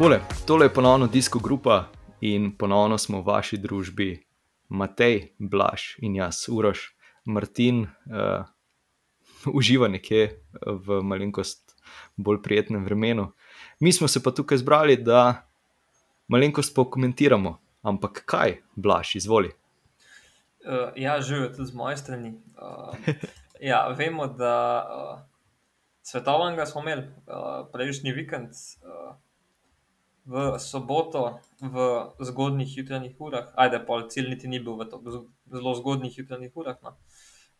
Takole, 0.00 0.20
tole 0.46 0.64
je 0.64 0.72
ponovno 0.72 1.06
Disko 1.06 1.38
Grupa 1.38 1.84
in 2.20 2.56
ponovno 2.56 2.98
smo 2.98 3.18
v 3.20 3.26
vaši 3.26 3.58
družbi, 3.60 4.14
Matej, 4.68 5.34
Blaž 5.38 5.98
in 6.00 6.16
jaz, 6.16 6.38
Uroš, 6.48 6.86
Martin, 7.28 7.82
uh, 8.08 8.48
uživa 9.52 9.90
nekje 9.92 10.40
v 10.56 11.02
malenkost 11.04 11.76
bolj 12.16 12.40
prijetnem 12.40 12.88
vremenu. 12.88 13.28
Mi 13.80 13.92
smo 13.92 14.08
se 14.08 14.22
pa 14.24 14.32
tukaj 14.32 14.64
zbrali, 14.64 14.96
da 14.96 15.44
malenkost 16.32 16.72
pokomentiramo. 16.74 17.58
Ampak 17.82 18.24
kaj, 18.24 18.62
Blaž, 18.76 19.14
izvoli. 19.20 19.52
Uh, 20.64 20.96
ja, 20.96 21.20
živijo 21.20 21.52
tudi 21.52 21.68
z 21.68 21.76
moje 21.76 22.00
strani. 22.00 22.38
Uh, 22.56 22.96
ja, 23.60 23.88
vemo, 23.92 24.32
da 24.32 24.56
uh, 24.80 25.18
svetovnega 26.02 26.64
smo 26.66 26.88
imeli 26.88 27.02
uh, 27.04 27.66
prejšnji 27.72 28.16
vikend, 28.16 28.56
uh, 28.80 29.12
v 30.26 30.58
soboto, 30.58 31.40
v 31.60 31.76
zgodnjih 32.20 32.76
jutranjih 32.76 33.16
urah, 33.20 33.50
ajde, 33.56 33.80
pol 33.86 34.06
cilj 34.08 34.28
niti 34.28 34.48
ni 34.48 34.60
bil 34.60 34.76
v 34.76 34.86
to, 34.90 35.00
zelo 35.50 35.74
zgodnjih 35.74 36.18
jutranjih 36.18 36.56
urah. 36.56 36.76
No. 36.84 36.96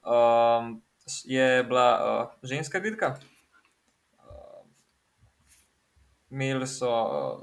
Uh, 0.00 0.80
je 1.24 1.64
bila 1.64 1.88
uh, 1.98 2.26
ženska 2.42 2.80
dirka. 2.80 3.18
Imeli 6.30 6.66
so 6.66 6.90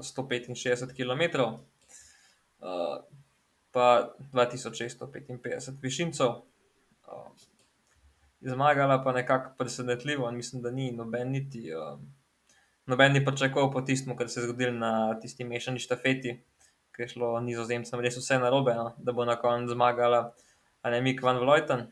165 0.00 0.96
km, 0.96 1.44
uh, 1.44 3.04
pa 3.72 4.14
2655 4.32 5.82
višincev. 5.82 6.40
Uh, 7.04 7.28
zmagala 8.40 9.02
pa 9.04 9.12
nekako 9.12 9.50
presenetljivo, 9.58 10.30
mislim, 10.30 10.62
da 10.62 10.70
ni 10.70 10.92
noben 10.92 11.30
niti. 11.30 11.68
Noben 12.88 13.12
ni 13.12 13.20
pričakoval 13.24 13.68
po 13.72 13.80
tistem, 13.84 14.16
kar 14.16 14.28
se 14.28 14.40
je 14.40 14.46
zgodilo 14.46 14.72
na 14.72 15.18
tisti 15.20 15.44
mešani 15.44 15.80
štafeti, 15.80 16.38
ki 16.96 17.02
je 17.02 17.08
šlo 17.08 17.34
nizozemcem 17.44 18.00
res 18.00 18.16
vse 18.16 18.38
na 18.40 18.48
robe, 18.50 18.72
no? 18.74 18.94
da 18.98 19.12
bo 19.12 19.26
na 19.28 19.36
koncu 19.36 19.74
zmagala 19.76 20.32
Anemik 20.82 21.20
van 21.22 21.36
Vloten. 21.36 21.84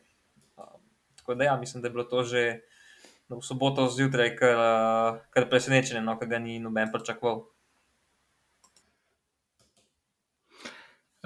Uh, 0.57 0.79
tako 1.21 1.35
da, 1.35 1.45
ja, 1.45 1.57
mislim, 1.61 1.83
da 1.83 1.89
je 1.89 1.93
bilo 1.93 2.05
to 2.05 2.23
že 2.25 2.61
v 3.29 3.43
soboto 3.43 3.89
zjutraj 3.91 4.37
kar, 4.37 5.21
kar 5.31 5.49
presenečenje, 5.51 6.01
no? 6.01 6.17
ker 6.19 6.33
ga 6.33 6.39
ni 6.39 6.59
noben 6.59 6.89
pričakoval. 6.93 7.45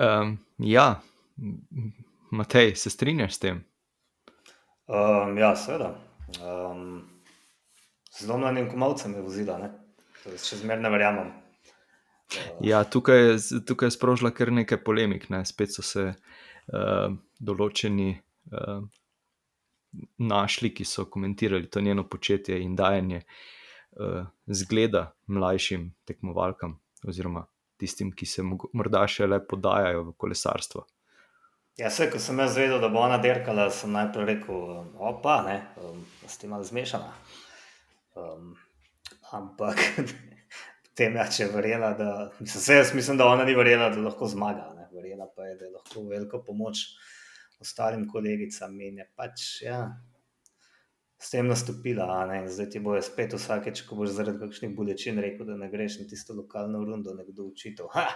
Um, 0.01 0.39
ja, 0.59 1.01
Matej, 2.31 2.75
se 2.75 2.91
strinjaš 2.91 3.35
s 3.35 3.39
tem? 3.39 3.65
Um, 4.87 5.39
ja, 5.39 5.55
seveda. 5.57 5.95
Um, 6.43 7.10
Zlomljenim 8.21 8.69
komovcem 8.71 9.15
je 9.17 9.23
vozila, 9.25 9.59
še 10.25 10.61
zmeraj 10.61 10.83
ne 10.85 10.93
verjamem. 10.93 11.31
Uh, 12.31 12.61
ja, 12.63 12.85
tukaj, 12.85 13.37
tukaj 13.67 13.91
je 13.91 13.97
sprožila 13.97 14.31
kar 14.31 14.53
nekaj 14.55 14.83
polemik, 14.85 15.29
ne? 15.31 15.43
spet 15.47 15.75
so 15.75 15.83
se 15.87 16.11
uh, 16.13 17.15
določeni 17.41 18.13
uh, 18.15 18.85
našli, 20.19 20.71
ki 20.75 20.87
so 20.87 21.09
komentirali 21.11 21.71
to 21.71 21.83
njeno 21.83 22.07
početje 22.09 22.61
in 22.63 22.77
dajanje 22.79 23.25
uh, 23.25 24.29
zgleda 24.47 25.09
mlajšim 25.27 25.91
tekmovalkam, 26.07 26.79
oziroma 27.09 27.47
tistim, 27.81 28.13
ki 28.13 28.29
se 28.29 28.45
morda 28.45 29.07
še 29.09 29.27
le 29.27 29.41
podajajo 29.41 30.11
v 30.11 30.17
kolesarstvo. 30.21 30.87
Ja, 31.81 31.89
vse, 31.89 32.11
ko 32.13 32.19
sem 32.21 32.39
jaz 32.43 32.59
vedel, 32.59 32.77
da 32.83 32.91
bo 32.93 33.01
ona 33.01 33.17
dirkala, 33.23 33.71
sem 33.73 33.93
najprej 33.95 34.27
rekel: 34.29 34.65
opa, 35.01 35.41
ne, 35.47 35.63
um, 35.81 36.03
s 36.29 36.37
tem 36.39 36.53
ali 36.53 36.67
zmešana. 36.69 37.09
Um, 38.17 38.55
ampak 39.33 39.79
potem 40.85 41.17
je 41.17 41.27
če 41.37 41.49
verjela, 41.55 41.95
da 41.99 42.31
mislim, 42.41 42.77
jaz 42.77 42.95
mislim, 42.95 43.17
da 43.17 43.31
ona 43.31 43.45
ni 43.45 43.55
verjela, 43.55 43.91
da 43.91 44.03
lahko 44.05 44.29
zmaga. 44.29 44.73
Ne. 44.77 44.89
Verjela 44.93 45.29
pa 45.37 45.47
je, 45.47 45.57
da 45.57 45.65
je 45.65 45.73
lahko 45.73 46.03
veliko 46.09 46.43
pomoč 46.45 46.85
ostalim 47.61 48.09
kolegicam 48.09 48.75
in 48.81 48.99
je 48.99 49.07
pač 49.17 49.45
ja, 49.63 49.85
s 51.21 51.31
tem 51.31 51.47
nastopila. 51.47 52.09
Zdaj 52.49 52.71
ti 52.73 52.81
bojo 52.81 53.03
spet 53.05 53.37
vsakeč, 53.37 53.85
ko 53.89 54.01
boš 54.01 54.17
zaradi 54.17 54.41
kakšnih 54.41 54.75
bolečin 54.77 55.21
rekel, 55.21 55.47
da 55.47 55.57
ne 55.61 55.69
greš 55.73 56.01
na 56.01 56.09
tisto 56.11 56.37
lokalno 56.37 56.83
rundo, 56.85 57.15
nekdo 57.15 57.49
učitev. 57.51 57.91
Ha! 57.95 58.09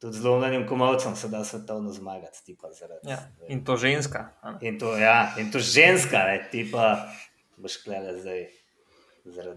Tudi 0.00 0.16
zelo 0.16 0.38
mladim 0.40 0.64
komovcem 0.68 1.16
se 1.16 1.28
da 1.28 1.44
svetovno 1.44 1.92
zmagati. 1.92 2.56
Zaradi, 2.72 3.10
ja, 3.10 3.18
in 3.48 3.64
to 3.64 3.76
ženska. 3.76 4.30
In 4.60 4.78
to, 4.80 4.96
ja, 4.96 5.34
in 5.38 5.52
to 5.52 5.60
ženska, 5.60 6.24
ne, 6.24 6.40
ti 6.50 6.64
pa 6.72 7.12
boš 7.60 7.82
klele 7.84 8.16
zdaj. 8.16 8.46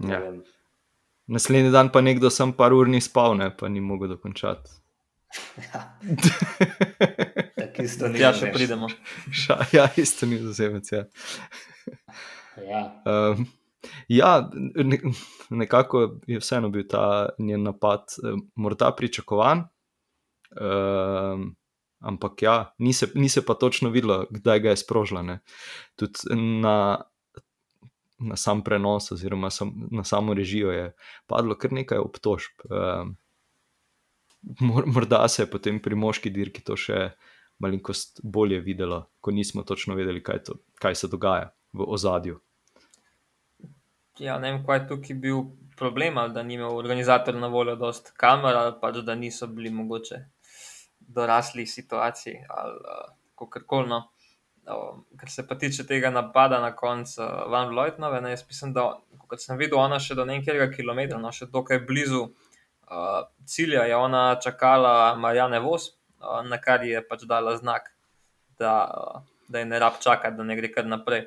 Ja. 0.10 0.22
Naslednji 1.28 1.72
dan 1.72 1.90
pa 1.92 2.02
nekdo 2.02 2.30
sem 2.30 2.54
par 2.54 2.74
ur 2.76 2.88
ni 2.88 3.02
spal, 3.02 3.38
ne, 3.40 3.50
pa 3.58 3.70
ni 3.72 3.82
mogel 3.82 4.12
dokončati. 4.16 4.70
Ja. 5.58 5.82
Tako 7.58 7.84
isto 7.84 8.08
ni. 8.08 8.20
Ja, 8.22 8.34
še 8.38 8.52
pridemo. 8.54 8.90
Ša, 9.32 9.60
ja, 9.74 9.88
isto 9.98 10.30
ni 10.30 10.38
zazemec. 10.42 10.92
Ja. 10.92 11.06
Ja. 12.62 12.82
Um, 13.06 13.48
ja, 14.08 14.50
ne, 14.76 15.00
nekako 15.50 16.04
je 16.28 16.40
vseeno 16.40 16.70
bil 16.70 16.86
ta 16.90 17.34
njen 17.40 17.64
napad, 17.64 18.14
morda 18.56 18.92
pričakovan. 18.98 19.66
Um, 20.54 21.56
ampak 22.04 22.42
ja, 22.42 22.58
ni 22.78 22.94
se, 22.94 23.10
ni 23.16 23.30
se 23.30 23.46
pa 23.46 23.56
točno 23.56 23.90
videlo, 23.90 24.26
kdaj 24.30 24.60
ga 24.60 24.70
je 24.70 24.78
sprožila. 24.84 25.40
Tudi 25.96 26.36
na 26.36 27.02
na 28.30 28.38
sam 28.40 28.64
prenos, 28.64 29.12
oziroma 29.12 29.50
sam, 29.50 29.74
na 29.92 30.04
samo 30.04 30.34
režijo, 30.34 30.72
je 30.72 30.94
padlo 31.28 31.58
kar 31.60 31.74
nekaj 31.74 32.02
obtožb. 32.02 32.66
Um, 32.70 33.16
morda 34.96 35.28
se 35.28 35.44
je 35.44 35.52
potem 35.52 35.80
pri 35.82 35.96
moški 35.96 36.32
dirki 36.34 36.64
to 36.64 36.78
še 36.80 37.12
malenkost 37.64 38.20
bolje 38.24 38.60
videlo, 38.60 39.06
ko 39.22 39.32
nismo 39.32 39.64
točno 39.64 39.96
vedeli, 39.96 40.24
kaj, 40.24 40.44
to, 40.44 40.58
kaj 40.82 40.96
se 40.96 41.08
dogaja 41.08 41.54
v 41.74 41.86
ozadju. 41.88 42.40
Ja, 44.20 44.38
ne 44.40 44.52
vem, 44.52 44.64
kaj 44.66 44.80
je 44.80 44.88
tukaj 44.92 45.18
bil 45.18 45.46
problem, 45.78 46.18
ali 46.18 46.34
da 46.34 46.44
ni 46.44 46.58
imel 46.58 46.76
organizator 46.78 47.36
na 47.36 47.48
voljo 47.48 47.76
dost 47.76 48.12
kamer, 48.18 48.56
ali 48.56 48.74
pa 48.82 48.92
da 48.92 49.16
niso 49.16 49.48
bili 49.48 49.72
mogoče 49.74 50.20
dorasli 51.00 51.66
situaciji 51.66 52.36
ali 52.50 52.76
uh, 52.76 53.16
kako 53.40 53.60
koli. 53.68 53.90
No. 53.90 54.13
Um, 54.64 55.02
kar 55.20 55.30
se 55.30 55.44
pa 55.48 55.56
tiče 55.60 55.84
tega 55.84 56.08
napada 56.10 56.62
na 56.62 56.70
koncu 56.76 57.22
uh, 57.22 57.52
Van 57.52 57.68
Vlojtnove, 57.68 58.22
ne, 58.22 58.30
jaz 58.32 58.46
mislim, 58.48 58.72
da 58.74 58.86
kot 59.28 59.44
sem 59.44 59.58
videl, 59.60 59.76
ona 59.82 59.98
še 60.00 60.16
do 60.16 60.24
nekega 60.24 60.70
kilometra, 60.72 61.18
no, 61.20 61.34
še 61.36 61.50
dokaj 61.52 61.82
blizu 61.84 62.22
uh, 62.24 63.26
cilja, 63.44 63.84
je 63.92 63.98
ona 64.00 64.22
čakala 64.40 65.18
Marjane 65.20 65.60
Vos, 65.60 65.90
uh, 66.24 66.40
na 66.48 66.62
kar 66.64 66.88
je 66.88 67.04
pač 67.04 67.28
dala 67.28 67.58
znak, 67.60 67.92
da, 68.56 68.78
uh, 68.88 69.28
da 69.52 69.60
je 69.60 69.68
ne 69.68 69.84
rab 69.84 70.00
čakati, 70.00 70.40
da 70.40 70.48
ne 70.48 70.56
gre 70.56 70.72
kar 70.72 70.88
naprej. 70.88 71.26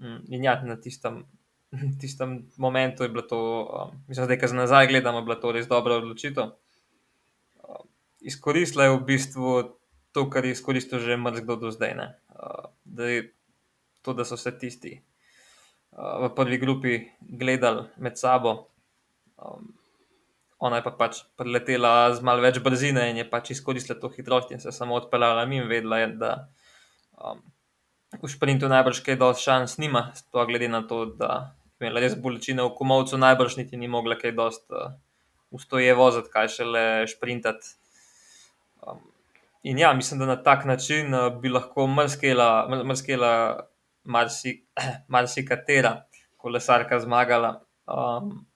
Um, 0.00 0.22
in 0.32 0.48
ja, 0.48 0.56
na 0.64 0.80
tistem, 0.80 1.26
tistem 2.00 2.38
momentu 2.56 3.04
je 3.04 3.12
bilo 3.12 3.28
to, 3.28 3.40
um, 3.68 3.96
mislim, 4.08 4.30
da 4.30 4.32
je 4.32 4.40
kar 4.46 4.56
nazaj 4.56 4.94
gledamo, 4.94 5.26
bila 5.28 5.36
to 5.44 5.52
res 5.52 5.68
dobra 5.68 6.00
odločitev. 6.00 6.54
Uh, 7.60 7.84
izkoristila 8.24 8.88
je 8.88 8.96
v 8.96 9.08
bistvu 9.12 9.58
to, 10.16 10.30
kar 10.32 10.48
je 10.48 10.56
izkoristil 10.56 11.04
že 11.04 11.20
mrzlo 11.20 11.60
do 11.60 11.68
zdaj. 11.68 12.00
Ne 12.00 12.14
da, 12.84 13.08
je, 13.10 13.32
to, 14.02 14.12
da 14.12 14.24
so 14.24 14.36
se 14.36 14.52
tisti 14.58 14.94
uh, 15.90 16.26
v 16.26 16.30
prvi 16.36 16.58
grupi 16.58 17.00
gledali 17.20 17.86
med 17.96 18.18
sabo. 18.18 18.56
Um, 19.36 19.72
ona 20.58 20.80
je 20.80 20.86
pa 20.86 20.92
pač 20.96 21.20
preletela 21.36 22.08
z 22.16 22.24
malo 22.24 22.40
več 22.40 22.62
brzine 22.64 23.10
in 23.10 23.20
je 23.20 23.26
pač 23.28 23.52
izkoristila 23.52 23.98
to 24.00 24.08
hitrost 24.14 24.54
in 24.54 24.60
se 24.60 24.72
samo 24.72 24.96
odpeljala 24.96 25.44
in 25.52 25.68
vedela, 25.68 26.00
je, 26.00 26.08
da 26.16 26.32
um, 27.20 27.42
v 28.22 28.30
sprintu 28.30 28.70
najbrž 28.72 29.02
kaj 29.04 29.18
dosti 29.20 29.48
šans 29.50 29.76
nima, 29.82 30.12
to 30.32 30.46
glede 30.48 30.68
na 30.72 30.82
to, 30.88 31.04
da 31.04 31.56
je 31.76 31.84
imela 31.84 32.00
res 32.00 32.16
bolečine 32.16 32.64
v 32.64 32.72
komovcu, 32.78 33.20
najbrž 33.20 33.58
niti 33.60 33.76
ni 33.76 33.88
mogla 33.88 34.16
kaj 34.16 34.32
dosti 34.32 34.72
uh, 34.72 34.94
ustoje 35.50 35.92
voziti, 35.94 36.32
kaj 36.32 36.48
šele 36.56 36.84
sprintati. 37.10 37.76
In 39.66 39.78
ja, 39.78 39.92
mislim, 39.94 40.20
da 40.20 40.26
na 40.26 40.36
tak 40.42 40.64
način 40.64 41.14
uh, 41.14 41.40
bi 41.42 41.48
lahko 41.48 41.86
mrskela 41.86 42.68
marsikatera 45.14 45.90
marsi 45.90 46.22
kolesarka 46.36 47.00
zmagala. 47.00 47.64
Um, 47.86 48.46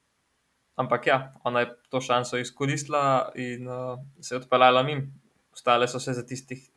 ampak 0.76 1.06
ja, 1.06 1.32
ona 1.44 1.60
je 1.60 1.74
to 1.90 2.00
šanso 2.00 2.38
izkoristila 2.38 3.32
in 3.34 3.68
uh, 3.68 3.98
se 4.20 4.34
je 4.34 4.38
odpeljala 4.38 4.82
mim. 4.82 5.08
Ostale 5.52 5.88
so 5.88 5.98
se 5.98 6.12
za 6.12 6.22
tistih 6.26 6.70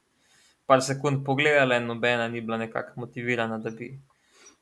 par 0.66 0.82
sekund 0.82 1.26
pogledale, 1.26 1.80
nobena 1.80 2.28
ni 2.28 2.42
bila 2.42 2.58
nekako 2.58 3.00
motivirana, 3.06 3.58
da 3.58 3.70
bi, 3.70 4.00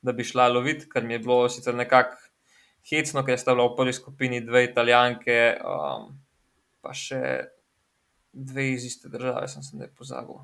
da 0.02 0.12
bi 0.12 0.24
šla 0.24 0.48
loviti, 0.48 0.90
kar 0.90 1.04
mi 1.04 1.14
je 1.14 1.20
bilo 1.20 1.50
sicer 1.50 1.76
nekako 1.76 2.18
hecno, 2.90 3.24
ker 3.24 3.40
sta 3.40 3.56
bila 3.56 3.70
v 3.72 3.76
prvi 3.78 3.94
skupini 3.94 4.42
dve 4.42 4.66
italijanke, 4.68 5.40
um, 5.64 6.12
pa 6.82 6.94
še 6.94 7.22
dve 8.34 8.72
iz 8.72 8.86
iste 8.86 9.10
države, 9.10 9.48
sem 9.48 9.64
se 9.64 9.78
ne 9.78 9.88
pozabil. 9.98 10.36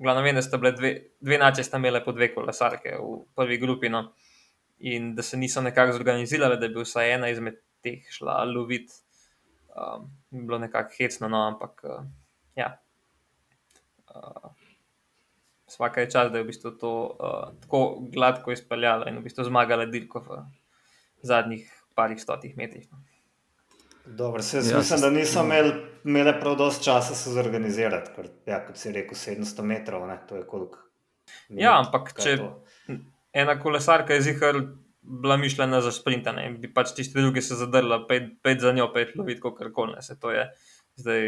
Glavno 0.00 0.22
vem, 0.22 0.34
da 0.34 0.42
sta 0.42 0.56
bile 0.56 0.72
dve, 0.72 0.92
dve 1.20 1.38
nacije, 1.38 1.64
sta 1.64 1.76
imele 1.76 2.04
po 2.04 2.12
dve 2.12 2.30
kolesarke 2.34 2.96
v 2.96 3.18
prvi 3.36 3.58
grupi. 3.58 3.88
No. 3.88 4.12
In 4.78 5.14
da 5.14 5.22
se 5.22 5.36
niso 5.36 5.60
nekako 5.60 5.92
zorganizirali, 5.98 6.56
da 6.60 6.68
bi 6.68 6.80
vsaj 6.80 7.14
ena 7.14 7.28
izmed 7.28 7.58
teh 7.84 8.06
šla 8.08 8.44
loviti 8.48 8.94
um, 9.76 10.08
bilo 10.30 10.58
nekako 10.58 10.94
hecno, 10.98 11.28
no, 11.28 11.42
ampak 11.48 11.84
uh, 11.84 12.04
ja. 12.56 12.72
Uh, 14.14 14.50
Vsaka 15.70 16.00
je 16.00 16.10
čas, 16.10 16.32
da 16.32 16.38
je 16.38 16.44
v 16.44 16.48
bistvu 16.48 16.70
to 16.80 16.92
uh, 17.06 17.52
tako 17.62 18.00
gladko 18.10 18.50
izpeljala 18.52 19.06
in 19.06 19.20
v 19.20 19.28
bistvu 19.28 19.44
zmagala 19.46 19.84
dirko 19.86 20.24
v 20.26 20.40
zadnjih 21.22 21.68
parih 21.94 22.18
stotih 22.18 22.56
metrih. 22.56 22.88
No. 22.90 22.98
Dobro, 24.10 24.42
se, 24.42 24.58
ja, 24.70 24.78
mislim, 24.78 25.00
da 25.00 25.10
niso 25.10 25.44
imeli, 25.44 25.72
imeli 26.04 26.32
prav 26.40 26.56
dosti 26.56 26.84
časa 26.84 27.14
se 27.14 27.30
zorganizirati, 27.30 28.10
ker, 28.16 28.28
ja, 28.46 28.60
kot 28.66 28.76
si 28.76 28.92
rekel, 28.92 29.18
700 29.18 29.62
metrov, 29.62 30.06
ne, 30.08 30.18
to 30.28 30.36
je 30.36 30.46
koliko. 30.46 30.78
Ja, 31.48 31.76
ampak 31.78 32.10
če 32.18 32.36
ena 33.32 33.54
kolesarka 33.60 34.16
je 34.16 34.24
zihar 34.26 34.58
bila 35.00 35.36
mišljena 35.36 35.80
za 35.80 35.92
sprintane 35.92 36.46
in 36.46 36.56
bi 36.60 36.72
pač 36.74 36.92
tiste 36.96 37.20
druge 37.20 37.42
se 37.42 37.54
zadrla, 37.54 38.02
pet, 38.08 38.32
pet 38.42 38.60
za 38.60 38.72
njo, 38.72 38.90
pet 38.94 39.14
lovit, 39.16 39.40
kot 39.40 39.62
koli 39.74 39.94
ne, 39.94 40.02
se 40.02 40.18
to 40.20 40.32
je 40.34 40.48
zdaj 41.00 41.22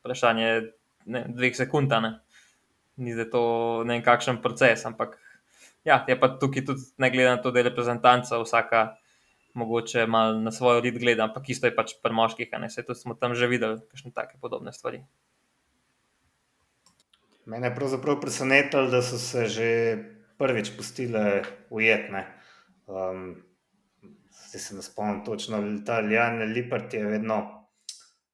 vprašanje 0.00 0.50
ne, 1.06 1.24
dveh 1.28 1.56
sekund, 1.56 1.92
ne. 2.02 2.14
Ni 3.00 3.14
za 3.16 3.26
to 3.32 3.42
ne 3.84 3.96
vem 3.96 4.04
kakšen 4.04 4.40
proces, 4.42 4.84
ampak 4.86 5.18
ja, 5.84 6.04
je 6.08 6.16
pa 6.20 6.28
tukaj 6.38 6.64
tudi 6.68 6.86
ne 7.00 7.10
glede 7.10 7.36
na 7.36 7.42
to, 7.42 7.50
da 7.50 7.60
je 7.60 7.68
reprezentanca 7.70 8.40
vsaka 8.42 8.82
mogoče 9.60 10.06
malo 10.06 10.40
na 10.40 10.52
svojo 10.54 10.80
rit 10.84 10.98
gleda, 10.98 11.28
ampak 11.28 11.48
isto 11.52 11.68
je 11.68 11.76
pač 11.76 11.94
pri 12.02 12.16
moških, 12.16 12.52
ne 12.60 12.70
se 12.70 12.84
to 12.86 12.96
smo 12.96 13.14
tam 13.14 13.34
že 13.34 13.50
videli, 13.50 13.80
kakšne 13.92 14.12
take 14.16 14.40
podobne 14.40 14.72
stvari. 14.72 15.04
Mene 17.50 17.70
je 17.70 17.76
pravzaprav 17.76 18.20
presenetilo, 18.20 18.90
da 18.90 19.02
so 19.02 19.18
se 19.18 19.46
že 19.48 19.70
prvič 20.38 20.72
pustile 20.76 21.42
ujetne. 21.70 22.26
Um, 22.86 23.42
zdaj 24.48 24.60
se 24.60 24.76
ne 24.76 24.82
spomnim 24.82 25.24
točno, 25.24 25.60
ta 25.86 26.00
Ljana 26.00 26.44
Lipart 26.44 26.94
je 26.94 27.04
vedno 27.04 27.40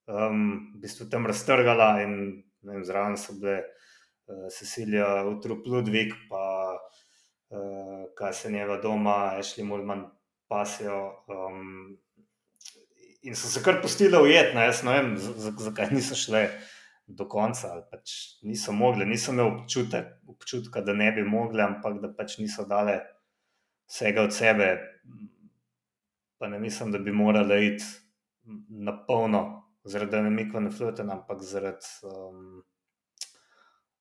um, 0.07 0.73
v 0.75 0.81
bistvu 0.81 1.09
tam 1.11 1.27
raztrgala 1.27 2.03
in 2.03 2.13
vem, 2.63 2.85
zraven 2.85 3.17
so 3.21 3.35
bile 3.41 3.59
uh, 3.63 4.47
Cecilija 4.51 5.25
Utrup 5.29 5.67
Ludvik, 5.67 6.15
pa 6.31 6.45
uh, 6.77 8.05
kaj 8.19 8.33
se 8.33 8.53
njeva 8.53 8.81
doma, 8.83 9.37
Ashley 9.41 9.65
Mulman 9.65 10.07
pasijo. 10.49 11.25
Um, 11.29 11.97
in 13.23 13.35
so 13.35 13.49
se 13.49 13.63
kar 13.63 13.81
pustili 13.83 14.19
ujetno, 14.23 14.63
jaz 14.63 14.83
ne 14.87 14.97
vem, 14.97 15.13
zakaj 15.59 15.91
niso 15.91 16.15
šle 16.19 16.47
do 17.07 17.27
konca. 17.29 17.73
Pač 17.91 18.39
niso 18.47 18.73
mogli, 18.73 19.07
niso 19.07 19.33
imeli 19.33 19.51
občutek, 19.55 20.13
občutka, 20.29 20.83
da 20.87 20.95
ne 20.95 21.11
bi 21.13 21.25
mogli, 21.27 21.63
ampak 21.63 22.01
da 22.03 22.13
pač 22.15 22.39
niso 22.39 22.67
dale 22.69 23.01
vsega 23.87 24.27
od 24.27 24.35
sebe. 24.35 24.71
Pa 26.39 26.49
ne 26.53 26.59
mislim, 26.61 26.93
da 26.93 26.99
bi 26.99 27.13
morali 27.13 27.67
iti 27.67 27.85
na 28.69 28.93
polno, 29.07 29.43
zaradi 29.85 30.23
Nemika 30.23 30.61
na 30.61 30.71
Fluten, 30.71 31.11
ampak 31.11 31.43
zaradi 31.43 31.87
um, 32.03 32.63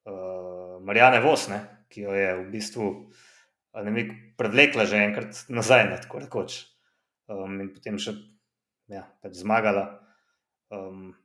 uh, 0.06 0.82
Marijane 0.84 1.22
Vosne, 1.22 1.60
ki 1.90 2.02
jo 2.02 2.14
je 2.14 2.34
v 2.42 2.50
bistvu 2.52 2.90
ne 3.84 3.92
bi 3.92 4.06
prevlekla 4.38 4.86
že 4.86 5.04
enkrat 5.04 5.46
nazaj, 5.50 5.86
ne, 5.90 6.00
tako 6.04 6.24
rekoč. 6.24 6.62
Um, 7.28 7.60
in 7.64 7.72
potem 7.74 7.98
še 8.00 8.14
ja, 8.92 9.04
pač 9.24 9.40
zmagala. 9.42 9.86
Um, 10.74 11.16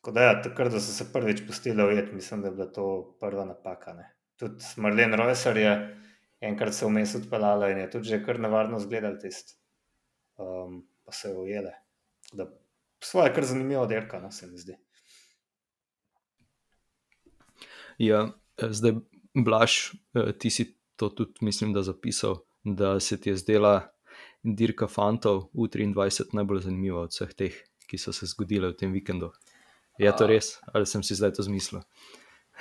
tako 0.00 0.14
da, 0.16 0.28
ja, 0.28 0.36
takrat, 0.42 0.72
da 0.72 0.80
so 0.80 0.94
se 0.94 1.10
prvič 1.12 1.44
pustili 1.46 1.84
ujet, 1.84 2.12
mislim, 2.12 2.42
da 2.42 2.50
je 2.50 2.56
bila 2.56 2.68
to 2.72 2.86
prva 3.20 3.44
napaka. 3.48 3.94
Ne. 3.98 4.08
Tudi 4.40 4.64
Marlene 4.82 5.18
Rojser 5.20 5.60
je 5.60 5.74
enkrat 6.42 6.74
se 6.74 6.86
vmes 6.86 7.14
odpeljala 7.14 7.70
in 7.70 7.78
je 7.84 7.90
tudi 7.90 8.08
že 8.08 8.22
kar 8.24 8.40
nevarno 8.40 8.80
zgledal 8.82 9.18
tisti, 9.20 9.54
um, 10.42 10.82
pa 11.04 11.12
se 11.12 11.28
je 11.28 11.38
ujele. 11.38 11.72
Da, 12.32 12.48
svoje, 13.04 13.34
kar 13.34 13.44
zanimivo, 13.44 13.86
derka, 13.86 14.20
no, 14.20 14.30
se 14.32 14.46
mi 14.46 14.58
zdi. 14.58 14.76
Ja, 17.98 18.26
zdaj, 18.58 18.96
Blaž, 19.34 19.92
eh, 20.14 20.32
ti 20.38 20.50
si 20.50 20.66
to 21.02 21.08
tudi 21.18 21.42
mislim, 21.42 21.74
da 21.74 21.82
zapisal, 21.82 22.38
da 22.64 23.00
se 23.00 23.18
ti 23.20 23.32
je 23.32 23.36
zdela 23.36 23.74
dirka 24.42 24.86
fantov 24.86 25.48
U23 25.54 26.34
najbolj 26.38 26.60
zanimiva 26.68 27.02
od 27.02 27.10
vseh 27.10 27.34
teh, 27.34 27.56
ki 27.90 27.98
so 27.98 28.14
se 28.14 28.30
zgodile 28.30 28.70
v 28.70 28.78
tem 28.78 28.94
vikendu. 28.94 29.32
Je 29.98 30.10
to 30.14 30.26
res, 30.30 30.56
ali 30.72 30.86
sem 30.86 31.02
si 31.02 31.18
zdaj 31.18 31.34
to 31.36 31.42
zmislil? 31.42 31.82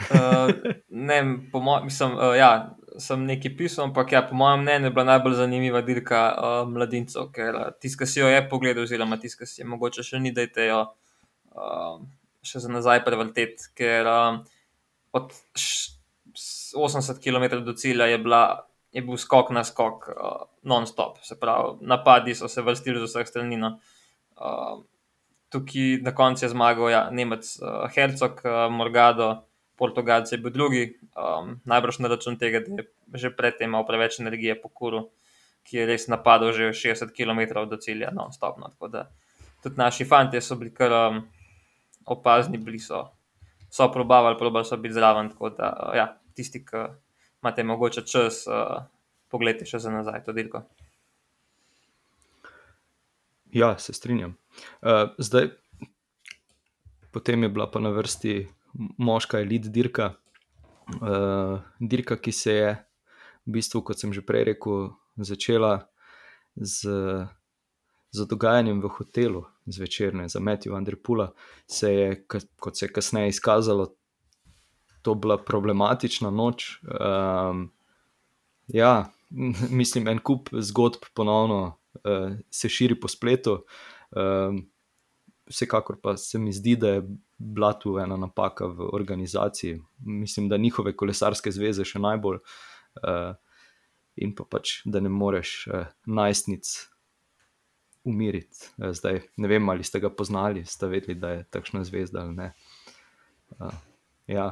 uh, 0.09 0.49
ne, 0.89 1.19
po 1.51 1.61
mojem, 1.61 1.85
mislim, 1.85 2.15
uh, 2.17 2.33
ja, 2.37 2.51
sem 2.99 3.25
nekaj 3.25 3.53
pisal, 3.57 3.89
ampak 3.89 4.11
ja, 4.11 4.23
po 4.25 4.35
mojem 4.35 4.65
mnenju 4.65 4.89
je 4.89 4.95
bila 4.95 5.05
najbolj 5.13 5.37
zanimiva 5.39 5.81
dirka 5.85 6.21
uh, 6.31 6.57
mladincev, 6.69 7.29
ker 7.35 7.55
uh, 7.55 7.69
tiska 7.81 8.09
si 8.09 8.19
jo 8.19 8.29
je 8.31 8.41
pogledal, 8.49 8.83
oziroma 8.83 9.19
tiska 9.21 9.45
si 9.45 9.61
je 9.61 9.67
mogoče 9.69 10.05
še 10.07 10.19
ni, 10.19 10.33
da 10.33 10.47
je 10.47 10.67
jo 10.71 10.81
uh, 11.53 12.01
še 12.45 12.63
za 12.65 12.73
nazaj 12.73 13.03
prevrtet, 13.05 13.69
ker 13.77 14.09
uh, 14.09 14.41
od 15.17 15.31
80 16.35 17.19
km 17.23 17.63
do 17.65 17.73
cilja 17.73 18.05
je, 18.05 18.17
bila, 18.17 18.67
je 18.91 19.01
bil 19.01 19.17
skok 19.17 19.51
na 19.51 19.63
skok, 19.63 20.07
uh, 20.09 20.47
non-stop, 20.63 21.19
se 21.23 21.39
pravi, 21.39 21.77
napadi 21.81 22.35
so 22.35 22.47
se 22.47 22.61
vrstili 22.61 22.99
z 22.99 23.09
vseh 23.09 23.27
strani. 23.27 23.57
No. 23.57 23.77
Uh, 24.37 24.83
tukaj 25.51 26.01
na 26.01 26.15
koncu 26.15 26.45
je 26.45 26.49
zmagal 26.49 26.89
ja, 26.89 27.01
Nemec, 27.11 27.45
uh, 27.61 27.87
Hercog, 27.91 28.41
uh, 28.45 28.67
Morgado, 28.71 29.43
Portugalci 29.81 30.35
je 30.35 30.39
bil 30.41 30.53
drugi, 30.53 30.83
um, 31.17 31.55
najbrž 31.65 31.99
na 31.99 32.11
račun 32.13 32.37
tega, 32.37 32.61
da 32.61 32.83
je 32.83 32.89
že 33.17 33.31
predtem 33.33 33.71
imel 33.71 33.83
preveč 33.83 34.19
energije 34.21 34.53
po 34.61 34.69
kuru, 34.69 35.09
ki 35.65 35.81
je 35.81 35.85
res 35.89 36.05
napadal 36.07 36.53
že 36.53 36.69
60 36.69 37.09
km 37.11 37.65
do 37.65 37.81
cilja, 37.81 38.13
non-stop. 38.13 38.61
No. 38.61 38.69
Tako 38.69 38.87
da 38.87 39.09
tudi 39.63 39.81
naši 39.81 40.05
fanti 40.05 40.41
so 40.41 40.55
bili 40.55 40.73
kar 40.73 40.93
um, 40.93 41.23
opazni, 42.05 42.57
bili 42.57 42.79
so. 42.79 43.09
So 43.71 43.89
probavali, 43.91 44.37
probali 44.37 44.65
so 44.65 44.77
biti 44.77 44.93
zraven. 44.93 45.33
Da, 45.57 45.73
uh, 45.73 45.95
ja, 45.97 46.07
tisti, 46.41 46.65
ki 46.65 46.85
imate 47.41 47.63
mogoče 47.63 48.05
čas, 48.09 48.43
uh, 48.49 48.81
pogledajte 49.31 49.69
še 49.69 49.79
za 49.85 49.93
nazaj 49.93 50.23
to 50.25 50.33
dirko. 50.33 50.65
Ja, 53.51 53.77
se 53.77 53.93
strinjam. 53.93 54.37
Uh, 54.81 55.11
zdaj, 55.17 55.51
potem 57.11 57.43
je 57.43 57.49
bila 57.49 57.67
pa 57.71 57.79
na 57.79 57.91
vrsti 57.91 58.47
moška 58.97 59.41
elit 59.43 59.67
dirka. 59.71 60.13
Uh, 61.01 61.59
dirka, 61.79 62.17
ki 62.17 62.31
se 62.31 62.55
je, 62.55 62.71
v 63.45 63.57
bistvu, 63.57 63.83
kot 63.83 63.99
sem 63.99 64.13
že 64.15 64.23
prej 64.23 64.51
rekel, 64.53 64.91
začela 65.19 65.87
z, 66.55 66.87
z 68.11 68.27
dogajanjem 68.27 68.81
v 68.81 68.91
hotelu 68.91 69.43
zvečerne, 69.67 70.27
za 70.29 70.39
Matthew 70.39 70.75
Andrepula, 70.75 71.31
se 71.67 71.93
je, 71.93 72.07
kot 72.27 72.77
se 72.77 72.85
je 72.85 72.91
kasneje 72.91 73.35
izkazalo, 73.35 73.91
to 75.01 75.15
bila 75.15 75.37
problematična 75.37 76.29
noč. 76.29 76.79
Um, 76.83 77.71
ja, 78.67 79.11
mislim, 79.81 80.07
en 80.07 80.19
kup 80.19 80.49
zgodb 80.51 81.07
ponovno 81.13 81.61
uh, 81.93 82.37
se 82.49 82.69
širi 82.69 82.99
po 82.99 83.07
spletu. 83.07 83.63
Um, 84.11 84.65
vsekakor 85.51 85.97
pa 86.01 86.17
se 86.17 86.39
mi 86.39 86.53
zdi, 86.53 86.75
da 86.75 86.89
je 86.89 87.03
bila 87.37 87.73
tu 87.73 87.97
ena 87.99 88.17
napaka 88.17 88.65
v 88.65 88.89
organizaciji. 88.93 89.81
Mislim, 89.99 90.49
da 90.49 90.57
njihove 90.57 90.95
kolesarske 90.95 91.51
zveze 91.51 91.85
še 91.85 91.99
najbolj. 91.99 92.39
Uh, 93.01 93.33
in 94.15 94.35
pa 94.35 94.45
pač, 94.49 94.81
da 94.85 94.99
ne 94.99 95.09
moreš 95.09 95.67
uh, 95.67 95.85
najstnic 96.05 96.67
umiriti. 98.03 98.67
Uh, 98.77 98.91
zdaj, 98.95 99.21
ne 99.37 99.51
vem, 99.51 99.69
ali 99.69 99.83
ste 99.87 100.01
ga 100.03 100.11
poznali, 100.13 100.65
ste 100.65 100.89
vedeli, 100.91 101.19
da 101.19 101.35
je 101.37 101.45
takšna 101.49 101.83
zvezda 101.87 102.25
ali 102.25 102.35
ne. 102.35 102.51
Uh, 103.57 103.73
ja, 104.27 104.51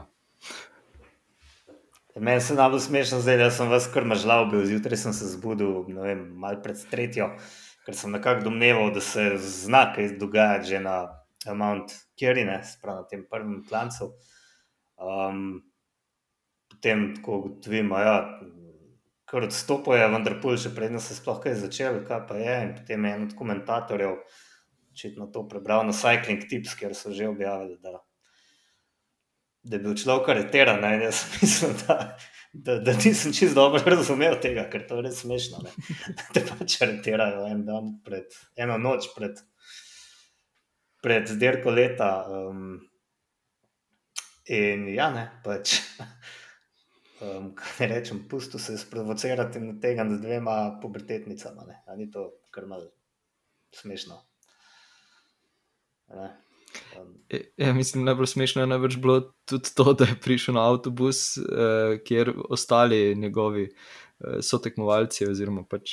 Meni 2.19 2.41
se 2.41 2.53
najbolj 2.53 2.81
smešno 2.83 3.21
zdaj, 3.23 3.37
da 3.39 3.51
sem 3.51 3.69
vas 3.71 3.87
kar 3.93 4.03
mažlal, 4.03 4.49
bil 4.51 4.65
zjutraj 4.67 4.99
sem 4.99 5.13
se 5.15 5.29
zbudil, 5.31 5.85
ne 5.87 6.01
vem, 6.03 6.25
malo 6.41 6.59
pred 6.63 6.81
tretjo, 6.91 7.29
ker 7.85 7.95
sem 7.95 8.11
nekako 8.11 8.49
domneval, 8.49 8.91
da 8.91 9.01
se 9.03 9.31
zna 9.39 9.85
kaj 9.95 10.17
dogajati 10.19 10.73
že 10.73 10.81
na 10.83 10.97
Mount 11.47 11.93
Kerry, 12.19 12.43
spravo 12.67 13.05
na 13.05 13.07
tem 13.07 13.23
prvem 13.29 13.63
klancu. 13.69 14.11
Um, 14.99 15.61
potem, 16.67 17.13
ko 17.23 17.39
ugotovim, 17.39 17.93
ja, 17.95 18.17
kar 19.29 19.47
odstopil 19.47 19.95
je, 19.95 20.11
vendar 20.11 20.35
pol 20.43 20.57
še 20.59 20.73
predno 20.75 20.99
se 20.99 21.15
sploh 21.15 21.39
kaj 21.43 21.55
začel, 21.63 22.01
kaj 22.07 22.25
pa 22.27 22.35
je. 22.41 22.55
In 22.65 22.75
potem 22.75 23.05
je 23.05 23.15
en 23.15 23.25
od 23.29 23.35
komentatorjev 23.39 24.19
očitno 24.91 25.29
to 25.31 25.45
prebral 25.47 25.85
na 25.87 25.95
Cycling 25.95 26.43
Tips, 26.49 26.75
kjer 26.75 26.95
so 26.97 27.13
že 27.15 27.29
objavili, 27.29 27.77
da 27.79 28.01
da 29.63 29.75
je 29.75 29.83
bil 29.83 29.95
človek 29.95 30.29
areteran. 30.29 30.83
Jaz 31.01 31.23
mislim, 31.41 31.75
da, 31.87 32.17
da, 32.53 32.79
da 32.79 32.93
nisem 32.93 33.33
čist 33.33 33.55
dobro 33.55 33.83
razumel 33.85 34.39
tega, 34.41 34.67
ker 34.71 34.87
to 34.87 34.99
je 34.99 35.07
res 35.07 35.21
smešno. 35.23 35.63
Ne? 35.65 35.73
Da 36.17 36.27
te 36.33 36.45
pač 36.47 36.79
areterajo 36.85 37.47
en 37.49 37.65
dan, 37.67 37.95
pred, 38.05 38.35
eno 38.57 38.77
noč 38.81 39.11
pred, 39.15 39.41
pred 41.03 41.27
zdirko 41.29 41.73
leta. 41.75 42.11
Um, 42.27 42.79
in 44.49 44.87
ja, 44.95 45.11
ne, 45.15 45.29
pač. 45.45 45.79
Um, 47.19 47.49
kaj 47.51 47.73
ne 47.81 47.87
rečem, 47.91 48.21
pusto 48.31 48.55
se 48.63 48.77
sprovocirati 48.79 49.59
na 49.59 49.73
tega 49.83 50.05
z 50.07 50.21
dvema 50.23 50.79
pubertetnicama. 50.79 51.65
Ali 51.91 52.05
ni 52.05 52.11
to 52.13 52.29
kar 52.47 52.63
malo 52.63 52.85
smešno? 53.75 54.21
Ne? 56.15 56.29
Um, 56.99 57.19
Ja, 57.57 57.73
mislim, 57.73 58.03
najbolj 58.03 58.25
smešno 58.25 58.61
je 58.61 58.67
najbrž 58.67 58.97
bilo 58.97 59.33
tudi 59.45 59.69
to, 59.75 59.93
da 59.93 60.05
je 60.05 60.15
prišel 60.21 60.55
na 60.55 60.69
avtobus, 60.71 61.37
eh, 61.37 61.41
kjer 62.05 62.33
ostali 62.49 63.15
njegovi 63.15 63.63
eh, 63.63 64.41
sotekmovalci 64.41 65.27
oziroma 65.29 65.63
pač 65.69 65.91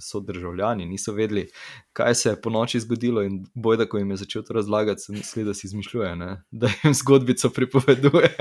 sodržavljani 0.00 0.86
niso 0.86 1.12
vedeli, 1.12 1.48
kaj 1.92 2.14
se 2.14 2.28
je 2.28 2.40
po 2.40 2.50
noči 2.50 2.80
zgodilo 2.80 3.22
in 3.22 3.44
bojda, 3.54 3.88
ko 3.88 3.98
jim 3.98 4.10
je 4.10 4.16
začel 4.16 4.42
to 4.42 4.54
razlagati, 4.54 5.02
so 5.02 5.12
mislili, 5.12 5.46
da 5.46 5.54
si 5.54 5.66
izmišljuje, 5.66 6.16
ne? 6.16 6.42
da 6.50 6.70
jim 6.84 6.94
zgodbico 6.94 7.50
pripoveduje. 7.50 8.34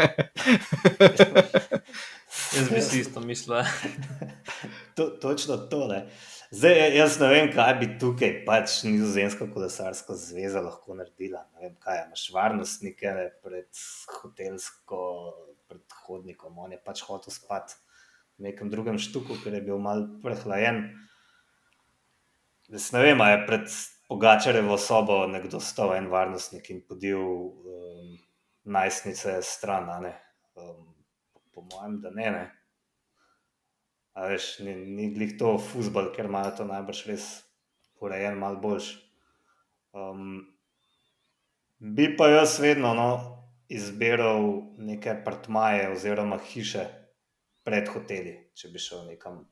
Jaz 2.57 2.69
bi 2.69 2.81
si 2.81 2.99
isto 2.99 3.19
mislil. 3.19 3.57
ja. 3.57 3.65
To, 4.95 5.09
točno 5.21 5.57
to. 5.57 5.87
Ne. 5.87 6.05
Zdaj, 6.51 6.77
ja- 6.77 6.93
jaz 6.95 7.19
ne 7.19 7.27
vem, 7.27 7.49
kaj 7.51 7.73
bi 7.79 7.87
tukaj 7.99 8.45
pač 8.45 8.83
Nizozemska 8.83 9.49
kolesarska 9.51 10.15
zveza 10.15 10.61
lahko 10.63 10.95
naredila. 10.95 11.41
Ne 11.53 11.61
vem, 11.61 11.75
kaj 11.75 12.05
imaš 12.05 12.29
varnostnike 12.33 13.11
pred 13.43 13.67
hotelsko, 14.21 15.01
pred 15.67 15.83
hodnikom. 16.05 16.57
On 16.57 16.71
je 16.71 16.79
pač 16.85 17.01
hotel 17.03 17.33
spati 17.35 17.75
v 18.39 18.47
nekem 18.47 18.69
drugem 18.69 18.95
štuku, 18.95 19.35
ker 19.43 19.53
je 19.53 19.61
bil 19.61 19.77
mal 19.77 20.07
prehlajen. 20.23 20.95
Jaz 22.71 22.93
ne 22.93 23.03
vem, 23.03 23.21
a 23.21 23.29
je 23.29 23.45
pred 23.47 23.67
Pogačarevo 24.07 24.77
sobo 24.79 25.27
nekdo 25.27 25.59
stal 25.59 25.97
en 25.97 26.07
varnostnik 26.07 26.69
in 26.69 26.79
podil 26.79 27.19
um, 27.19 28.15
najstnice 28.63 29.41
stran. 29.43 29.89
Um, 30.55 30.95
po 31.51 31.61
mojem, 31.61 31.99
da 32.01 32.09
ne. 32.09 32.31
ne. 32.31 32.56
A 34.17 34.25
veš, 34.31 34.57
ni, 34.65 34.73
ni 34.75 35.11
glih 35.13 35.35
to 35.37 35.57
fusbal, 35.61 36.09
ker 36.15 36.25
imajo 36.25 36.55
to 36.57 36.65
najbrž 36.65 37.03
res 37.11 37.25
urejen, 38.01 38.39
malo 38.41 38.57
boljš. 38.61 38.87
Um, 39.93 40.39
bi 41.77 42.09
pa 42.17 42.29
jaz 42.31 42.57
vedno 42.59 42.95
no, 42.97 43.09
izbiral 43.69 44.47
neke 44.77 45.11
apartmaje 45.11 45.91
oziroma 45.91 46.39
hiše 46.49 46.87
pred 47.67 47.89
hoteli, 47.93 48.33
če 48.57 48.71
bi 48.73 48.81
šel 48.81 49.05
nekam 49.11 49.43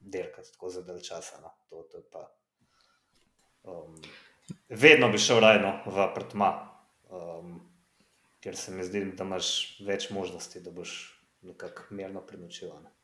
dirkati 0.00 0.52
tako 0.52 0.70
za 0.70 0.84
dalj 0.86 1.02
časa. 1.08 1.40
No. 1.42 1.50
To, 1.70 1.82
to 1.90 2.04
pa, 2.12 2.26
um, 3.62 3.98
vedno 4.68 5.10
bi 5.10 5.18
šel 5.18 5.42
rajno 5.42 5.74
v 5.86 6.04
apartma, 6.04 6.52
um, 7.10 7.58
ker 8.40 8.56
se 8.56 8.70
mi 8.76 8.86
zdi, 8.86 9.02
da 9.18 9.26
imaš 9.26 9.50
več 9.82 10.10
možnosti, 10.14 10.62
da 10.62 10.70
boš 10.70 10.96
nekako 11.42 11.90
mirno 11.90 12.22
prenočil. 12.26 12.70
ne. 12.84 12.99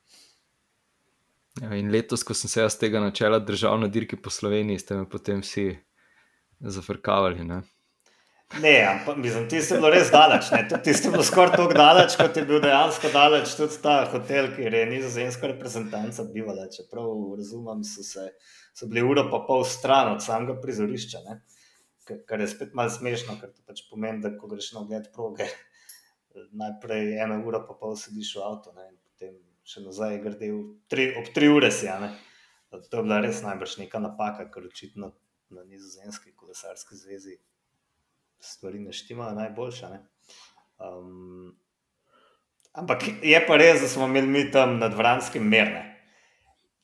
Ja, 1.63 1.73
in 1.73 1.89
letos, 1.93 2.25
ko 2.27 2.35
sem 2.37 2.51
se 2.53 2.61
jaz 2.61 2.77
tega 2.77 3.01
načela 3.01 3.39
držal 3.41 3.81
na 3.81 3.89
dirki 3.89 4.19
po 4.21 4.31
Sloveniji, 4.31 4.83
ste 4.83 4.99
me 4.99 5.09
potem 5.09 5.41
vsi 5.41 5.71
zafrkavali. 6.61 7.45
Ne? 7.45 7.63
Ne, 8.61 8.75
ampak 8.87 9.17
mislim, 9.17 9.49
ti 9.49 9.63
si 9.65 9.75
bilo 9.75 9.89
res 9.91 10.11
daleč. 10.13 10.51
Ti 10.85 10.95
si 10.95 11.11
bilo 11.11 11.25
skoraj 11.27 11.57
tako 11.57 11.75
daleč, 11.75 12.15
kot 12.21 12.37
je 12.37 12.45
bil 12.47 12.61
dejansko 12.63 13.11
daleč 13.15 13.57
tudi 13.59 13.81
ta 13.83 13.97
hotel, 14.13 14.53
kjer 14.55 14.77
je 14.79 14.85
nizozemska 14.93 15.51
reprezentanca 15.51 16.27
bivala. 16.35 16.69
Čeprav 16.77 17.09
razumem, 17.41 17.83
so, 17.89 18.05
se, 18.07 18.29
so 18.77 18.87
bili 18.93 19.03
uro 19.03 19.27
pa 19.33 19.41
pol 19.49 19.65
stran 19.67 20.13
od 20.13 20.23
samega 20.23 20.61
prizorišča. 20.63 21.25
Ne. 21.27 21.41
Kar 22.29 22.45
je 22.45 22.53
spet 22.53 22.77
malo 22.79 22.93
smešno, 22.93 23.35
ker 23.41 23.51
to 23.51 23.65
pač 23.67 23.83
pomeni, 23.91 24.23
da 24.23 24.31
ko 24.37 24.53
greš 24.53 24.75
na 24.77 24.85
ogled 24.85 25.11
proge, 25.17 25.49
najprej 26.53 27.17
eno 27.25 27.41
uro 27.49 27.65
pa 27.67 27.75
pol 27.81 27.97
sediš 27.99 28.37
v 28.39 28.47
avtu 28.47 28.77
še 29.66 29.82
nazaj 29.82 30.20
grdel, 30.23 30.62
tri, 30.90 31.11
ob 31.18 31.28
tri 31.35 31.50
ure 31.50 31.70
si. 31.75 31.90
To 32.70 32.78
je 32.78 33.02
bila 33.02 33.20
res 33.25 33.42
najbrž 33.42 33.78
neka 33.82 33.99
napaka, 34.02 34.46
ker 34.52 34.68
očitno 34.68 35.12
na 35.50 35.64
nizozemski 35.64 36.35
kolesarski 36.35 36.99
zvezi 36.99 37.38
stvari 38.42 38.78
ne 38.78 38.92
štimajo 38.92 39.35
najboljše. 39.35 39.90
Ne? 39.90 40.00
Um, 40.78 41.56
ampak 42.73 43.06
je 43.23 43.42
pa 43.46 43.56
res, 43.56 43.80
da 43.82 43.88
smo 43.88 44.06
imeli 44.06 44.26
mi 44.26 44.50
tam 44.50 44.78
nad 44.78 44.94
Vranskim 44.94 45.46
merne. 45.49 45.85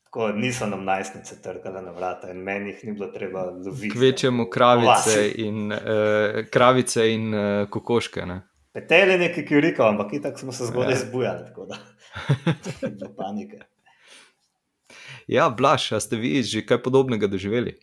Tako 0.05 0.29
niso 0.37 0.67
nam 0.69 0.85
najstnice 0.85 1.39
trkale 1.43 1.81
na 1.83 1.93
vrata 1.97 2.31
in 2.31 2.43
meni 2.45 2.71
jih 2.71 2.85
ni 2.85 2.93
bilo 2.93 3.09
treba 3.13 3.45
loviti. 3.51 3.91
Kvečemo 3.95 4.49
kravice 4.51 5.31
in, 5.41 5.73
uh, 5.73 6.43
kravice 6.51 7.07
in 7.13 7.35
uh, 7.35 7.69
kokoške. 7.71 8.27
Ne? 8.27 8.43
Petel 8.73 9.11
je 9.15 9.19
nekaj 9.19 9.47
kjurikov, 9.49 9.89
ampak 9.89 10.13
itak 10.17 10.39
smo 10.41 10.53
se 10.53 10.67
zgodaj 10.69 10.97
Ja. 10.97 10.99
zbujali, 11.05 11.49
bilo 12.99 13.13
panike. 13.17 13.63
Ja, 15.29 15.49
Blaž, 15.51 15.93
a 15.93 16.01
ste 16.01 16.19
vi 16.19 16.43
že 16.43 16.67
kaj 16.67 16.83
podobnega 16.83 17.31
doživeli, 17.31 17.79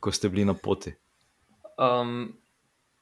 ko 0.00 0.12
ste 0.12 0.28
bili 0.28 0.44
na 0.44 0.54
poti? 0.54 0.94
Um, 1.80 2.36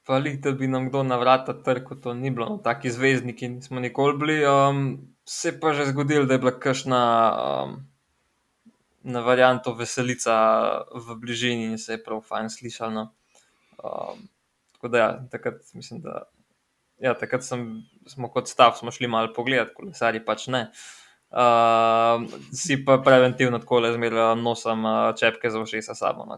pa 0.07 0.17
lih, 0.17 0.39
da 0.41 0.51
bi 0.51 0.67
nam 0.67 0.89
kdo 0.89 1.03
na 1.03 1.19
vrata 1.21 1.53
trkal, 1.53 1.99
to 2.01 2.13
ni 2.13 2.31
bilo, 2.31 2.47
no, 2.49 2.57
taki 2.57 2.91
zvezdniki 2.91 3.49
nismo 3.59 3.79
nikoli 3.79 4.17
bili. 4.17 4.37
Um, 4.45 5.13
se 5.25 5.51
je 5.51 5.59
pa 5.59 5.73
že 5.73 5.91
zgodilo, 5.91 6.25
da 6.25 6.33
je 6.33 6.43
bila 6.43 6.55
kakšna 6.59 7.01
um, 7.31 7.77
na 9.03 9.21
varianto 9.21 9.73
veselica 9.73 10.35
v 10.95 11.15
bližini 11.17 11.71
in 11.73 11.77
se 11.77 11.97
je 11.97 12.03
prav 12.03 12.21
fajn 12.21 12.49
slišalo. 12.49 12.91
No. 12.91 13.13
Um, 13.83 14.27
tako 14.73 14.87
da, 14.87 14.97
ja, 14.97 15.09
takrat 15.31 15.61
mislim, 15.73 16.01
da. 16.01 16.23
Ja, 17.01 17.15
takrat 17.17 17.45
sem, 17.45 17.81
smo 18.09 18.29
kot 18.29 18.49
stav 18.49 18.75
smo 18.77 18.93
šli 18.93 19.09
malo 19.09 19.31
pogledat, 19.33 19.73
kolesari 19.73 20.21
pač 20.25 20.45
ne. 20.53 20.67
Uh, 21.31 22.27
si 22.53 22.75
pa 22.85 22.97
preventivno 23.01 23.61
tako 23.63 23.79
le 23.85 23.93
zmeraj 23.95 24.35
nosim 24.37 24.83
uh, 24.85 25.13
čepke 25.17 25.49
za 25.49 25.61
ušesa 25.63 25.95
sabo, 25.95 26.25
no, 26.27 26.37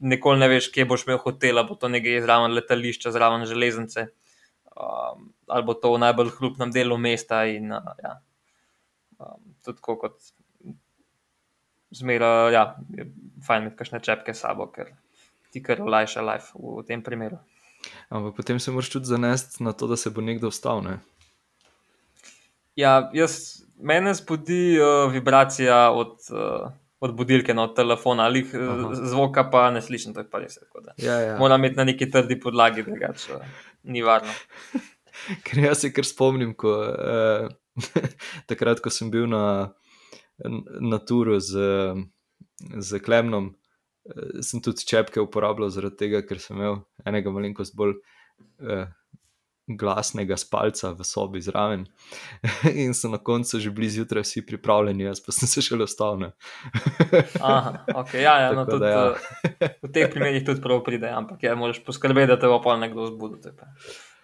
nikoli 0.00 0.40
ne 0.40 0.48
veš, 0.48 0.70
kje 0.72 0.86
boš 0.88 1.04
imel 1.06 1.18
hotel, 1.22 1.60
bo 1.68 1.76
to 1.76 1.88
nekje 1.92 2.22
zraven 2.24 2.56
letališča, 2.56 3.12
zraven 3.12 3.46
železnice, 3.48 4.06
um, 4.72 5.28
ali 5.48 5.66
bo 5.68 5.74
to 5.74 5.92
v 5.94 6.00
najbolj 6.04 6.32
hrupnem 6.38 6.72
delu 6.72 6.98
mesta. 6.98 7.44
In, 7.44 7.72
uh, 7.72 7.92
ja, 8.02 8.16
um, 9.20 9.42
tudi 9.64 9.78
tako 9.80 9.98
kot 10.02 10.32
zmeraj, 11.96 12.52
ja, 12.52 12.64
je 12.96 13.08
fajn 13.46 13.66
imeti 13.66 13.78
kakšne 13.80 14.00
čepke 14.04 14.34
sabo, 14.34 14.68
ker 14.72 14.92
ti 15.52 15.62
kar 15.62 15.80
olajša 15.84 16.24
life 16.24 16.56
v, 16.56 16.80
v 16.80 16.88
tem 16.88 17.04
primeru. 17.04 17.40
Ampak 18.08 18.36
potem 18.36 18.60
se 18.60 18.70
moraš 18.70 18.90
tudi 18.90 19.06
zanesti 19.06 19.64
na 19.64 19.72
to, 19.72 19.86
da 19.86 19.96
se 19.96 20.10
bo 20.10 20.20
nekdo 20.20 20.50
vstal. 20.50 20.82
Ne? 20.84 20.98
Ja, 22.76 23.10
jaz, 23.14 23.62
mene 23.78 24.14
zbudi 24.14 24.78
uh, 24.80 25.12
vibracija 25.12 25.90
od, 25.90 26.18
uh, 26.30 26.70
od 27.00 27.14
budilke, 27.16 27.54
no, 27.54 27.64
od 27.70 27.76
telefona, 27.76 28.24
ali 28.24 28.44
Aha. 28.54 28.90
zvoka 28.92 29.50
pa 29.50 29.70
ne 29.70 29.82
slišim, 29.82 30.14
je 30.16 30.28
pa 30.30 30.40
da 30.80 30.92
Ja, 30.96 31.20
ja. 31.20 31.38
Moram 31.38 31.64
imeti 31.64 31.76
na 31.76 31.84
neki 31.84 32.10
trdi 32.10 32.40
podlagi, 32.40 32.82
drugače 32.82 33.34
uh, 33.34 33.40
ni 33.82 34.02
varno. 34.02 34.32
Ker 35.44 35.62
jaz 35.64 35.80
se 35.80 35.92
kar 35.92 36.06
spomnim, 36.06 36.54
ko, 36.54 36.72
eh, 36.84 37.48
takrat, 38.50 38.82
ko 38.84 38.92
sem 38.92 39.10
bil 39.10 39.26
na, 39.30 39.72
na 40.80 40.98
turu 40.98 41.38
z, 41.40 41.62
z 42.78 43.00
Klemnom, 43.04 43.50
eh, 43.50 43.65
sem 44.44 44.62
tudi 44.62 44.86
čepke 44.86 45.20
uporabljal 45.22 45.72
zaradi 45.74 45.96
tega, 46.04 46.22
ker 46.26 46.40
sem 46.42 46.56
imel 46.58 46.80
enega 47.06 47.32
malenkost 47.34 47.76
bolj 47.76 47.96
eh, 48.60 48.86
glasnega 49.66 50.36
spalca 50.38 50.92
v 50.94 51.04
sobi 51.04 51.42
zraven. 51.42 51.86
In 52.84 52.94
so 52.94 53.10
na 53.10 53.18
koncu 53.18 53.58
že 53.60 53.70
bili 53.74 53.90
zjutraj 53.90 54.22
vsi 54.22 54.44
pripravljeni, 54.46 55.08
jaz 55.08 55.20
pa 55.24 55.34
sem 55.34 55.50
se 55.50 55.62
šele 55.62 55.88
vstal. 55.88 56.18
ne. 56.22 56.32
Aha, 57.42 57.84
okay, 57.94 58.22
ja, 58.22 58.38
ja, 58.46 58.52
no, 58.54 58.66
tudi, 58.66 58.86
da 58.86 58.90
ja. 58.90 59.06
ja. 59.60 59.70
V 59.82 59.90
teh 59.92 60.10
primerih 60.10 60.46
tudi 60.46 60.62
prav 60.62 60.84
pride, 60.86 61.10
ampak 61.10 61.42
ja, 61.42 61.56
moraš 61.58 61.82
poskrbeti, 61.84 62.30
da 62.30 62.38
te 62.38 62.50
bo 62.50 62.60
pa 62.62 62.76
nekdo 62.78 63.10
zbudil. 63.10 63.42
to 63.42 63.50
je 63.50 63.56
pa 63.56 63.72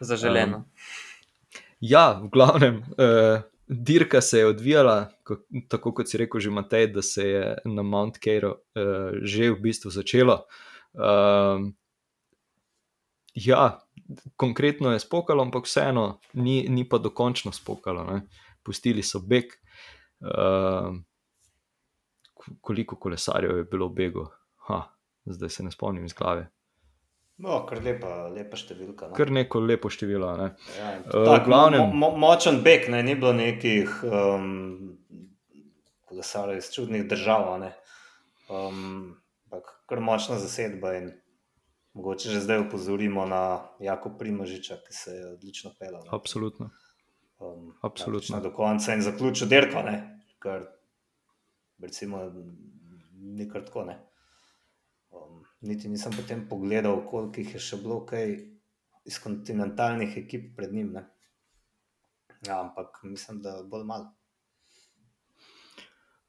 Zaželeno. 0.02 0.56
Um, 0.62 1.10
Ja, 1.82 2.20
v 2.22 2.28
glavnem, 2.30 2.76
uh, 2.94 3.42
dirka 3.66 4.20
se 4.20 4.38
je 4.38 4.46
odvijala, 4.46 5.08
tako 5.68 5.92
kot 5.94 6.10
si 6.10 6.18
rekel, 6.20 6.40
že 6.40 6.50
Matej, 6.50 6.86
da 6.92 7.02
se 7.02 7.28
je 7.28 7.44
na 7.64 7.82
Mount 7.82 8.18
Cairo 8.22 8.50
uh, 8.52 9.16
že 9.22 9.52
v 9.52 9.60
bistvu 9.60 9.90
začelo. 9.90 10.44
Um, 10.92 11.72
ja, 13.34 13.80
konkretno 14.36 14.92
je 14.92 15.00
spokalo, 15.00 15.42
ampak 15.42 15.64
vseeno 15.64 16.20
ni, 16.34 16.66
ni 16.68 16.88
pa 16.88 16.98
dokončno 16.98 17.52
spokalo. 17.52 18.04
Ne. 18.04 18.26
Pustili 18.62 19.02
so 19.02 19.20
beg. 19.20 19.52
Uh, 20.22 20.96
koliko 22.60 22.96
kolesarjev 22.96 23.56
je 23.56 23.64
bilo 23.64 23.88
v 23.88 23.94
begu? 23.94 24.26
Ha, 24.68 24.82
zdaj 25.26 25.50
se 25.50 25.62
ne 25.62 25.70
spomnim 25.70 26.04
iz 26.04 26.14
glave. 26.14 26.50
No, 27.42 27.56
kar 27.66 27.80
lepa, 27.82 28.28
lepa 28.28 28.56
številka. 28.56 29.08
No. 29.08 29.14
Kar 29.14 29.30
neko 29.30 29.58
lepo 29.60 29.90
število. 29.90 30.28
Ne. 30.36 30.48
Ja, 30.78 30.90
Eh, 30.94 31.24
tak, 31.26 31.46
glavnem- 31.46 31.88
mo, 31.90 32.10
mo, 32.10 32.16
močen 32.18 32.62
beg, 32.62 32.86
ne, 32.88 33.02
ni 33.02 33.14
bilo 33.14 33.32
nekih 33.32 33.90
um, 34.04 34.98
kolesarjev 36.02 36.58
iz 36.58 36.70
čudnih 36.70 37.02
držav. 37.04 37.48
a 37.48 37.58
ne. 37.58 37.72
Um, 38.48 39.16
kar 39.86 40.00
močna 40.00 40.38
zasedba 40.38 40.94
in 40.94 41.10
mogoče 41.92 42.30
že 42.30 42.40
zdaj 42.40 42.58
opozorimo 42.60 43.26
na 43.26 43.42
Jako 43.80 44.10
Primožiča, 44.10 44.76
ki 44.78 44.92
se 44.92 45.10
je 45.10 45.26
odlično 45.28 45.74
pelal. 45.78 46.02
ne. 46.02 46.10
Absolutno. 46.12 46.70
Um, 47.40 47.74
absolutno. 47.82 48.12
praktično 48.12 48.40
Do 48.40 48.52
konca 48.52 48.94
in 48.94 49.02
zaključil 49.02 49.48
dirko, 49.48 49.82
ne, 49.82 49.98
kar 50.38 50.62
recimo 51.80 52.22
ni 53.14 53.48
kar 53.50 53.64
tako. 53.64 53.84
Ne. 53.84 53.98
Um, 55.10 55.42
niti 55.62 55.88
nisem 55.88 56.12
potem 56.16 56.46
pogledal, 56.48 57.04
koliko 57.06 57.40
jih 57.40 57.54
je 57.54 57.60
še 57.62 57.78
bilo, 57.82 58.02
kaj 58.06 58.34
iz 59.08 59.18
kontinentalnih 59.22 60.16
ekip 60.22 60.52
pred 60.56 60.74
njim. 60.74 60.92
Ne? 60.96 61.06
Ja, 62.46 62.60
ampak 62.60 63.02
mislim, 63.06 63.40
da 63.42 63.60
bolj 63.66 63.86
malo. 63.86 64.10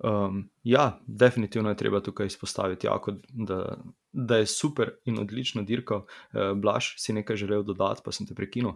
Um, 0.04 0.50
ja, 0.64 1.00
definitivno 1.08 1.70
je 1.70 1.78
treba 1.80 2.02
tukaj 2.04 2.28
izpostaviti, 2.28 2.88
jako, 2.88 3.14
da, 3.30 3.78
da 4.12 4.38
je 4.38 4.46
super 4.46 4.92
in 5.06 5.20
odlično 5.20 5.64
dirkal. 5.64 6.06
Uh, 6.34 6.52
Blaž, 6.60 6.96
si 6.98 7.14
nekaj 7.14 7.40
želel 7.40 7.64
dodati, 7.64 8.02
pa 8.06 8.12
sem 8.12 8.28
te 8.28 8.36
prekinil. 8.36 8.76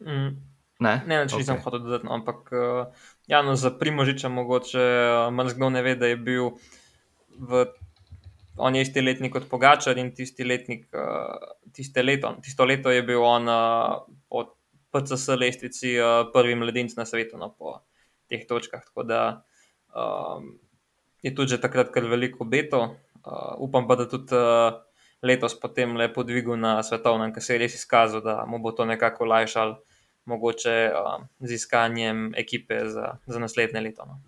Mm. 0.00 0.36
Ne, 0.80 0.92
Ne, 1.08 1.22
če 1.28 1.38
nisem 1.40 1.56
Okej. 1.56 1.64
hotel 1.64 1.84
dodati, 1.86 2.04
no, 2.04 2.12
ampak 2.18 2.50
uh, 2.52 3.06
ja, 3.30 3.40
no, 3.42 3.54
za 3.56 3.70
Primožiča 3.72 4.28
mogoče 4.28 4.82
uh, 4.82 5.32
marsikdo 5.32 5.70
ne 5.70 5.82
ve, 5.82 5.94
da 5.96 6.10
je 6.10 6.16
bil 6.20 6.50
v. 7.38 7.64
On 8.56 8.74
je 8.74 8.82
isti 8.82 9.02
letnik 9.02 9.32
kot 9.32 9.48
Pogačar 9.50 9.98
in 9.98 10.14
tisti 10.16 10.44
letnik, 10.44 10.86
uh, 10.94 11.56
tiste 11.76 12.02
leto, 12.02 12.34
tisto 12.42 12.64
leto 12.64 12.90
je 12.90 13.02
bil 13.04 13.24
on 13.24 13.50
po 14.28 14.44
PCS 14.96 15.36
lestvici 15.36 15.96
uh, 16.00 16.30
prvi 16.32 16.54
mladinec 16.54 16.96
na 16.96 17.04
svetu 17.04 17.36
no, 17.38 17.50
po 17.58 17.80
teh 18.28 18.46
točkah. 18.48 18.84
Tako 18.84 19.02
da 19.02 19.20
um, 19.92 20.54
je 21.22 21.34
tudi 21.34 21.56
že 21.56 21.60
takrat 21.60 21.92
kar 21.92 22.08
veliko 22.08 22.44
beto. 22.44 22.96
Uh, 23.26 23.58
upam 23.58 23.88
pa, 23.88 23.96
da 23.96 24.06
tudi 24.08 24.34
uh, 24.34 24.78
letos 25.22 25.56
potem 25.60 25.96
lepo 25.96 26.22
dvigu 26.22 26.56
na 26.56 26.78
svetovnem, 26.82 27.32
ker 27.34 27.42
se 27.42 27.56
je 27.56 27.62
res 27.64 27.74
izkazal, 27.74 28.22
da 28.22 28.44
mu 28.46 28.60
bo 28.62 28.72
to 28.72 28.86
nekako 28.86 29.26
olajšalo 29.26 29.82
mogoče 30.26 30.76
uh, 30.90 31.26
z 31.40 31.58
iskanjem 31.58 32.32
ekipe 32.38 32.86
za, 32.90 33.16
za 33.26 33.38
naslednje 33.38 33.80
leto. 33.80 34.06
No. 34.06 34.20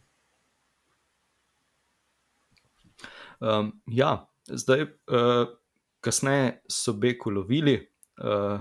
Um, 3.40 3.73
ja, 3.87 4.28
zdaj, 4.47 4.83
uh, 4.83 5.49
kasneje 6.00 6.61
so 6.71 6.92
Beku 6.92 7.30
lovili, 7.30 7.78
uh, 8.25 8.61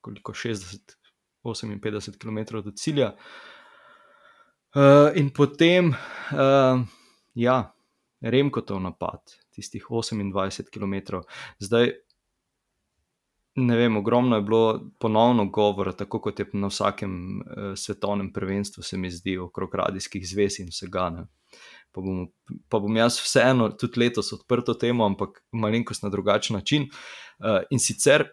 koliko 0.00 0.32
60, 0.32 0.96
58 1.44 2.18
km 2.18 2.62
do 2.64 2.70
cilja. 2.70 3.14
Uh, 4.74 5.10
in 5.14 5.30
potem, 5.30 5.88
uh, 5.88 6.80
ja, 7.34 7.72
Remkotov 8.20 8.80
napad, 8.80 9.32
tistih 9.50 9.86
28 9.90 10.68
km. 10.70 11.22
Zdaj, 11.58 11.92
ne 13.54 13.76
vem, 13.76 13.96
ogromno 13.96 14.36
je 14.36 14.42
bilo 14.42 14.90
ponovno 14.98 15.46
govora, 15.46 15.92
tako 15.92 16.20
kot 16.20 16.38
je 16.38 16.46
na 16.52 16.68
vsakem 16.68 17.40
uh, 17.40 17.72
svetovnem 17.76 18.32
prvenstvu, 18.32 18.82
se 18.82 18.98
mi 18.98 19.10
zdi, 19.10 19.38
okrog 19.38 19.74
radijskih 19.74 20.28
zvez 20.28 20.60
in 20.60 20.68
vsega. 20.68 21.08
Ne. 21.10 21.26
Pa 21.90 22.02
bom, 22.04 22.26
pa 22.70 22.78
bom 22.78 22.96
jaz 22.96 23.18
vseeno 23.18 23.70
tudi 23.74 24.00
letos 24.04 24.32
odprl 24.36 24.62
to 24.66 24.76
temo, 24.78 25.06
ampak 25.08 25.42
malenkost 25.52 26.04
na 26.04 26.10
drugačen 26.12 26.56
način. 26.56 26.86
Uh, 27.38 27.62
in 27.70 27.82
sicer, 27.82 28.28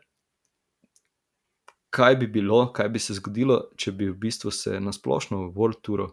kaj 1.90 2.20
bi 2.22 2.28
bilo, 2.28 2.68
kaj 2.74 2.90
bi 2.94 3.02
se 3.02 3.18
zgodilo, 3.18 3.64
če 3.78 3.96
bi 3.98 4.12
v 4.12 4.18
bistvu 4.28 4.54
se 4.54 4.80
nasplošno 4.84 5.48
v 5.48 5.52
World 5.56 5.82
Touru 5.82 6.12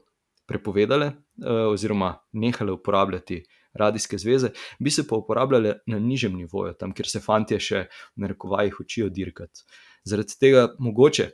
prepovedale, 0.48 1.12
uh, 1.12 1.68
oziroma 1.72 2.14
nehale 2.32 2.72
uporabljati 2.72 3.42
radijske 3.74 4.18
zveze, 4.18 4.52
bi 4.78 4.90
se 4.90 5.06
pa 5.08 5.16
uporabljale 5.16 5.78
na 5.86 5.98
nižjem 5.98 6.36
nivoju, 6.36 6.74
tam, 6.78 6.92
kjer 6.94 7.08
se 7.10 7.20
fanti 7.20 7.58
še 7.60 7.86
v 8.14 8.24
narekovajih 8.24 8.80
učijo 8.80 9.08
dirkati. 9.10 9.66
Zaradi 10.06 10.36
tega 10.40 10.68
mogoče, 10.78 11.30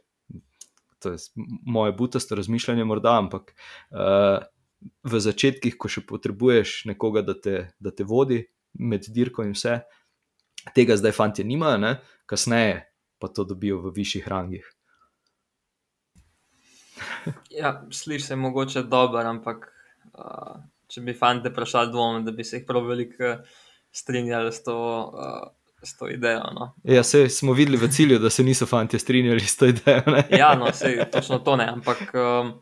to 1.01 1.13
je 1.15 1.19
moje 1.67 1.93
butasto 1.97 2.35
razmišljanje, 2.35 2.85
morda, 2.85 3.19
ampak 3.19 3.53
uh, 3.53 4.41
v 4.81 5.21
začetkih, 5.21 5.77
ko 5.77 5.89
še 5.89 6.05
potrebuješ 6.09 6.85
nekoga, 6.89 7.23
da 7.25 7.35
te, 7.35 7.69
da 7.81 7.93
te 7.93 8.05
vodi 8.05 8.43
med 8.81 9.09
dirko 9.13 9.45
in 9.45 9.53
vse, 9.57 9.81
tega 10.77 10.97
zdaj 10.97 11.13
fanti 11.17 11.45
nimajo, 11.45 11.81
ne? 11.81 11.93
kasneje 12.31 12.87
pa 13.21 13.29
to 13.29 13.45
dobijo 13.45 13.81
v 13.85 13.93
višjih 13.97 14.29
rangih. 14.29 14.65
Ja, 17.51 17.83
sliši 17.93 18.25
se 18.25 18.37
mogoče 18.37 18.83
dobro, 18.83 19.21
ampak 19.29 19.67
uh, 20.15 20.61
če 20.89 21.03
bi 21.05 21.15
fante 21.17 21.51
vprašali, 21.53 21.93
dvomim, 21.93 22.25
da 22.25 22.33
bi 22.33 22.45
se 22.45 22.61
jih 22.61 22.67
prav 22.69 22.87
veliko 22.89 23.35
strinjali 23.93 24.53
s 24.53 24.63
to, 24.65 24.77
uh, 25.13 25.51
s 25.85 25.97
to 25.99 26.09
idejo. 26.09 26.47
No. 26.57 26.71
Ja, 26.85 27.03
se 27.05 27.29
smo 27.29 27.53
videli 27.57 27.81
v 27.81 27.91
cilju, 27.93 28.19
da 28.23 28.31
se 28.31 28.45
niso 28.45 28.67
fanti 28.67 28.99
strinjali 28.99 29.41
s 29.41 29.57
to 29.57 29.69
idejo. 29.69 30.03
Ne? 30.07 30.25
Ja, 30.39 30.55
no, 30.57 30.73
sej, 30.73 31.03
točno 31.13 31.39
to 31.45 31.57
ne, 31.61 31.69
ampak 31.69 32.15
um, 32.15 32.55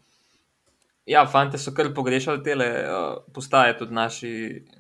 ja, 1.09 1.25
fante 1.27 1.59
so 1.59 1.73
kar 1.75 1.89
pogrešali 1.95 2.43
tele 2.45 2.69
uh, 2.85 3.17
postaje, 3.35 3.77
tudi 3.79 3.97
naši 3.97 4.31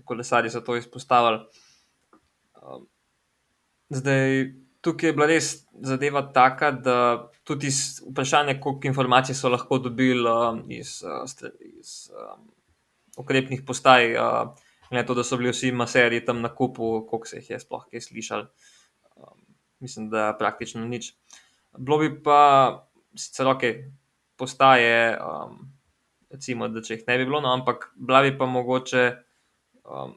kolesari 0.05 0.51
so 0.53 0.61
to 0.65 0.77
izpostavili. 0.77 1.41
Um, 2.61 2.85
zdaj, 3.89 4.51
tukaj 4.85 5.09
je 5.09 5.17
bila 5.17 5.29
res 5.31 5.51
zadeva 5.85 6.23
taka, 6.35 6.71
da 6.73 6.97
tudi 7.49 7.71
iz 7.73 8.03
vprašanja, 8.05 8.59
koliko 8.61 8.91
informacij 8.91 9.39
so 9.39 9.49
lahko 9.49 9.79
dobili 9.79 10.29
um, 10.29 10.63
iz, 10.71 10.99
uh, 11.07 11.25
iz 11.81 12.11
um, 12.13 12.45
ukrepnih 13.17 13.65
postaj, 13.67 14.13
uh, 14.17 14.53
na 14.91 15.05
to, 15.05 15.17
da 15.17 15.25
so 15.25 15.37
bili 15.41 15.53
vsi 15.53 15.73
maserji 15.73 16.25
tam 16.25 16.43
na 16.45 16.53
kupu, 16.55 17.07
koliko 17.09 17.29
se 17.29 17.41
jih 17.41 17.51
je 17.51 17.63
sploh 17.65 17.89
kaj 17.89 18.05
slišali. 18.05 18.47
Um, 19.17 19.41
mislim, 19.81 20.11
da 20.13 20.35
praktično 20.39 20.85
nič. 20.85 21.15
Bilo 21.79 21.99
bi 22.05 22.13
pa 22.23 22.39
sicer 23.17 23.49
ok, 23.49 23.65
postaje, 24.37 25.17
um, 25.25 25.78
recimo, 26.31 26.69
da 26.69 26.83
če 26.85 26.99
jih 26.99 27.05
ne 27.09 27.19
bi 27.19 27.27
bilo, 27.29 27.41
no, 27.45 27.53
ampak 27.53 27.91
bila 27.97 28.23
bi 28.27 28.35
pa 28.39 28.47
mogoče 28.47 29.05
um, 29.85 30.15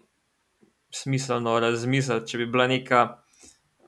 smiselno 0.91 1.57
razmisliti, 1.63 2.33
če 2.33 2.41
bi 2.41 2.49
bila 2.51 2.67
neka, 2.67 3.03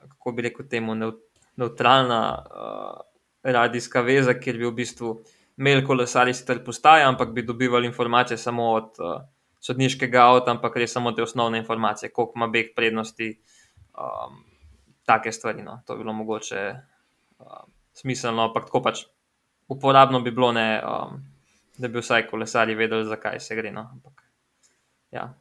kako 0.08 0.36
bi 0.38 0.48
rekel, 0.48 0.68
temu 0.72 0.96
neut- 0.96 1.24
neutralna 1.60 2.22
uh, 2.38 3.02
radijska 3.44 4.02
veza, 4.02 4.38
kjer 4.40 4.62
bi 4.62 4.70
v 4.70 4.76
bistvu 4.78 5.18
imeli 5.58 5.84
kolesari 5.86 6.34
sicer 6.34 6.64
postaje, 6.66 7.04
ampak 7.06 7.34
bi 7.36 7.44
dobivali 7.46 7.88
informacije 7.88 8.38
samo 8.38 8.72
od 8.78 9.04
uh, 9.04 9.20
sodniškega 9.64 10.24
avta, 10.30 10.56
ampak 10.56 10.80
res 10.82 10.96
samo 10.96 11.12
te 11.12 11.24
osnovne 11.24 11.60
informacije, 11.62 12.12
koliko 12.12 12.40
ima 12.40 12.48
beg 12.48 12.74
prednosti. 12.76 13.30
Um, 13.94 14.42
take 15.06 15.32
stvari. 15.32 15.64
No. 15.64 15.82
To 15.86 15.96
bi 15.96 16.04
bilo 16.04 16.14
mogoče 16.14 16.76
uh, 17.40 17.48
smiselno, 17.94 18.44
ampak 18.44 18.66
tako 18.66 18.82
pač 18.82 19.06
uporabno 19.68 20.22
bi 20.22 20.32
bilo, 20.32 20.52
ne, 20.52 20.82
um, 20.84 21.22
da 21.78 21.88
bi 21.88 22.00
vsaj 22.00 22.28
kolesari 22.28 22.76
vedeli, 22.76 23.06
zakaj 23.06 23.40
se 23.40 23.56
gre. 23.56 23.72
No. 23.72 23.88
Ampak, 23.92 24.24
ja, 25.12 25.34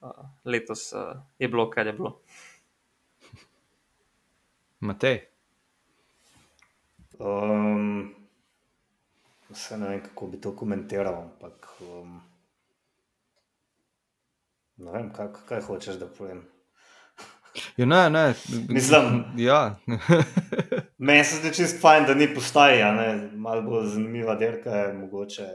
uh, 0.00 0.10
letos 0.44 0.92
uh, 0.92 1.00
je 1.38 1.48
bilo, 1.48 1.70
kar 1.70 1.86
je 1.86 1.92
bilo. 1.92 2.20
Matej, 4.80 5.22
Um, 7.18 8.14
vse 9.48 9.78
ne 9.78 9.88
vem, 9.88 10.02
kako 10.02 10.26
bi 10.26 10.40
to 10.40 10.50
komentiral, 10.52 11.14
ampak 11.22 11.68
um, 11.80 12.18
ne 14.76 14.92
vem, 14.92 15.06
kaj, 15.12 15.30
kaj 15.48 15.62
hočeš, 15.62 15.96
da 15.96 16.06
povem. 16.08 16.42
ja, 17.76 17.86
ne, 17.86 18.10
ne. 18.10 18.34
Mislim- 18.68 19.24
Ja. 19.36 19.78
Meni 20.98 21.24
se 21.24 21.36
zdi 21.36 21.54
čist 21.54 21.80
fajn, 21.80 22.04
da 22.06 22.14
ni 22.14 22.28
postaji, 22.34 22.82
a 22.82 22.92
ne, 22.92 23.08
malo 23.32 23.62
bolj 23.62 23.86
zanimiva 23.86 24.34
dirka 24.34 24.70
je 24.70 24.92
mogoče. 24.92 25.48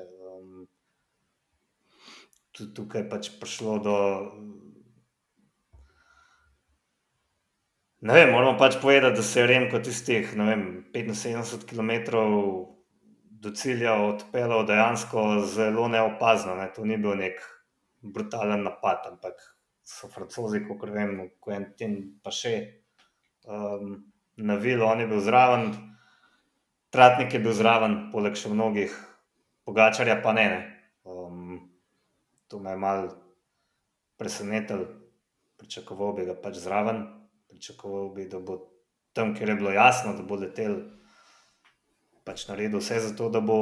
Tudi 2.61 2.73
tukaj 2.77 3.07
pač 3.09 3.31
prišlo 3.41 3.75
do. 3.81 3.97
Ne 8.05 8.13
vem, 8.13 8.29
moramo 8.29 8.53
pač 8.57 8.75
povedati, 8.81 9.17
da 9.17 9.23
se 9.25 9.39
je 9.39 9.47
Remko 9.49 9.79
tistih 9.81 10.35
ne 10.37 10.45
vem, 10.45 10.61
75 10.93 11.65
km 11.65 11.89
do 13.41 13.49
cilja 13.57 13.95
odpeljal 13.97 14.65
dejansko 14.69 15.23
zelo 15.49 15.87
neopazno. 15.89 16.53
Ne. 16.59 16.67
To 16.75 16.85
ni 16.85 16.99
bil 17.01 17.17
nek 17.17 17.41
brutalen 18.01 18.61
napad, 18.61 19.09
ampak 19.09 19.41
so 19.81 20.09
francozi, 20.13 20.61
kot 20.67 20.85
vem, 20.93 21.17
Quentin 21.41 21.95
pa 22.21 22.29
še 22.29 22.53
um, 23.49 24.03
navil, 24.37 24.85
on 24.85 25.01
je 25.01 25.09
bil 25.09 25.25
zraven, 25.25 25.71
Tratnik 26.93 27.33
je 27.33 27.41
bil 27.41 27.57
zraven, 27.57 27.97
poleg 28.13 28.37
še 28.37 28.53
mnogih, 28.53 28.93
Pogačarja 29.65 30.19
pa 30.21 30.35
ne. 30.37 30.45
ne. 30.53 30.70
To 32.51 32.59
me 32.59 32.75
je 32.75 32.77
malo 32.77 33.09
presenetilo, 34.19 34.85
pričakoval 35.57 36.13
bi 36.13 36.25
ga 36.27 36.35
pač 36.35 36.59
zraven, 36.59 37.05
pričakoval 37.47 38.09
bi, 38.13 38.27
da 38.29 38.39
bo 38.39 38.57
tam, 39.13 39.35
kjer 39.35 39.49
je 39.49 39.55
bilo 39.55 39.71
jasno, 39.71 40.13
da 40.13 40.23
bo 40.23 40.35
letel, 40.35 40.75
pač 42.27 42.43
naredil 42.47 42.79
vse 42.79 42.99
za 43.07 43.13
to, 43.15 43.29
da 43.31 43.41
bo 43.41 43.57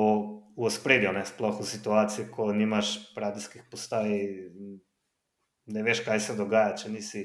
v 0.58 0.66
ospredju, 0.68 1.14
ne 1.14 1.24
sploh 1.26 1.62
v 1.62 1.66
situaciji, 1.66 2.32
ko 2.34 2.50
nimaš 2.54 2.98
radijskih 3.16 3.70
postaj, 3.72 4.10
ne 5.70 5.84
veš, 5.86 6.02
kaj 6.06 6.20
se 6.20 6.36
dogaja, 6.36 6.76
če 6.82 6.92
nisi 6.92 7.24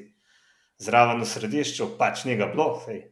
zraven 0.79 1.23
v 1.23 1.29
središču, 1.29 1.95
pač 1.99 2.27
ni 2.29 2.37
ga 2.39 2.51
bilo. 2.53 2.77
Sej. 2.85 3.03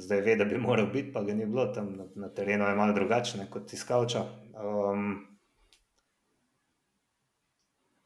Zdaj 0.00 0.24
ve, 0.24 0.36
da 0.40 0.48
bi 0.48 0.58
moral 0.58 0.88
biti, 0.90 1.12
pa 1.12 1.22
ga 1.22 1.36
ni 1.36 1.46
bilo 1.46 1.68
tam 1.74 1.92
na, 1.98 2.08
na 2.16 2.32
terenu, 2.34 2.64
je 2.66 2.78
malo 2.78 2.96
drugačne 2.96 3.46
kot 3.52 3.72
iz 3.76 3.84
Kavča. 3.86 4.24
Um, 4.56 5.31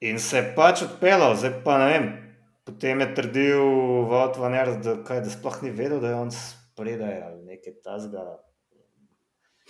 In 0.07 0.21
se 0.23 0.38
je 0.38 0.53
pač 0.55 0.85
odpeljal, 0.87 1.35
zdaj 1.38 1.61
pa 1.64 1.79
ne 1.83 1.87
vem. 1.90 2.07
Potem 2.66 3.01
je 3.03 3.09
trdil 3.14 3.64
Vod 4.11 4.38
van 4.42 4.55
Er, 4.59 4.73
da, 4.83 4.97
kaj, 5.07 5.23
da 5.27 5.31
sploh 5.31 5.61
ni 5.62 5.71
vedel, 5.75 6.01
da 6.03 6.11
je 6.12 6.19
on 6.19 6.33
spredaj 6.35 7.21
ali 7.29 7.42
nekaj 7.47 7.81
tasga. 7.85 8.25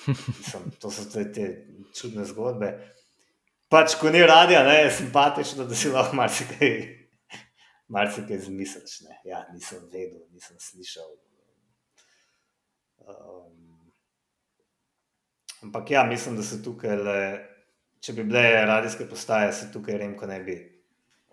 Mislim, 0.06 0.70
to 0.80 0.90
so 0.92 1.04
te, 1.12 1.46
čudne 1.96 2.24
zgodbe. 2.28 2.72
Pač, 3.72 3.96
ko 4.00 4.12
ni 4.14 4.22
radija, 4.22 4.62
ne, 4.64 4.76
je 4.84 4.92
simpatično, 5.00 5.64
da 5.66 5.74
si 5.74 5.90
lahko 5.90 6.16
marsikaj, 6.20 6.74
marsikaj 7.92 8.44
zmisliš. 8.46 9.00
Ne. 9.08 9.20
Ja, 9.26 9.42
nisem 9.52 9.82
vedel, 9.92 10.22
nisem 10.30 10.60
slišal. 10.60 11.10
Um, 13.06 13.90
ampak 15.66 15.90
ja, 15.90 16.04
mislim, 16.06 16.36
da 16.38 16.46
se 16.46 16.62
tukaj 16.62 16.96
le, 16.96 17.20
če 18.06 18.14
bi 18.14 18.22
bile 18.28 18.62
radijske 18.68 19.08
postaje, 19.10 19.50
se 19.52 19.72
tukaj 19.74 19.96
Remko 19.98 20.28
ne 20.30 20.38
bi 20.46 20.54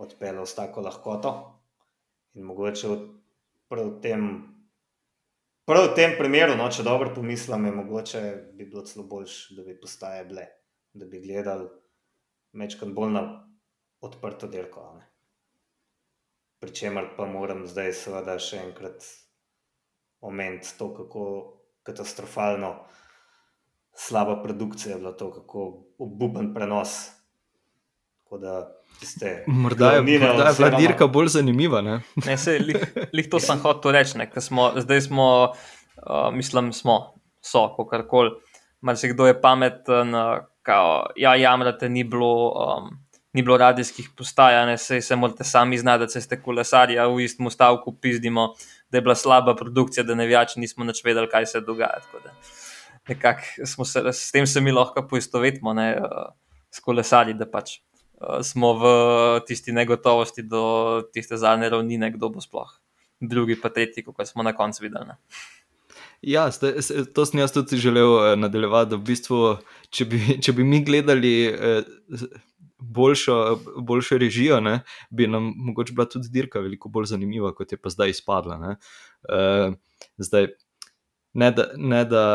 odpeljal 0.01 0.47
s 0.49 0.55
tako 0.57 0.81
lahkoto. 0.81 1.33
In 2.33 2.47
mogoče 2.49 2.89
v, 2.89 2.95
prav 3.69 3.91
v 3.91 3.99
tem, 4.01 4.23
prav 5.69 5.91
v 5.91 5.93
tem 5.99 6.15
primeru, 6.17 6.55
no, 6.57 6.65
če 6.73 6.85
dobro 6.87 7.11
pomislim, 7.13 7.67
je 7.69 7.75
mogoče 7.77 8.21
bi 8.57 8.65
bilo 8.65 8.81
celo 8.89 9.05
boljše, 9.05 9.53
da 9.59 9.67
bi 9.67 9.77
postaje 9.77 10.25
bile, 10.25 10.47
da 10.97 11.05
bi 11.05 11.21
gledali 11.21 11.69
mečkam 12.57 12.95
bolj 12.97 13.13
na 13.19 13.23
odprto 14.01 14.49
delko. 14.49 14.87
Pričemer 16.63 17.13
pa 17.17 17.29
moram 17.29 17.67
zdaj 17.69 17.93
seveda 18.01 18.39
še 18.41 18.63
enkrat 18.65 19.05
omeniti 20.25 20.73
to, 20.79 20.89
kako 20.97 21.23
katastrofalno 21.85 22.73
slaba 23.95 24.41
produkcija 24.43 24.93
je 24.93 24.99
bila 24.99 25.11
to, 25.11 25.31
kako 25.33 25.83
obupen 25.97 26.53
prenos. 26.53 27.09
Tiste, 28.99 29.43
morda 29.47 29.91
je, 29.91 30.19
morda 30.19 30.47
je 30.47 30.53
bila 30.57 30.69
dirka 30.69 31.07
bolj 31.07 31.27
zanimiva. 31.27 31.81
Ne? 31.81 31.99
Ne, 32.25 32.37
se, 32.37 32.57
lih, 32.59 32.77
lih 33.13 33.29
to 33.29 33.39
sem 33.39 33.59
hotel 33.65 33.91
reči. 33.91 34.17
Zdaj 34.75 35.01
smo, 35.01 35.27
uh, 35.51 36.33
mislim, 36.33 36.73
smo, 36.73 37.13
so, 37.41 37.67
kako 37.77 38.07
koli. 38.09 38.31
Mar 38.81 38.97
se 38.97 39.07
kdo 39.07 39.27
je 39.27 39.41
pameten, 39.41 40.11
kao, 40.61 41.05
ja, 41.15 41.35
jamrate, 41.35 41.89
ni 41.89 42.03
bilo, 42.03 42.51
um, 42.51 42.89
ni 43.33 43.41
bilo 43.41 43.57
radijskih 43.57 44.09
postaj, 44.17 44.65
ne 44.65 44.77
se, 44.77 45.01
se 45.01 45.15
morate 45.15 45.43
sami 45.43 45.77
znati, 45.77 46.03
da 46.03 46.21
ste 46.21 46.41
kolesarji, 46.41 46.99
a 46.99 47.07
v 47.07 47.23
istem 47.23 47.49
stavku 47.49 47.95
pizdimo, 48.01 48.49
da 48.89 48.97
je 48.97 49.01
bila 49.01 49.15
slaba 49.15 49.55
produkcija, 49.55 50.03
da 50.03 50.15
ne 50.15 50.27
več 50.27 50.55
nismo 50.55 50.85
več 50.85 51.03
vedeli, 51.05 51.29
kaj 51.29 51.45
se 51.45 51.61
dogaja. 51.61 52.01
Se, 53.07 54.11
s 54.11 54.31
tem 54.31 54.47
se 54.47 54.61
mi 54.61 54.71
lahko 54.71 55.03
poistovetimo, 55.07 55.73
ne, 55.75 55.89
uh, 55.99 56.29
s 56.71 56.79
kolesarji, 56.79 57.35
da 57.35 57.45
pač 57.49 57.77
uh, 57.79 58.39
smo 58.45 58.73
v 58.79 58.93
tisti 59.47 59.75
negotovosti 59.75 60.45
do 60.47 60.63
tiste 61.13 61.37
zadnje 61.37 61.73
ravnine, 61.73 62.13
kdo 62.15 62.31
bo 62.31 62.43
sploh 62.43 62.71
drugi, 63.27 63.57
pa 63.61 63.69
tretji, 63.69 64.03
kot 64.03 64.27
smo 64.27 64.43
na 64.43 64.53
koncu 64.55 64.83
videli. 64.83 65.07
Ne. 65.07 65.17
Ja, 66.21 66.47
to 67.13 67.25
sem 67.25 67.39
jaz 67.39 67.51
tudi 67.51 67.77
želel 67.77 68.15
eh, 68.23 68.35
nadaljevati. 68.39 68.95
V 68.95 69.05
bistvu, 69.11 69.43
če, 69.91 70.07
bi, 70.07 70.21
če 70.43 70.55
bi 70.55 70.65
mi 70.67 70.79
gledali 70.85 71.33
eh, 71.51 71.89
boljšo, 72.79 73.37
boljšo 73.87 74.19
režijo, 74.19 74.59
ne, 74.63 74.79
bi 75.11 75.27
nam 75.27 75.51
mogoče 75.69 75.95
bila 75.95 76.07
tudi 76.09 76.31
dirka 76.31 76.63
veliko 76.63 76.91
bolj 76.91 77.11
zanimiva, 77.13 77.53
kot 77.55 77.71
je 77.71 77.79
pa 77.79 77.91
zdaj 77.91 78.15
izpadla. 78.15 78.59
Ne. 78.59 78.75
Eh, 79.29 79.75
zdaj, 80.23 80.53
ne 81.33 81.51
da, 81.51 81.67
ne 81.77 82.03
da 82.05 82.25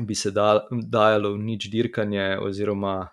bi 0.00 0.14
se 0.14 0.32
dajalo 0.32 1.32
v 1.34 1.38
nič 1.38 1.70
dirkanje 1.70 2.38
oziroma 2.42 3.08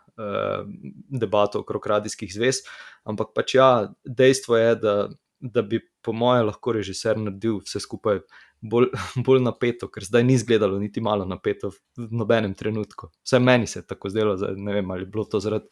debato 1.10 1.62
okrog 1.62 1.88
radijskih 1.88 2.34
zvez, 2.34 2.64
ampak 3.06 3.34
pač 3.36 3.56
ja, 3.56 3.70
dejstvo 4.06 4.58
je, 4.58 4.76
da, 4.82 4.96
da 5.40 5.62
bi 5.62 5.80
po 6.02 6.14
mojem 6.14 6.48
lahko 6.50 6.74
režiser 6.74 7.20
naredil 7.20 7.60
vse 7.62 7.82
skupaj 7.84 8.24
bolj, 8.62 8.90
bolj 9.26 9.44
napeto, 9.46 9.90
ker 9.94 10.06
zdaj 10.06 10.26
ni 10.26 10.38
izgledalo 10.38 10.80
niti 10.80 11.02
malo 11.02 11.26
napeto 11.26 11.72
v 11.98 12.10
nobenem 12.12 12.56
trenutku. 12.58 13.12
Vse 13.24 13.40
meni 13.40 13.68
se 13.68 13.80
je 13.80 13.88
tako 13.88 14.10
zdelo, 14.10 14.36
da 14.38 14.54
ne 14.56 14.74
vem 14.74 14.92
ali 14.92 15.06
bilo 15.06 15.26
to 15.26 15.40
zaradi 15.40 15.70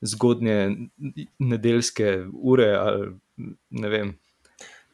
zgodnje 0.00 0.76
nedeljske 1.38 2.26
ure 2.32 2.68
ali 2.78 3.10
ne 3.70 3.88
vem. 3.88 4.14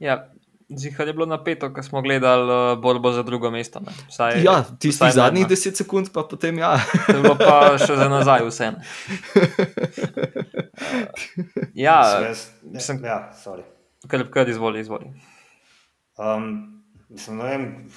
Ja. 0.00 0.24
Zihar 0.68 1.06
je 1.06 1.12
bilo 1.12 1.26
napeto, 1.26 1.68
ko 1.74 1.82
smo 1.82 2.02
gledali 2.02 2.48
uh, 2.48 2.78
borbo 2.80 3.12
za 3.12 3.22
drugo 3.22 3.50
mesto. 3.50 3.82
Vsaj, 4.08 4.42
ja, 4.44 4.64
tistih 4.80 5.12
zadnjih 5.12 5.46
deset 5.46 5.76
sekund, 5.76 6.08
pa 6.12 6.22
potem 6.30 6.58
ja. 6.58 6.78
To 7.06 7.16
je 7.16 7.22
bilo 7.22 7.36
pa 7.36 7.76
še 7.78 7.96
za 7.96 8.08
nazaj, 8.08 8.46
vse. 8.48 8.70
Uh, 8.72 8.82
ja, 11.86 12.00
mislim, 12.62 13.04
ja, 13.04 13.18
sorry. 13.44 13.66
Kar, 14.08 14.24
kar 14.32 14.48
izvoli, 14.48 14.80
izvoli. 14.80 15.12
Um, 16.16 16.74
Mislim, 17.14 17.40
vem, 17.40 17.90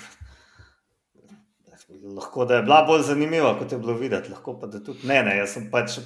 lahko 2.15 2.45
da 2.45 2.56
je 2.56 2.63
bila 2.63 2.84
bolj 2.88 3.01
zanimiva, 3.01 3.56
kot 3.60 3.71
je 3.71 3.77
bilo 3.77 3.93
videti, 3.93 4.30
lahko 4.30 4.60
pa 4.60 4.67
da 4.67 4.84
tudi 4.84 5.08
ne. 5.08 5.23
ne. 5.23 5.38
Jaz 5.38 5.56
sem 5.58 5.69
pač 5.71 5.97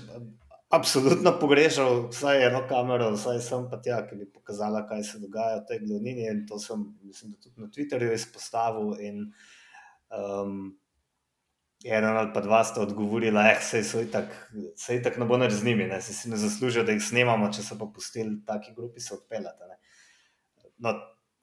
absolutno 0.71 1.33
pogrešal 1.39 2.07
vsaj 2.09 2.45
eno 2.47 2.61
kamero, 2.69 3.11
vsaj 3.15 3.41
sem 3.43 3.65
pa 3.71 3.79
tja, 3.83 4.01
ki 4.07 4.19
bi 4.19 4.27
pokazala, 4.31 4.85
kaj 4.89 5.03
se 5.03 5.19
dogaja 5.23 5.61
v 5.61 5.65
tej 5.69 5.81
glavnini. 5.85 6.27
In 6.31 6.45
to 6.47 6.59
sem 6.59 6.85
mislim, 7.03 7.33
tudi 7.41 7.61
na 7.61 7.67
Twitterju 7.71 8.13
izpostavil. 8.15 8.95
In, 8.99 9.25
um, 10.11 10.71
En 11.83 12.05
ali 12.05 12.29
pa 12.33 12.41
dva 12.45 12.63
sta 12.63 12.81
odgovorila, 12.81 13.41
da 13.41 13.59
se 13.59 14.93
je 14.93 15.01
tako 15.01 15.19
ne 15.19 15.25
bo 15.25 15.37
več 15.41 15.55
z 15.57 15.65
njimi, 15.65 15.87
da 15.89 15.97
se 16.01 16.13
si 16.13 16.29
ne 16.29 16.37
zaslužijo, 16.37 16.83
da 16.85 16.93
jih 16.93 17.01
snemamo, 17.01 17.49
če 17.49 17.63
so 17.65 17.77
pa 17.79 17.87
pustili 17.89 18.35
taki 18.45 18.75
grupi 18.77 19.01
se 19.01 19.15
odpeljati. 19.15 19.71
No, 20.77 20.93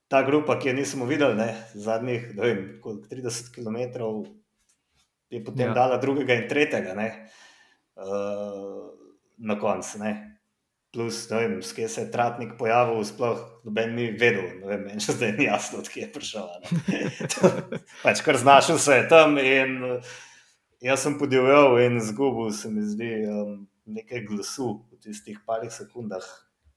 ta 0.09 0.23
grupa, 0.23 0.55
ki 0.61 0.71
jo 0.71 0.75
nismo 0.79 1.09
videli, 1.11 1.35
ne, 1.41 1.49
zadnjih 1.75 2.31
vem, 2.39 2.63
30 2.85 3.51
km, 3.55 3.81
je 5.31 5.43
potem 5.45 5.73
ja. 5.73 5.75
dala 5.75 5.99
drugega 5.99 6.39
in 6.39 6.47
tretjega 6.49 6.95
ne, 6.95 7.09
uh, 7.99 8.95
na 9.39 9.59
koncu. 9.61 9.99
Plus, 10.93 11.27
vem, 11.31 11.59
skje 11.63 11.89
se 11.93 12.01
je 12.07 12.11
Tratnik 12.11 12.55
pojavil, 12.59 13.03
sploh 13.05 13.43
noben 13.67 13.93
ni 13.93 14.07
vedel, 14.17 14.63
vem, 14.65 14.87
meni 14.87 15.05
še 15.05 15.19
zdaj 15.19 15.35
ni 15.37 15.45
jasno, 15.45 15.83
odkje 15.83 16.07
je 16.07 16.09
prišel. 16.15 16.47
pač 18.07 18.23
kar 18.25 18.41
znašel 18.41 18.81
se 18.81 18.97
je 18.97 19.05
tam 19.11 19.37
in 19.37 19.77
jaz 20.81 21.05
sem 21.05 21.19
podivjal 21.21 21.77
in 21.85 22.01
zgubil 22.01 22.49
se 22.57 22.73
mi 22.73 22.87
zdi 22.89 23.13
um, 23.29 23.55
nekaj 23.85 24.25
glasu 24.31 24.71
v 24.89 25.03
tistih 25.05 25.45
parih 25.45 25.69
sekundah, 25.75 26.25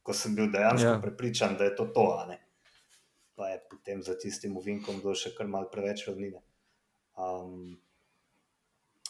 ko 0.04 0.12
sem 0.12 0.36
bil 0.36 0.52
dejansko 0.52 0.98
ja. 0.98 1.00
prepričan, 1.00 1.56
da 1.56 1.72
je 1.72 1.78
to 1.80 1.88
to. 1.96 2.10
Ne 2.28 2.42
pa 3.42 3.48
je 3.50 3.60
potem 3.70 4.04
za 4.04 4.14
tistim 4.14 4.58
uvinkom 4.58 5.00
bilo 5.02 5.16
še 5.18 5.32
kar 5.34 5.48
malce 5.50 5.72
preveč 5.74 6.04
ravnine. 6.06 6.44
Um, 7.18 7.80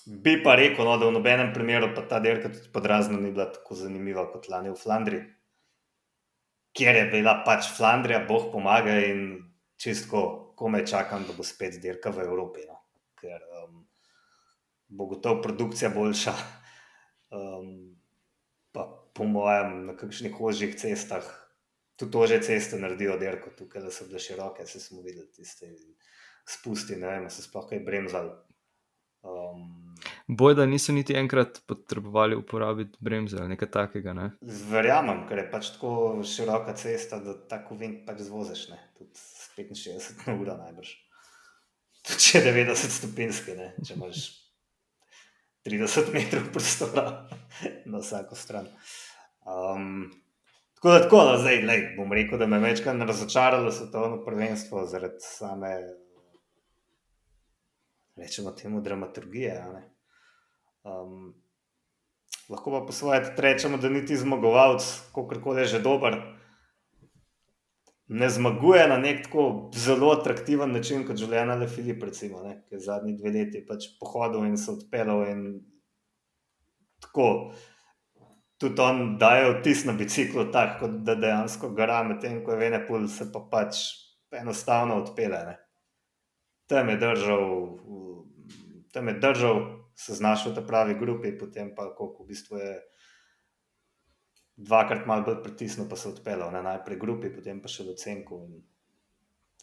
bi 0.06 0.38
pa 0.44 0.56
rekel, 0.56 0.86
no, 0.86 0.98
da 0.98 1.10
v 1.10 1.16
nobenem 1.18 1.52
primeru 1.54 1.92
pa 1.96 2.04
ta 2.08 2.20
dirka 2.20 2.50
tudi 2.50 2.72
podrazno 2.74 3.20
ni 3.20 3.32
bila 3.32 3.50
tako 3.52 3.76
zanimiva 3.76 4.26
kot 4.32 4.50
lani 4.50 4.72
v 4.72 4.80
Flandriji, 4.80 5.26
kjer 6.78 6.96
je 6.96 7.06
bila 7.12 7.42
pač 7.46 7.70
Flandrija, 7.78 8.24
boh 8.28 8.50
pomaga 8.54 8.98
in 9.06 9.42
čisto 9.78 10.54
kome 10.58 10.86
čakam, 10.88 11.26
da 11.28 11.34
bo 11.38 11.44
spet 11.44 11.80
dirka 11.82 12.14
v 12.14 12.26
Evropi. 12.26 12.66
No. 12.70 12.80
Ker 13.22 13.42
um, 13.64 13.84
bo 14.90 15.08
gotovo 15.10 15.42
produkcija 15.42 15.90
boljša. 15.94 16.34
Um, 17.32 17.96
pa 18.72 18.88
po 19.16 19.28
mojem, 19.28 19.86
na 19.88 19.96
kakšnih 20.00 20.36
ožjih 20.40 20.76
cestah 20.80 21.26
tudi 22.02 22.12
to 22.12 22.28
že 22.28 22.42
ceste 22.42 22.78
naredijo, 22.82 23.18
derko 23.22 23.52
tukaj, 23.54 23.86
so 23.94 24.08
bile 24.10 24.20
široke, 24.20 24.66
se 24.66 24.80
smo 24.80 25.04
videli 25.06 25.28
tiste 25.32 25.70
spusti, 26.50 26.96
ne 26.98 27.08
vem, 27.08 27.28
se 27.30 27.44
sploh 27.46 27.68
kaj 27.70 27.84
bremzali. 27.86 28.32
Um, 29.22 29.68
Boj, 30.28 30.56
da 30.56 30.66
niso 30.66 30.94
niti 30.94 31.14
enkrat 31.14 31.62
potrebovali 31.68 32.36
uporabiti 32.36 32.98
bremze 33.00 33.38
ali 33.38 33.50
nekaj 33.54 33.72
takega. 33.72 34.14
Ne? 34.14 34.30
Verjamem, 34.72 35.26
ker 35.30 35.42
je 35.42 35.48
pač 35.52 35.74
tako 35.76 36.24
široka 36.24 36.74
cesta, 36.80 37.20
da 37.20 37.36
tako 37.50 37.76
vink 37.80 38.06
pač 38.08 38.24
zvoziš, 38.28 38.68
ne? 38.72 38.80
tudi 38.98 39.12
65 39.58 40.28
na 40.28 40.38
uro 40.40 40.56
najbrž. 40.58 40.94
Tudi 42.08 42.26
če 42.28 42.40
je 42.40 42.54
90 42.54 42.96
stopinjski, 42.98 43.58
ne? 43.60 43.74
če 43.84 44.00
imaš 44.00 44.24
30 45.68 46.14
metrov 46.16 46.50
prostora 46.56 47.06
na 47.86 48.02
vsako 48.02 48.40
stran. 48.40 48.72
Um, 49.46 50.08
Tako 50.82 50.94
da, 50.94 51.02
tako 51.04 51.18
da 51.26 51.34
zdaj, 51.38 51.60
lej, 51.62 51.82
bom 51.94 52.14
rekel, 52.14 52.40
da 52.42 52.48
me 52.50 52.58
je 52.58 52.62
večkrat 52.62 53.02
razočaralo 53.08 53.72
svetovno 53.72 54.24
prvenstvo 54.26 54.86
zaradi 54.90 55.20
same, 55.22 55.76
rečemo, 58.22 58.54
temu 58.58 58.82
dramaturgije. 58.82 59.56
Um, 60.84 61.34
lahko 62.50 62.72
pa 62.72 62.86
po 62.86 62.94
svoje 62.94 63.34
rečemo, 63.38 63.78
da 63.78 63.90
niti 63.90 64.18
zmagovalec, 64.18 64.86
kako 65.16 65.42
koli 65.44 65.66
je 65.66 65.74
že 65.76 65.82
dober, 65.82 66.18
ne 68.12 68.30
zmaguje 68.30 68.88
na 68.88 68.98
nek 68.98 69.24
tako 69.24 69.72
zelo 69.76 70.12
atraktiven 70.12 70.74
način 70.76 71.06
kot 71.08 71.18
življenje 71.18 71.56
Le 71.62 71.68
Filip, 71.72 72.04
recimo, 72.04 72.42
ne, 72.44 72.58
ki 72.68 72.76
je 72.76 72.86
zadnji 72.88 73.16
dve 73.18 73.32
leti 73.32 73.62
pač 73.68 73.88
pohodil 74.00 74.44
in 74.50 74.58
se 74.60 74.72
odpeljal 74.72 75.24
in 75.32 75.46
tako 77.02 77.28
tudi 78.62 78.82
on 78.82 79.18
daje 79.18 79.48
vtis 79.54 79.86
na 79.88 79.94
biciklu, 79.98 80.46
tako 80.52 80.88
da 81.08 81.16
dejansko 81.16 81.72
gara, 81.78 82.04
medtem 82.04 82.44
ko 82.46 82.52
je 82.52 82.60
Venepul 82.60 83.08
se 83.08 83.32
pa 83.34 83.42
pač 83.52 83.80
enostavno 84.42 85.00
odpele. 85.02 85.40
Ne. 85.48 85.56
Tam 86.70 86.90
je 86.90 86.98
držal, 87.02 87.48
tam 88.92 89.08
je 89.08 89.14
držal, 89.20 89.62
se 89.96 90.16
znašel 90.16 90.52
v 90.52 90.56
tej 90.56 90.68
pravi 90.68 90.96
grupi, 91.00 91.32
potem 91.38 91.72
pa 91.76 91.90
koliko 91.96 92.24
v 92.24 92.28
bistvu 92.28 92.58
je 92.58 92.74
dvakrat 94.58 95.08
malo 95.08 95.26
bolj 95.26 95.42
pritisnil, 95.44 95.90
pa 95.90 95.96
se 95.96 96.10
odpeljal. 96.10 96.52
Najprej 96.52 97.00
grupi, 97.00 97.32
potem 97.34 97.62
pa 97.62 97.72
še 97.72 97.88
do 97.88 97.96
Cenku. 97.98 98.44
In, 98.46 98.62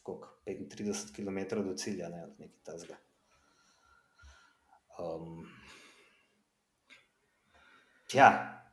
koliko, 0.02 0.32
35 0.48 1.12
km 1.12 1.60
do 1.60 1.76
cilja, 1.76 2.08
ne, 2.08 2.24
nekaj 2.38 2.60
tazga. 2.64 2.96
Um, 4.98 5.44
ja. 8.12 8.30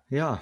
Ja, 0.09 0.39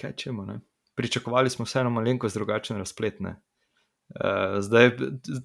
kaj 0.00 0.12
čemo. 0.16 0.44
Ne? 0.44 0.60
Pričakovali 0.94 1.50
smo 1.50 1.64
vseeno 1.64 1.90
malenkost 1.90 2.34
drugačne 2.34 2.78
razpletne. 2.78 3.40
Uh, 4.08 4.60
zdaj, 4.60 4.90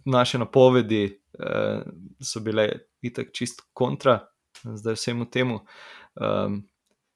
naše 0.06 0.38
napovedi 0.38 1.23
uh, 1.40 1.82
so 2.22 2.40
bile 2.40 2.68
itak 3.02 3.34
čist 3.34 3.62
kontra, 3.74 4.20
zdaj 4.64 4.98
vsemu 5.00 5.30
temu. 5.32 5.60
Um, 6.16 6.64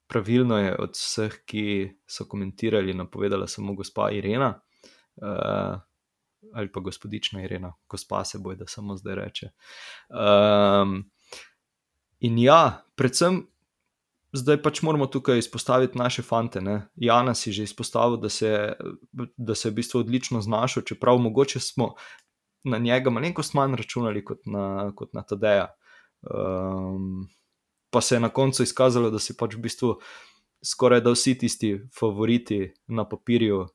pravilno 0.08 0.58
je 0.58 0.76
od 0.80 0.96
vseh, 0.96 1.42
ki 1.46 1.66
so 2.08 2.26
komentirali, 2.26 2.94
napovedala 2.94 3.48
samo 3.48 3.76
gospa 3.76 4.12
Irena. 4.12 4.54
Uh, 5.16 5.80
ali 6.54 6.72
pa 6.72 6.80
gospodična 6.80 7.44
Irena, 7.44 7.74
gospa 7.90 8.24
se 8.26 8.40
boji, 8.40 8.58
da 8.58 8.68
samo 8.68 8.96
zdaj 8.98 9.16
reče. 9.16 9.50
Um, 10.10 11.12
in 12.20 12.38
ja, 12.40 12.84
predvsem 12.96 13.48
zdaj 14.34 14.62
pač 14.62 14.82
moramo 14.82 15.08
tukaj 15.08 15.40
izpostaviti 15.40 15.98
naše 15.98 16.22
fante. 16.22 16.62
Ne? 16.62 16.88
Jana 16.96 17.34
si 17.36 17.52
že 17.52 17.64
izpostavil, 17.64 18.18
da 18.18 18.30
se, 18.30 18.74
da 19.38 19.56
se 19.56 19.68
je 19.68 19.72
v 19.72 19.76
bistvu 19.76 20.00
odlično 20.00 20.42
znašel, 20.42 20.84
čeprav 20.84 21.18
mogoče 21.18 21.60
smo 21.60 21.96
na 22.68 22.78
njega 22.78 23.10
malenkost 23.14 23.56
manj 23.58 23.76
računali 23.80 24.24
kot 24.26 24.46
na, 24.46 24.92
kot 24.96 25.14
na 25.14 25.24
Tadeja. 25.24 25.68
Um, 26.22 27.28
pa 27.90 28.02
se 28.02 28.16
je 28.16 28.20
na 28.20 28.30
koncu 28.30 28.64
izkazalo, 28.64 29.10
da 29.10 29.20
si 29.20 29.38
pač 29.38 29.56
v 29.56 29.64
bistvu 29.68 29.96
skoraj 30.66 31.02
da 31.02 31.12
vsi 31.12 31.38
tisti 31.38 31.82
favoriti 32.00 32.74
na 32.88 33.10
papirju. 33.10 33.68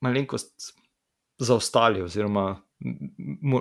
Malenkost 0.00 0.74
zaostali, 1.38 2.02
oziroma 2.02 2.56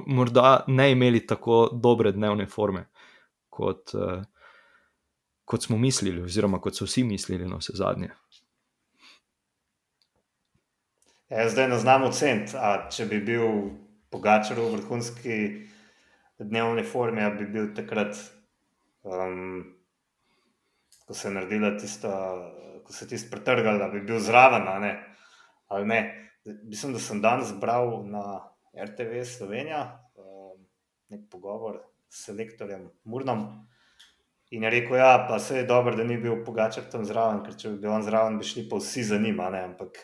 morda 0.07 0.63
ne 0.67 0.91
imeli 0.91 1.27
tako 1.27 1.69
dobre 1.73 2.11
dnevne 2.11 2.47
forme, 2.49 2.87
kot, 3.49 3.93
uh, 3.93 4.23
kot 5.45 5.63
smo 5.63 5.77
mislili, 5.77 6.23
oziroma 6.25 6.59
kot 6.61 6.75
so 6.75 6.85
vsi 6.89 7.03
mislili, 7.03 7.47
na 7.47 7.61
vse 7.61 7.77
zadnje. 7.77 8.09
Ja, 11.31 11.49
zdaj 11.49 11.69
ne 11.71 11.77
znam 11.79 12.03
oceniti, 12.03 12.57
če 12.91 13.05
bi 13.07 13.21
bil 13.23 13.45
Pogačar 14.11 14.57
v 14.59 14.65
vrhunski 14.73 15.35
dnevni 16.43 16.83
formi, 16.83 17.23
bi 17.37 17.45
bil 17.53 17.69
takrat, 17.71 18.17
um, 19.07 19.61
ko 21.07 21.15
se 21.15 21.29
je 21.29 21.31
naredila 21.37 21.69
tista, 21.79 22.11
ko 22.83 22.91
se 22.91 23.05
je 23.05 23.13
tisto 23.13 23.31
pretrgal, 23.31 23.79
da 23.79 23.87
bi 23.93 24.01
bil 24.03 24.19
zraven. 24.19 24.67
Ne? 24.83 24.89
Ali 25.71 25.87
ne? 25.87 26.01
Mislim, 26.67 26.91
da 26.91 26.99
sem 26.99 27.21
danes 27.23 27.53
bral 27.61 28.01
na 28.11 28.23
RTV 28.75 29.23
Slovenija 29.23 29.85
um, 30.19 30.65
nek 31.15 31.29
pogovor 31.31 31.79
s 32.09 32.25
selektorjem 32.25 32.89
Murnom. 33.07 33.45
In 34.51 34.67
je 34.67 34.73
rekel, 34.75 34.99
ja, 34.99 35.13
pa 35.29 35.39
se 35.39 35.61
je 35.61 35.69
dobro, 35.71 35.95
da 35.95 36.03
ni 36.03 36.19
bil 36.19 36.43
Pogačar 36.43 36.91
tam 36.91 37.07
zraven, 37.07 37.39
ker 37.47 37.55
če 37.55 37.71
bi 37.71 37.85
bil 37.85 37.95
on 37.95 38.03
zraven, 38.03 38.35
bi 38.35 38.51
šli 38.51 38.67
pa 38.67 38.83
vsi 38.83 39.07
za 39.13 39.21
njim. 39.23 39.39
Ampak 39.39 40.03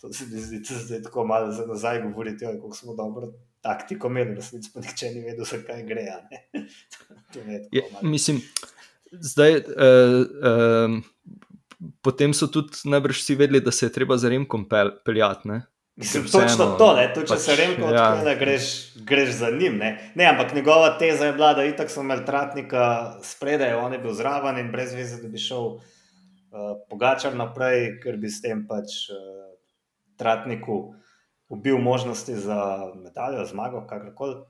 to 0.00 0.12
se 0.12 0.24
mi 0.30 0.40
zdi, 0.40 0.62
da 0.88 0.94
je 0.94 1.02
tako 1.02 1.26
malo 1.26 1.52
za 1.52 1.66
nazaj 1.66 2.02
govoriti, 2.02 2.46
oj, 2.46 2.54
kako 2.54 2.74
smo 2.74 2.94
dobro 2.94 3.32
taktiko 3.60 4.08
imeli, 4.08 4.34
da 4.34 4.42
se 4.42 4.60
pa 4.74 4.80
nihče 4.80 5.10
ni 5.14 5.20
vedel, 5.20 5.44
zakaj 5.44 5.82
gre. 5.82 6.02
je, 7.72 7.82
mislim, 8.02 8.42
zdaj. 9.12 9.56
Uh, 9.56 9.62
uh, 10.90 11.02
Potem 12.02 12.32
so 12.34 12.48
tudi 12.50 12.74
najbrž 12.90 13.20
vsi 13.20 13.34
vedeli, 13.38 13.60
da 13.62 13.70
se 13.70 13.86
je 13.86 13.92
treba 13.94 14.16
za 14.18 14.28
Remkom 14.28 14.64
peljati. 15.04 15.48
Mislim, 15.96 16.24
točno 16.24 16.66
to, 16.78 16.88
ne? 16.96 17.04
to 17.14 17.22
če 17.22 17.36
pač, 17.36 17.40
se 17.42 17.54
Remko 17.56 17.90
ja. 17.94 18.02
odpele, 18.08 18.34
greš, 18.38 18.66
greš 19.06 19.30
za 19.38 19.50
njim. 19.50 19.78
Ne? 19.78 19.92
ne, 20.14 20.26
ampak 20.26 20.54
njegova 20.54 20.90
teza 20.98 21.26
je 21.26 21.32
bila, 21.32 21.52
da 21.54 21.64
itak 21.64 21.90
so 21.90 22.02
imeli 22.02 22.26
tratnika 22.26 22.82
spredaj, 23.22 23.74
on 23.78 23.94
je 23.94 23.98
bil 24.02 24.14
zraven 24.14 24.58
in 24.58 24.72
brez 24.74 24.94
veze, 24.94 25.22
da 25.22 25.30
bi 25.30 25.38
šel 25.38 25.66
uh, 25.66 25.80
pogačar 26.90 27.34
naprej, 27.38 28.00
ker 28.02 28.18
bi 28.18 28.30
s 28.30 28.42
tem 28.42 28.66
pač 28.66 28.98
uh, 29.14 29.37
tratniku 30.18 30.94
ubil 31.48 31.78
možnosti 31.78 32.34
za 32.36 32.92
medaljo, 32.94 33.44
zmago, 33.46 33.86
kakorkoli. 33.86 34.42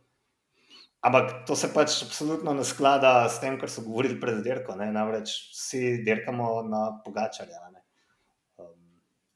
Ampak 1.00 1.46
to 1.46 1.56
se 1.56 1.70
pač 1.74 2.02
absolutno 2.02 2.52
ne 2.58 2.64
sklada 2.66 3.28
s 3.30 3.38
tem, 3.40 3.58
kar 3.60 3.70
so 3.70 3.84
govorili 3.86 4.18
pred 4.20 4.42
dirko. 4.42 4.74
Namreč 4.74 5.30
vsi 5.54 6.02
dirkamo 6.02 6.62
na 6.66 7.02
pogačarja. 7.04 7.68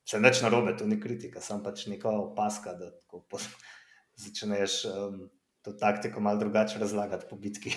Se 0.09 0.19
neč 0.21 0.43
na 0.43 0.51
robe, 0.51 0.75
to 0.77 0.87
ni 0.87 0.99
kritika, 1.01 1.41
sem 1.41 1.63
pač 1.63 1.87
neka 1.87 2.11
opaska, 2.11 2.75
da 2.75 2.91
začneš 4.19 4.85
um, 4.91 5.31
to 5.63 5.73
taktiko 5.79 6.21
malo 6.21 6.39
drugače 6.43 6.79
razlagati 6.83 7.27
po 7.31 7.37
bitki. 7.37 7.71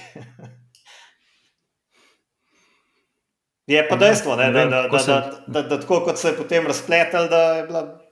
je 3.75 3.85
pa 3.89 3.95
dejstvo, 3.95 4.35
ne, 4.35 4.51
da, 4.51 4.65
da, 4.65 4.81
da, 4.89 4.97
da, 5.05 5.43
da, 5.47 5.61
da 5.61 5.79
tako 5.79 6.01
kot 6.09 6.17
se 6.19 6.33
je 6.33 6.37
potem 6.37 6.67
razpletel, 6.67 7.29
da 7.29 7.41
je 7.55 7.63
bila 7.69 8.04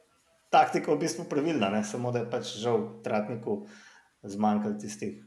taktika 0.53 0.93
v 0.93 1.01
bistvu 1.01 1.25
pravilna, 1.29 1.71
ne, 1.73 1.81
samo 1.87 2.13
da 2.13 2.23
je 2.23 2.29
pač 2.29 2.53
žal 2.61 2.85
tratniku 3.05 3.63
zmanjkalo 4.23 4.77
tistih 4.79 5.17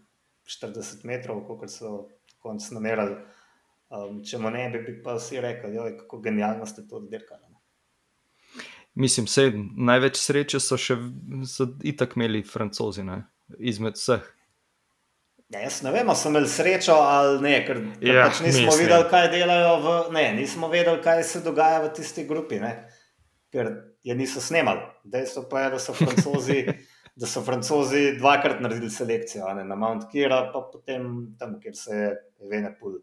40 0.46 1.02
metrov, 1.08 1.42
kot 1.48 1.72
so 1.72 2.06
konc 2.42 2.70
namerali. 2.76 3.18
Um, 3.86 4.22
če 4.26 4.38
mu 4.42 4.50
ne 4.50 4.64
bi, 4.72 4.80
bi 4.86 4.96
pa 5.02 5.14
vsi 5.18 5.42
rekli, 5.42 5.76
kako 6.00 6.22
genialno 6.22 6.66
ste 6.66 6.86
to 6.86 6.98
oddirkali. 7.02 7.46
Mislim, 8.96 9.26
da 9.26 9.42
največ 9.92 10.16
sreče 10.16 10.60
so 10.62 10.78
še 10.80 10.96
itak 11.84 12.16
imeli 12.16 12.40
francozi, 12.46 13.04
ne? 13.04 13.26
izmed 13.58 13.98
vseh. 13.98 14.24
Ja, 15.52 15.60
jaz 15.62 15.82
ne 15.84 15.92
vem, 15.94 16.08
so 16.16 16.30
imeli 16.32 16.48
srečo 16.50 16.96
ali 16.98 17.36
ne, 17.44 17.58
ker 17.66 17.82
ja, 18.02 18.24
pač 18.24 18.40
nismo 18.42 18.72
mislim. 18.72 18.80
videli, 18.80 19.04
kaj 19.12 19.28
delajo. 19.30 19.74
V, 19.84 19.92
ne, 20.16 20.24
nismo 20.40 20.70
vedeli, 20.72 20.98
kaj 21.04 21.22
se 21.28 21.42
dogaja 21.44 21.84
v 21.84 21.92
tisti 21.98 22.24
grupi, 22.26 22.58
ne? 22.62 22.72
ker 23.54 23.70
je 24.06 24.14
niso 24.14 24.40
snemali. 24.40 24.80
Dejstvo 25.04 25.48
pa 25.50 25.60
je, 25.60 25.70
da 25.70 25.78
so 25.82 25.92
francozi, 25.92 26.60
da 27.20 27.26
so 27.26 27.42
francozi 27.42 28.12
dvakrat 28.18 28.60
naredili 28.62 28.90
selekcijo, 28.90 29.48
ne? 29.58 29.64
na 29.64 29.74
Mount 29.74 30.06
Kira, 30.12 30.44
pa 30.52 30.62
potem 30.72 31.08
tam, 31.38 31.56
kjer 31.60 31.74
se 31.76 31.96
je 31.96 32.12
Venepul 32.50 33.00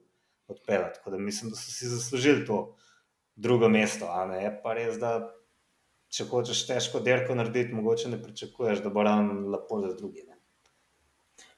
odpeljal. 0.47 0.93
Tako 0.95 1.11
da 1.11 1.19
mislim, 1.19 1.51
da 1.51 1.59
so 1.59 1.71
si 1.71 1.89
zaslužili 1.91 2.45
to 2.45 2.77
drugo 3.35 3.69
mesto. 3.69 4.07
Je 4.39 4.53
pa 4.63 4.77
res, 4.79 4.95
da 5.01 5.17
če 6.13 6.29
hočeš 6.29 6.63
težko 6.69 7.01
derko 7.03 7.35
narediti, 7.35 7.75
mogoče 7.75 8.13
ne 8.13 8.21
pričakuješ, 8.23 8.83
da 8.85 8.93
bo 8.93 9.03
ravno 9.03 9.49
lepo 9.51 9.81
za 9.83 9.91
druge. 9.97 10.23
Ne? 10.29 10.32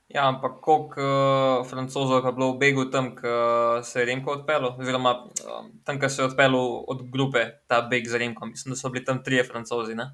Ja, 0.08 0.28
ampak 0.30 0.60
koliko 0.62 1.02
uh, 1.02 1.66
francozov 1.66 2.22
je 2.22 2.32
bilo 2.32 2.52
v 2.54 2.60
begu 2.62 2.84
tam, 2.94 3.16
ko 3.18 3.82
se 3.84 4.00
je 4.00 4.06
Remko 4.06 4.36
odpeljal, 4.38 4.76
oziroma 4.78 5.16
um, 5.26 5.72
tam, 5.84 5.98
ko 6.00 6.10
se 6.10 6.22
je 6.22 6.28
odpeljal 6.28 6.84
od 6.88 7.10
grupe 7.12 7.46
ta 7.68 7.82
beg 7.82 8.06
za 8.08 8.22
Remko. 8.22 8.46
Mislim, 8.46 8.76
da 8.76 8.78
so 8.78 8.90
bili 8.94 9.06
tam 9.06 9.24
trije 9.24 9.44
francozi, 9.44 9.96
ne? 9.98 10.12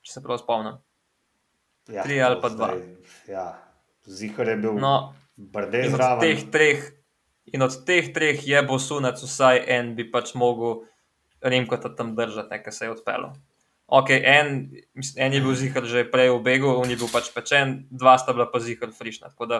če 0.00 0.14
se 0.14 0.22
prav 0.24 0.38
spomnim. 0.40 0.78
Ja, 1.90 2.04
Tri 2.06 2.20
ali 2.22 2.38
pa 2.40 2.48
dva. 2.52 2.70
Ja, 3.28 3.44
Zihar 4.06 4.48
je 4.48 4.56
bil 4.62 4.78
no, 4.80 5.12
brdes 5.36 5.90
zraven. 5.92 6.22
Teh 6.22 6.44
treh, 6.52 6.86
in 7.50 7.66
od 7.66 7.74
teh 7.86 8.12
treh 8.14 8.46
je 8.46 8.62
bo 8.66 8.78
sunec, 8.78 9.20
vsaj 9.26 9.64
en 9.74 9.94
bi 9.98 10.06
pač 10.12 10.34
mogel 10.38 10.84
Remko 11.42 11.80
tam 11.82 12.14
držati, 12.16 12.60
ker 12.64 12.74
se 12.74 12.86
je 12.86 12.94
odpeljal. 12.94 13.34
Ok, 13.90 14.10
en, 14.14 14.70
en 15.16 15.32
je 15.34 15.40
bil 15.42 15.54
zihar 15.58 15.82
že 15.82 16.04
prej 16.06 16.30
v 16.30 16.42
begu, 16.46 16.68
on 16.78 16.86
je 16.86 16.96
bil 16.98 17.10
pač 17.10 17.32
pečen, 17.34 17.88
dva 17.90 18.14
sta 18.22 18.30
bila 18.30 18.46
pa 18.46 18.60
zihar 18.62 18.92
frišna. 18.94 19.32
Tako 19.34 19.48
da, 19.50 19.58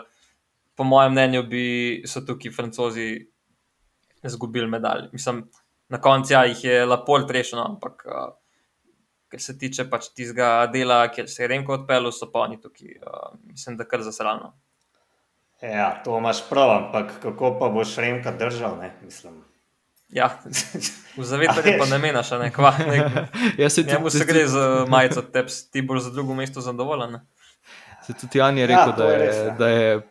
po 0.79 0.87
mojem 0.87 1.17
mnenju, 1.17 1.43
bi 1.51 1.65
so 2.07 2.23
tukaj 2.23 2.55
francozi 2.55 3.09
izgubili 4.23 4.71
medalje. 4.71 5.09
Mislim, 5.13 5.43
na 5.91 5.99
koncu 6.01 6.33
ja, 6.33 6.45
jih 6.47 6.63
je 6.65 6.87
lepo 6.87 7.19
rešeno, 7.27 7.65
ampak 7.75 8.07
uh, 8.07 8.31
kar 9.29 9.43
se 9.43 9.59
tiče 9.59 9.89
pač 9.91 10.13
tistega 10.15 10.71
dela, 10.71 11.03
kjer 11.11 11.27
se 11.31 11.43
je 11.43 11.51
Remko 11.51 11.81
odpeljal, 11.81 12.15
so 12.15 12.31
pa 12.31 12.47
oni 12.47 12.61
tukaj, 12.63 13.01
uh, 13.03 13.35
mislim, 13.51 13.77
da 13.83 13.89
kar 13.89 14.07
zasrano. 14.07 14.55
Ja, 15.63 15.91
to 16.05 16.19
imaš 16.19 16.47
prav, 16.49 16.71
ampak 16.71 17.19
kako 17.23 17.57
pa 17.59 17.69
boš 17.69 17.99
Remka 17.99 18.31
držal, 18.31 18.79
ne 18.79 18.95
mislim. 19.03 19.43
Ja, 20.13 20.41
v 21.17 21.25
zavedanju 21.25 21.77
pa 21.79 21.87
ne 21.87 21.99
menaš, 22.03 22.31
ne 22.41 22.51
kva. 22.51 22.73
Ne, 22.79 23.29
ja, 23.63 23.71
se 23.71 23.85
ti, 23.87 23.95
se 24.11 24.25
gre 24.27 24.47
za 24.51 24.87
majico, 24.91 25.23
te, 25.23 25.45
ti 25.73 25.83
boš 25.83 26.09
za 26.09 26.11
drugo 26.11 26.35
mesto 26.35 26.61
zadovoljen. 26.61 27.21
Se 28.07 28.15
tudi 28.19 28.39
Jan 28.39 28.59
je 28.59 28.67
rekel, 28.67 28.89
Ja, 28.89 28.97
da, 28.97 29.05
je 29.05 29.19
res, 29.19 29.37
ja. 29.37 29.55
da, 29.59 29.69
je, 29.69 30.03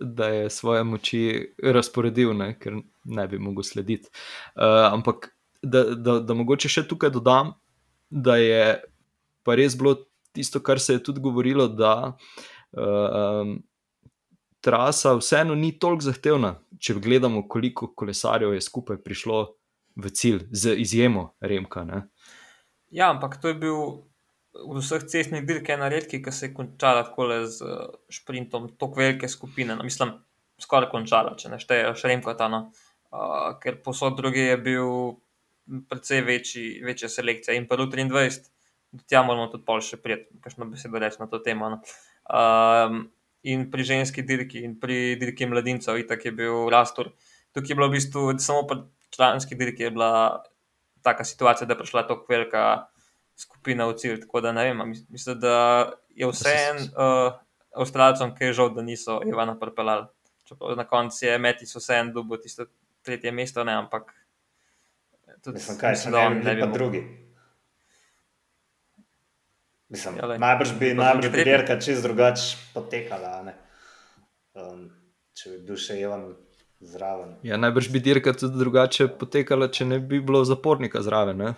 da 0.00 0.28
je 0.28 0.50
svoje 0.50 0.84
moči 0.84 1.22
razporedil, 1.62 2.32
ne, 2.36 2.54
ker 2.58 2.78
ne 3.04 3.28
bi 3.28 3.38
mogel 3.38 3.66
slediti. 3.66 4.08
Uh, 4.54 4.86
ampak 4.92 5.32
da, 5.62 5.84
da, 5.94 6.18
da 6.20 6.34
mogoče 6.34 6.70
še 6.72 6.86
tukaj 6.88 7.12
dodam, 7.12 7.52
da 8.10 8.36
je 8.40 8.78
pa 9.44 9.56
res 9.58 9.76
bilo 9.78 9.96
tisto, 10.32 10.62
kar 10.62 10.80
se 10.80 10.96
je 10.96 11.02
tudi 11.02 11.20
govorilo, 11.20 11.68
da 11.68 12.14
uh, 12.14 13.56
trasa 14.60 15.14
vseeno 15.18 15.54
ni 15.54 15.72
toliko 15.78 16.08
zahtevna, 16.08 16.56
če 16.80 16.98
gledamo, 17.02 17.46
koliko 17.48 17.92
kolesarjev 17.94 18.56
je 18.56 18.64
skupaj 18.64 19.00
prišlo 19.04 19.40
v 19.96 20.10
cilj, 20.12 20.44
z 20.50 20.76
izjemo 20.82 21.30
Remka. 21.40 21.84
Ne. 21.84 22.02
Ja, 22.92 23.10
ampak 23.10 23.40
to 23.40 23.48
je 23.48 23.58
bil 23.58 23.78
od 24.56 24.80
vseh 24.80 25.04
cestnih 25.08 25.44
dirk 25.46 25.68
ena 25.72 25.88
redki, 25.92 26.22
ki 26.22 26.32
se 26.32 26.48
je 26.48 26.54
končala 26.54 27.04
tako 27.04 27.28
z 27.44 27.64
uh, 27.64 27.94
šprintom, 28.12 28.70
tako 28.80 29.00
velike 29.00 29.28
skupine. 29.28 29.76
No, 29.76 29.84
mislim, 29.84 30.14
skoraj 30.62 30.90
končala, 30.92 31.36
če 31.36 31.52
ne 31.52 31.60
šteješ 31.60 32.06
Remkota. 32.08 32.48
No. 32.52 32.66
Uh, 33.12 33.54
ker 33.62 33.80
posod 33.84 34.16
druge 34.18 34.48
je 34.48 34.56
bil 34.60 34.92
precej 35.90 36.22
večji, 36.24 36.66
večja 36.84 37.10
selekcija. 37.12 37.56
In 37.56 37.66
pa 37.68 37.76
v 37.76 37.88
23, 37.90 38.48
do 38.96 39.04
tja 39.08 39.22
moramo 39.26 39.50
tudi 39.52 39.66
pol 39.66 39.82
še 39.84 39.98
prijeti, 40.00 40.38
kakšno 40.44 40.68
besedo 40.70 41.02
reči 41.02 41.20
na 41.20 41.28
to 41.30 41.42
temo. 41.44 41.70
No. 41.74 41.80
Um, 42.26 43.06
in 43.42 43.70
pri 43.70 43.84
ženski 43.84 44.22
dirki, 44.22 44.64
in 44.64 44.78
pri 44.80 45.16
dirki 45.20 45.46
mladincev, 45.46 45.98
itak 45.98 46.24
je 46.24 46.32
bil 46.32 46.68
Rastur. 46.72 47.12
Tukaj 47.54 47.70
je 47.70 47.76
bilo 47.78 47.88
v 47.88 47.96
bistvu 47.96 48.38
samo 48.38 48.66
pri 48.66 48.82
članski 49.16 49.54
dirki 49.54 49.82
je 49.82 49.90
bila 49.90 50.42
taka 51.02 51.24
situacija, 51.24 51.66
da 51.66 51.74
je 51.74 51.78
prišla 51.78 52.06
tako 52.06 52.26
velika 52.28 52.86
skupina 53.36 53.86
v 53.86 53.94
cilj. 53.96 54.20
Tako 54.20 54.40
da 54.40 54.52
ne 54.52 54.64
vem, 54.64 54.92
mislim, 55.08 55.40
da 55.40 55.92
je 56.08 56.26
vse 56.26 56.54
en 56.70 56.76
uh, 56.76 57.32
Avstralcem, 57.76 58.34
ki 58.34 58.44
je 58.44 58.52
žal, 58.52 58.72
da 58.74 58.82
niso 58.82 59.20
Ivana 59.26 59.58
pripeljali. 59.60 60.06
Čeprav 60.48 60.76
na 60.76 60.84
koncu 60.88 61.26
je 61.26 61.38
Metis 61.38 61.76
vse 61.76 62.00
en 62.00 62.12
dubo 62.12 62.36
tisto 62.36 62.66
tretje 63.02 63.32
mesto, 63.32 63.64
ne, 63.64 63.72
ampak. 63.72 64.14
Tudi, 65.44 65.54
Mislim, 65.54 65.78
kaj 65.78 65.96
se 65.96 66.10
da 66.10 66.20
ne 66.20 66.26
on 66.26 66.38
bi, 66.38 66.44
pa 66.44 66.52
mogel. 66.54 66.72
drugi. 66.72 67.25
Mislim, 69.88 70.16
Ja, 70.16 70.22
glej. 70.22 70.38
najbrž 70.38 70.72
bi, 70.72 70.94
najbrž 70.94 71.28
bi 71.30 71.44
dirka 71.44 71.76
čist 71.78 72.02
drugače 72.02 72.42
potekala, 72.74 73.28
a 73.30 73.42
ne. 73.42 73.54
Um, 74.54 74.88
če 75.32 75.50
bi 75.50 75.58
bil 75.60 75.76
še 75.76 75.94
Ivan 75.96 76.24
zraven. 76.82 77.36
Ja, 77.42 77.56
najbrž 77.56 77.88
bi 77.88 78.00
dirka 78.00 78.32
tudi 78.32 78.58
drugače 78.58 79.06
potekala, 79.10 79.68
če 79.68 79.84
ne 79.86 79.98
bi 80.00 80.18
bilo 80.20 80.42
zapornika 80.44 81.02
zraven. 81.02 81.38
Ne? 81.38 81.52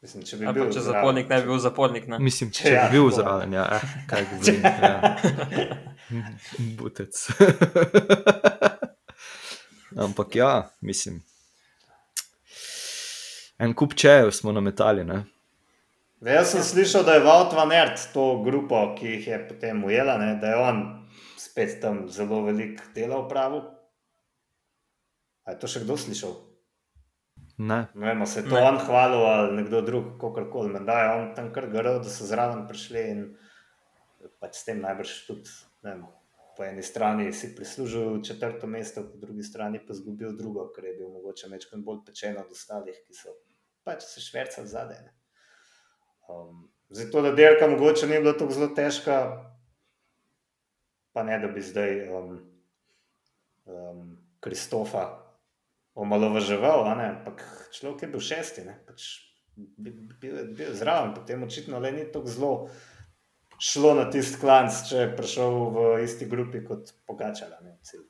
Mislim, 0.00 0.22
če 0.22 0.36
bi 0.36 0.46
Ali 0.46 0.54
bil 0.54 0.64
pa 0.64 0.70
če 0.70 0.80
zraven. 0.80 0.94
zapornik 0.94 1.28
ne 1.28 1.36
bi 1.36 1.46
bil 1.46 1.58
zapornik. 1.58 2.06
Ne? 2.06 2.18
Mislim, 2.20 2.50
Če 2.50 2.62
če 2.62 2.70
ja, 2.70 2.86
bi 2.86 2.92
bil 2.92 3.04
tako. 3.04 3.16
zraven, 3.18 3.52
ja, 3.52 3.66
eh, 3.70 3.80
kaj 4.06 4.24
govorim. 4.30 4.62
Ja. 4.62 4.96
Butec. 6.76 7.14
Ampak 9.98 10.34
ja, 10.34 10.50
mislim. 10.80 11.20
En 13.58 13.74
kup 13.74 13.94
čejev 13.94 14.30
smo 14.32 14.52
nametali. 14.52 15.04
Ne? 15.04 15.22
Zdaj, 16.20 16.34
Jaz 16.34 16.50
sem 16.52 16.62
slišal, 16.62 17.04
da 17.04 17.14
je 17.14 17.24
van 17.26 17.72
Aert 17.72 18.00
to 18.14 18.42
grupo, 18.44 18.94
ki 18.98 19.06
jih 19.16 19.26
je 19.28 19.38
potem 19.48 19.84
ujela, 19.84 20.16
ne, 20.18 20.34
da 20.40 20.54
je 20.54 20.56
on 20.56 20.82
spet 21.38 21.80
tam 21.82 22.08
zelo 22.08 22.42
velik 22.46 22.80
dela 22.94 23.18
upravil. 23.18 23.62
A 25.44 25.52
je 25.52 25.58
to 25.60 25.68
še 25.68 25.84
kdo 25.84 25.96
slišal? 26.00 26.32
Ne. 27.58 27.84
Ne 27.94 28.06
vem, 28.06 28.22
a 28.22 28.26
se 28.26 28.40
je 28.40 28.48
to 28.48 28.54
Ne. 28.56 28.62
on 28.62 28.78
hvalil 28.78 29.26
ali 29.26 29.56
nekdo 29.56 29.82
drug, 29.82 30.16
kakorkoli. 30.20 30.72
Menda 30.72 30.96
je 31.02 31.10
on 31.18 31.34
tam 31.34 31.52
kar 31.52 31.66
grl, 31.70 32.00
da 32.02 32.10
so 32.10 32.26
zraven 32.26 32.66
prišli 32.66 33.02
in 33.10 33.24
pač 34.40 34.56
s 34.58 34.64
tem 34.64 34.80
najbrž 34.80 35.26
tudi, 35.26 35.50
ne 35.84 35.90
vem, 35.90 36.06
po 36.56 36.64
eni 36.64 36.82
strani 36.82 37.32
si 37.32 37.54
prislužil 37.54 38.22
četrto 38.22 38.66
mesto, 38.66 39.02
po 39.02 39.18
drugi 39.18 39.42
strani 39.42 39.78
pa 39.86 39.92
izgubil 39.92 40.32
drugo, 40.38 40.70
ker 40.72 40.84
je 40.84 40.94
bil 40.98 41.12
mogoče 41.12 41.50
večkrat 41.52 41.84
bolj 41.84 42.00
pečen 42.06 42.38
od 42.40 42.50
ostalih, 42.50 42.96
ki 43.06 43.14
so 43.14 43.36
pač 43.84 44.02
se 44.08 44.20
švercali 44.24 44.68
zadaj. 44.68 45.04
Um, 46.28 46.70
zdaj 46.88 47.10
to, 47.10 47.22
da 47.22 47.32
dirka 47.32 47.66
mogoče 47.68 48.06
ni 48.06 48.18
bila 48.18 48.32
tako 48.32 48.52
zelo 48.52 48.68
težka, 48.68 49.18
pa 51.12 51.22
ne 51.22 51.38
da 51.38 51.48
bi 51.48 51.60
zdaj 51.62 52.08
um, 52.08 52.30
um, 53.66 54.16
Kristofa 54.40 55.04
omalovaževal, 55.94 56.86
ampak 56.88 57.44
človek 57.72 58.02
je 58.02 58.08
bil 58.08 58.20
šesti, 58.20 58.64
ne, 58.64 58.74
pač 58.86 59.04
bi- 59.56 59.90
bi- 59.90 60.08
bil, 60.20 60.36
je- 60.36 60.44
bil 60.44 60.72
zraven, 60.74 61.14
potem 61.14 61.42
očitno 61.42 61.78
le 61.78 61.92
ni 61.92 62.04
tako 62.12 62.26
zelo 62.26 62.52
šlo 63.58 63.94
na 63.94 64.08
tisti 64.10 64.40
klanc, 64.40 64.74
če 64.88 64.96
je 64.96 65.12
prišel 65.16 65.50
v 65.70 65.84
isti 66.02 66.26
grupi 66.26 66.64
kot 66.64 66.90
Pogačala. 67.06 67.60
Ne, 67.62 67.78
cilj. 67.82 68.02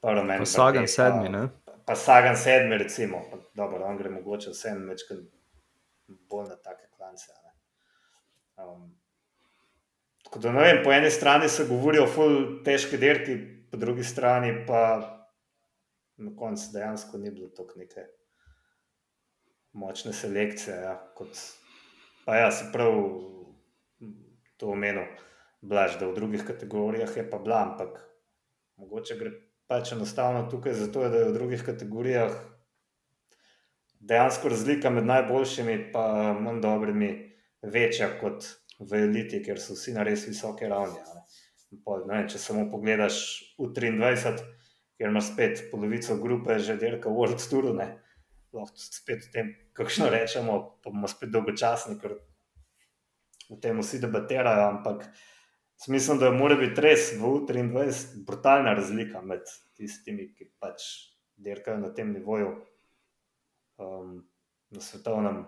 Pa 0.00 0.12
Romain 0.12 0.38
Pa 0.38 0.44
Sagan 0.46 0.82
Bardet, 0.82 0.90
sedmi, 0.90 1.28
ne? 1.28 1.48
Pa, 1.64 1.72
pa 1.86 1.94
Sagan 1.94 2.36
sedmi, 2.36 2.78
recimo. 2.78 3.22
Pa, 3.30 3.38
dobro, 3.54 3.84
on 3.86 3.96
gre 3.96 4.10
mogoče 4.10 4.50
vsem 4.50 4.82
večkrat 4.88 5.22
bolj 6.08 6.48
na 6.48 6.56
take 6.56 6.88
klance. 6.96 7.32
Um, 8.56 8.88
tako 10.24 10.38
da 10.38 10.52
ne 10.52 10.64
vem, 10.64 10.82
po 10.84 10.92
eni 10.92 11.10
strani 11.10 11.48
se 11.48 11.66
govori 11.68 12.00
o 12.02 12.06
ful 12.10 12.62
težki 12.64 12.98
dirki, 12.98 13.36
po 13.70 13.76
drugi 13.76 14.04
strani 14.04 14.52
pa 14.66 14.82
na 16.18 16.34
koncu 16.36 16.72
dejansko 16.72 17.18
ni 17.18 17.30
bilo 17.30 17.48
tako 17.54 17.78
neke 17.78 18.06
močne 19.72 20.12
selekcije. 20.12 20.76
Ja, 20.76 20.96
kot, 21.14 21.38
pa 22.26 22.36
ja, 22.36 22.50
se 22.52 22.70
prav 22.72 22.94
to 24.58 24.72
omenil, 24.74 25.06
Blaž, 25.60 25.98
da 25.98 26.06
v 26.06 26.14
drugih 26.14 26.44
kategorijah 26.46 27.16
je 27.16 27.24
pa 27.30 27.38
bila, 27.38 27.62
ampak 27.66 27.98
mogoče 28.78 29.16
gre 29.18 29.30
pač 29.68 29.92
enostavno 29.92 30.46
tukaj 30.50 30.74
zato, 30.74 31.08
da 31.08 31.22
je 31.22 31.28
v 31.28 31.34
drugih 31.34 31.64
kategorijah 31.66 32.34
dejansko 34.00 34.48
razlika 34.48 34.90
med 34.90 35.06
najboljšimi 35.06 35.72
in 35.72 35.84
manj 36.42 36.60
dobrimi 36.60 37.10
večja 37.62 38.10
kot 38.20 38.46
v 38.78 39.02
eliti, 39.04 39.42
ker 39.42 39.60
so 39.60 39.74
vsi 39.74 39.94
na 39.96 40.04
res 40.06 40.26
visoke 40.28 40.68
ravni. 40.68 41.00
pol, 41.84 42.06
ne 42.08 42.14
vem, 42.14 42.28
če 42.32 42.38
samo 42.40 42.62
pogledaš 42.70 43.16
v 43.58 43.68
23, 43.76 44.44
kjer 44.96 45.10
imaš 45.10 45.32
spet 45.32 45.64
polovico 45.70 46.16
grupe, 46.16 46.58
že 46.58 46.78
dirka 46.80 47.10
World 47.12 47.42
Tour, 47.50 47.74
ne. 47.74 47.88
lahko 48.56 48.80
spet 48.80 49.26
o 49.26 49.32
tem, 49.32 49.50
kakšno 49.76 50.08
rečemo, 50.14 50.54
pa 50.82 50.90
bomo 50.90 51.10
spet 51.10 51.30
dolgočasni, 51.34 51.98
ker 52.00 52.16
o 53.50 53.58
tem 53.60 53.76
vsi 53.82 54.00
debatirajo, 54.00 54.64
ampak 54.70 55.04
mislim, 55.88 56.18
da 56.18 56.32
mora 56.32 56.56
biti 56.56 56.80
res 56.80 57.12
v 57.18 57.34
U23 57.34 58.24
brutalna 58.26 58.72
razlika 58.78 59.20
med 59.20 59.44
tistimi, 59.76 60.30
ki 60.32 60.48
pač 60.58 60.88
dirkajo 61.36 61.82
na 61.84 61.92
tem 61.94 62.14
nivoju, 62.16 62.56
um, 63.78 64.28
na 64.70 64.80
svetovnem, 64.80 65.44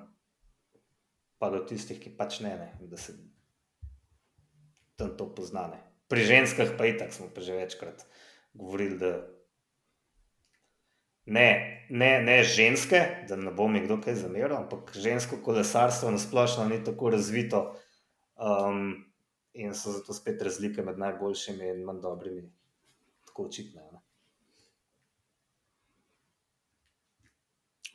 pa 1.38 1.50
do 1.50 1.60
tistih, 1.66 2.00
ki 2.00 2.14
pač 2.16 2.40
ne, 2.44 2.54
ne 2.56 2.88
da 2.88 2.96
se 2.96 3.16
tam 4.96 5.16
to 5.16 5.28
poznane. 5.34 5.80
Pri 6.08 6.24
ženskah 6.26 6.74
pa 6.78 6.88
itak 6.90 7.12
smo 7.14 7.30
pa 7.34 7.40
že 7.40 7.56
večkrat 7.56 8.04
govorili, 8.54 8.98
da 8.98 9.12
ne, 11.26 11.86
ne, 11.90 12.10
ne 12.22 12.42
ženske, 12.42 13.26
da 13.28 13.36
ne 13.36 13.52
bo 13.54 13.68
mi 13.68 13.80
kdo 13.84 14.00
kaj 14.02 14.18
zameril, 14.24 14.56
ampak 14.56 14.90
žensko 14.96 15.38
kolesarstvo 15.44 16.10
nasplošno 16.10 16.66
ni 16.68 16.80
tako 16.84 17.10
razvito 17.14 17.62
um, 18.36 19.04
in 19.52 19.74
so 19.74 19.92
zato 19.92 20.12
spet 20.12 20.42
razlike 20.42 20.82
med 20.82 20.98
najboljšimi 20.98 21.68
in 21.68 21.84
manj 21.84 22.00
dobrimi 22.02 22.50
tako 23.26 23.46
očitne. 23.46 23.82
Ne? 23.92 24.02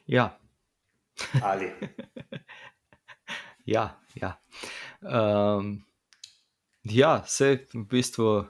Ja, 0.07 0.37
Ali 1.43 1.71
ja. 3.65 4.01
Ja, 4.15 4.39
um, 5.01 5.81
ja 6.83 7.23
se 7.27 7.65
v 7.73 7.83
bistvu. 7.83 8.45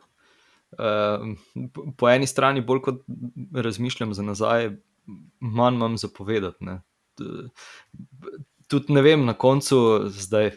Um, 0.78 1.38
po- 1.98 2.10
eni 2.10 2.28
strani, 2.28 2.62
bolj 2.62 2.82
kot 2.86 3.00
razmišljam 3.56 4.14
za 4.14 4.24
nazaj, 4.24 4.70
manj 5.40 5.76
imam 5.76 5.98
zapovedati. 5.98 6.66
Ne. 6.66 6.82
Tudi 8.68 8.94
ne 8.94 9.02
vem, 9.02 9.26
na 9.26 9.34
koncu 9.34 9.80
zdaj 10.12 10.52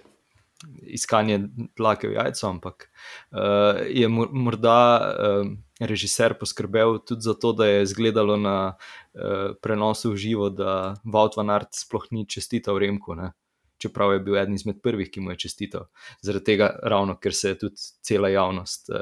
iskanje 0.83 1.39
dlake 1.77 2.09
v 2.09 2.17
jajcu, 2.19 2.47
ampak 2.47 2.89
uh, 3.31 3.81
je 3.87 4.09
mo- 4.09 4.29
morda 4.33 4.79
um, 4.99 5.57
režiser 5.81 6.35
poskrbel 6.39 6.99
tudi 7.07 7.21
za 7.21 7.35
to, 7.35 7.53
da 7.53 7.67
je 7.67 7.83
izgledalo 7.83 8.37
na 8.37 8.75
uh, 8.75 9.55
prenosu 9.63 10.13
v 10.13 10.17
živo, 10.17 10.51
da 10.51 10.97
Wout 11.05 11.39
van 11.39 11.51
Aert 11.51 11.79
sploh 11.79 12.09
ni 12.11 12.27
čestital 12.27 12.79
Remku. 12.79 13.15
Ne. 13.15 13.33
Čeprav 13.79 14.13
je 14.13 14.21
bil 14.27 14.37
eden 14.37 14.59
izmed 14.59 14.83
prvih, 14.83 15.11
ki 15.11 15.23
mu 15.23 15.31
je 15.31 15.45
čestital. 15.47 15.87
Zaradi 16.23 16.45
tega, 16.45 16.73
ravno 16.83 17.15
ker 17.23 17.35
se 17.35 17.55
je 17.55 17.59
tudi 17.59 17.89
cela 18.03 18.29
javnost 18.29 18.91
uh, 18.91 18.99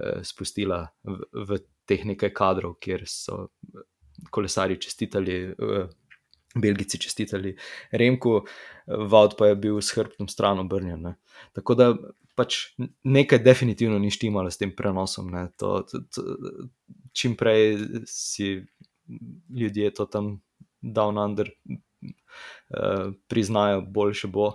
uh, 0.00 0.22
spustila 0.24 0.86
v, 1.04 1.20
v 1.34 1.60
teh 1.84 2.04
nekaj 2.08 2.32
kadrov, 2.32 2.78
kjer 2.80 3.04
so 3.04 3.50
kolesari 4.30 4.80
čestitali 4.80 5.42
uh, 5.52 5.90
Belgici 6.54 6.98
čestitali 6.98 7.56
Remku, 7.90 8.40
Vaud 8.86 9.36
pa 9.38 9.46
je 9.46 9.56
bil 9.56 9.78
s 9.78 9.94
hrbtom 9.94 10.28
stran 10.28 10.58
obrnjen. 10.58 11.02
Ne. 11.02 11.14
Tako 11.54 11.74
da 11.78 11.94
pač 12.34 12.74
nekaj 13.04 13.38
definitivno 13.44 13.98
ni 13.98 14.10
štimalo 14.10 14.50
s 14.50 14.58
tem 14.58 14.72
prenosom. 14.76 15.30
To, 15.60 15.82
to, 15.86 16.00
to, 16.10 16.24
čim 17.14 17.36
prej 17.38 17.76
si 18.10 18.66
ljudje 19.54 19.92
to 19.94 20.06
tam 20.10 20.40
down 20.82 21.18
under 21.18 21.50
uh, 21.50 23.12
priznajo, 23.28 23.84
boljše 23.86 24.30
bo. 24.32 24.48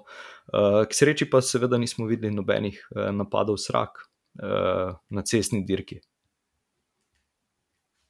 Uh, 0.51 0.83
k 0.83 0.91
sreči 0.93 1.29
pa 1.29 1.39
seveda 1.41 1.79
nismo 1.79 2.09
videli 2.09 2.33
nobenih 2.35 2.81
uh, 2.91 3.11
napadov 3.15 3.61
srak 3.61 4.03
na 4.35 5.21
cestni 5.23 5.61
dirki. 5.63 6.01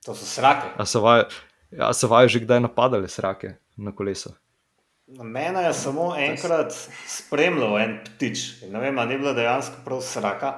To 0.10 0.16
so 0.18 0.26
srake. 0.26 0.72
A 0.74 0.86
so 0.90 1.04
vaj, 1.06 1.28
a 1.78 1.92
so 1.94 2.10
vaj 2.10 2.32
že 2.34 2.42
kdaj 2.42 2.64
napadali 2.66 3.06
srake 3.06 3.52
na 3.78 3.96
kolesu? 3.96 4.34
Mene 5.08 5.64
je 5.64 5.74
samo 5.74 6.16
enkrat 6.18 6.74
spremljal 7.08 7.78
en 7.80 8.00
ptič. 8.06 8.46
Ne 8.72 8.80
vem, 8.80 9.00
ali 9.00 9.14
je 9.14 9.20
bila 9.20 9.34
dejansko 9.38 9.84
prav 9.86 10.02
sraka. 10.02 10.54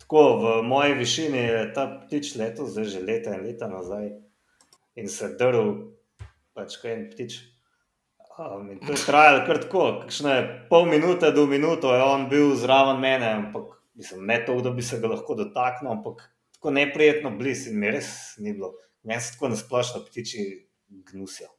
Tako 0.00 0.22
v 0.40 0.62
moji 0.62 0.94
višini 0.94 1.38
je 1.38 1.72
ta 1.74 1.84
ptič 2.06 2.36
leto, 2.40 2.66
zdaj 2.66 2.84
že 2.84 3.02
leta 3.02 3.34
in 3.34 3.42
leta 3.44 3.68
nazaj, 3.68 4.08
in 4.94 5.08
se 5.10 5.32
drl, 5.38 5.72
pač 6.54 6.78
kaj 6.80 6.94
en 6.94 7.04
ptič. 7.10 7.40
Um, 8.38 8.70
in 8.70 8.78
to 8.78 8.92
je 8.92 9.02
trajalo 9.02 9.42
kar 9.48 9.58
tako, 9.64 9.82
kakšne 10.04 10.68
pol 10.70 10.86
minute 10.86 11.32
do 11.32 11.46
minuto 11.48 11.92
je 11.94 12.02
on 12.04 12.28
bil 12.28 12.54
zraven 12.54 13.00
mene, 13.00 13.32
ampak 13.32 13.80
mislim, 13.96 14.26
ne 14.28 14.38
to, 14.46 14.54
da 14.62 14.70
bi 14.70 14.84
se 14.84 15.00
ga 15.00 15.08
lahko 15.08 15.34
dotaknil, 15.34 15.90
ampak 15.92 16.22
tako 16.54 16.70
neprijetno 16.76 17.32
blizu 17.36 17.72
in 17.72 17.80
mi 17.80 17.90
res 17.90 18.36
ni 18.38 18.52
bilo. 18.52 18.74
Meni 19.02 19.20
se 19.20 19.32
tako 19.34 19.52
nasplošno 19.56 20.04
ptiči 20.08 20.44
gnusijo. 21.12 21.55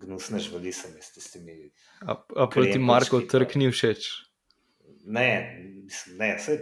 Gnusne 0.00 0.38
živali 0.40 0.72
sem 0.72 0.92
s 1.00 1.12
tistimi. 1.12 1.70
A, 2.00 2.16
a 2.16 2.46
proti 2.48 2.78
Marko 2.78 3.20
trg 3.20 3.56
ni 3.60 3.68
všeč? 3.70 4.08
Ne, 5.04 5.28
mislim, 5.84 6.16
ne, 6.16 6.36
vse. 6.38 6.56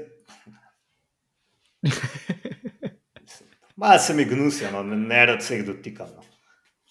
Malo 3.78 3.98
se 4.02 4.14
mi 4.14 4.24
gnusijo, 4.24 4.70
no, 4.74 4.82
ne 4.82 5.26
rad 5.26 5.44
se 5.44 5.56
jih 5.56 5.66
dotikam. 5.66 6.10
No. 6.16 6.24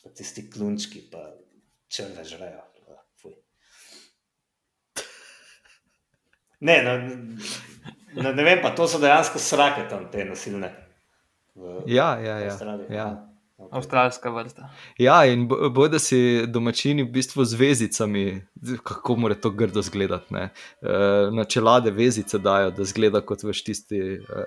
Pa 0.03 0.09
tisti 0.15 0.49
klunčki, 0.49 1.03
pa 1.11 1.33
črne 1.91 2.23
žrejo. 2.23 2.63
Ne, 6.59 6.83
no, 6.83 6.97
ne, 8.23 8.33
ne 8.33 8.43
vem, 8.43 8.61
pa 8.61 8.71
to 8.75 8.87
so 8.89 8.97
dejansko 8.99 9.39
srake 9.39 9.85
tam, 9.89 10.07
te 10.11 10.25
nasilne. 10.25 10.71
Ja, 11.85 12.17
ja, 12.21 12.39
ja. 12.39 12.57
ja. 12.89 13.26
Okay. 13.57 13.77
Avstralska 13.77 14.29
vrsta. 14.29 14.69
Ja, 14.97 15.25
in 15.25 15.47
bo, 15.47 15.69
bo, 15.73 15.87
da 15.89 15.97
si 15.99 16.45
domačini 16.45 17.01
v 17.03 17.09
bistvu 17.15 17.41
z 17.45 17.57
vezicami, 17.57 18.41
kako 18.85 19.15
mora 19.17 19.35
to 19.35 19.49
grdo 19.49 19.79
izgledati. 19.81 20.35
E, 20.35 20.49
na 21.33 21.43
čelade 21.43 21.91
vezice 21.91 22.37
dajo, 22.37 22.71
da 22.71 22.85
zgleda 22.85 23.21
kot 23.25 23.43
veš 23.43 23.63
tisti. 23.63 23.97
E, 23.97 24.45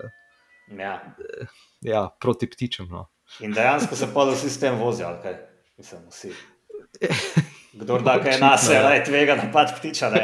ja. 0.79 0.95
ja, 1.83 2.05
proti 2.21 2.47
ptičem. 2.51 2.87
No. 2.91 3.09
In 3.43 3.53
dejansko 3.53 3.99
se 3.99 4.07
pa 4.15 4.31
vsi 4.31 4.51
s 4.51 4.61
tem 4.63 4.79
vozijo, 4.79 5.11
kaj 5.23 5.35
mislim, 5.79 6.07
vsi. 6.11 6.31
Kdo 7.83 7.99
da 7.99 8.21
kaj 8.23 8.39
nas 8.39 8.71
je, 8.71 8.79
da 8.79 8.95
je 8.95 9.05
tvega 9.05 9.35
napad 9.43 9.75
ptiča. 9.79 10.11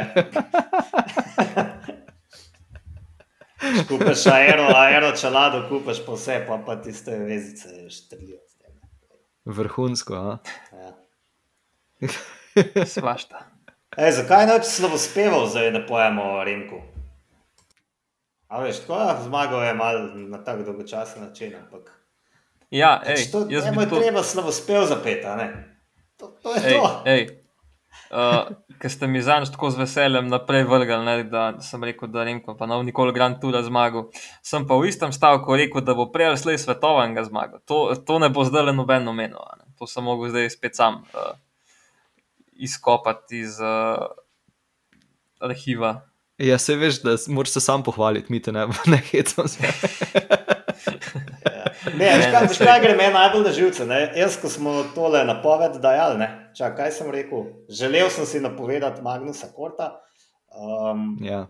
Kupaš 3.87 4.25
aero, 4.31 4.67
aero 4.75 5.11
čelado, 5.11 5.65
kupaš 5.69 6.05
pa 6.05 6.13
vse, 6.13 6.45
pa, 6.47 6.63
pa 6.65 6.81
tiste 6.81 7.19
vezice 7.19 7.89
štrijo. 7.89 8.46
Vrhunsko. 9.47 10.37
Ja. 10.73 10.93
Svašta. 12.95 13.45
E, 13.97 14.11
zakaj 14.11 14.45
ne 14.47 14.59
bi 14.59 14.65
slovo 14.65 14.97
speval, 14.97 15.47
zdaj 15.47 15.71
da 15.71 15.85
pojemo 15.87 16.23
o 16.23 16.43
Rimku? 16.43 16.81
A 18.47 18.61
veš, 18.61 18.79
tako 18.79 18.99
je, 18.99 19.15
zmagal 19.23 19.63
je 19.63 19.73
mal 19.73 19.95
na 20.15 20.43
tak 20.43 20.65
dolgočasen 20.65 21.23
način, 21.23 21.55
ampak... 21.55 21.91
Ja, 22.69 23.01
ej, 23.05 23.31
to, 23.31 23.45
jaz 23.49 23.65
bi 23.77 23.89
to... 23.89 23.99
treba 23.99 24.23
slovo 24.23 24.51
spev 24.51 24.85
zapeta, 24.85 25.35
ne? 25.35 25.79
To, 26.17 26.27
to 26.27 26.55
je 26.55 26.61
ej, 26.65 26.73
to. 26.73 27.01
Ej, 27.05 27.27
uh, 28.11 28.49
ker 28.81 28.91
ste 28.91 29.07
mi 29.07 29.21
zanj 29.21 29.49
tako 29.53 29.69
z 29.73 29.81
veseljem 29.81 30.27
naprej 30.31 30.65
vrgali, 30.69 31.05
ne, 31.05 31.15
da 31.31 31.45
sem 31.63 31.83
rekel, 31.83 32.11
da 32.11 32.25
Remko 32.27 32.55
pa 32.59 32.67
nov 32.69 32.83
nikoli 32.87 33.13
Grand 33.15 33.39
Tour 33.41 33.57
zmagal. 33.63 34.09
Sem 34.45 34.67
pa 34.67 34.77
v 34.79 34.91
istem 34.91 35.13
stavku 35.15 35.57
rekel, 35.57 35.81
da 35.85 35.95
bo 35.97 36.09
prej 36.11 36.31
ali 36.33 36.41
slej 36.41 36.61
svetovnega 36.63 37.25
zmagal. 37.27 37.63
To, 37.65 37.95
to 37.95 38.19
ne 38.23 38.29
bo 38.29 38.45
zdaj 38.47 38.69
le 38.69 38.77
nobeno 38.77 39.13
menilo. 39.13 39.45
To 39.79 39.87
sem 39.89 40.03
mogel 40.03 40.31
zdaj 40.33 40.49
spet 40.55 40.75
sam 40.77 41.03
uh, 41.13 41.33
izkopati 42.57 43.43
iz 43.45 43.59
uh, 43.61 44.07
arhiva. 45.39 46.01
Ja, 46.37 46.57
se 46.57 46.75
veš, 46.75 47.01
da 47.01 47.15
moraš 47.27 47.57
se 47.57 47.61
sam 47.61 47.83
pohvaliti, 47.83 48.31
mi 48.31 48.41
te 48.41 48.51
ne, 48.51 48.67
ne 48.93 49.01
hecam. 49.11 49.45
Ne, 51.93 52.09
veš, 52.17 52.27
kaj, 52.31 52.47
veš, 52.47 52.59
kaj 52.61 52.81
gre 52.83 52.95
meni 52.97 53.13
najbolj 53.13 53.43
na 53.45 53.53
živce. 53.55 53.85
Ne? 53.85 53.99
Jaz, 54.15 54.37
ko 54.41 54.49
smo 54.51 54.83
tole 54.95 55.23
napoved 55.25 55.79
dajali, 55.83 56.19
ne? 56.19 56.29
Čak, 56.57 56.75
kaj 56.77 56.91
sem 56.91 57.11
rekel? 57.13 57.45
Želel 57.69 58.09
sem 58.09 58.25
si 58.25 58.41
napovedati 58.43 59.01
Magnusa 59.01 59.47
Korta. 59.55 59.93
Um, 60.51 61.17
ja. 61.21 61.47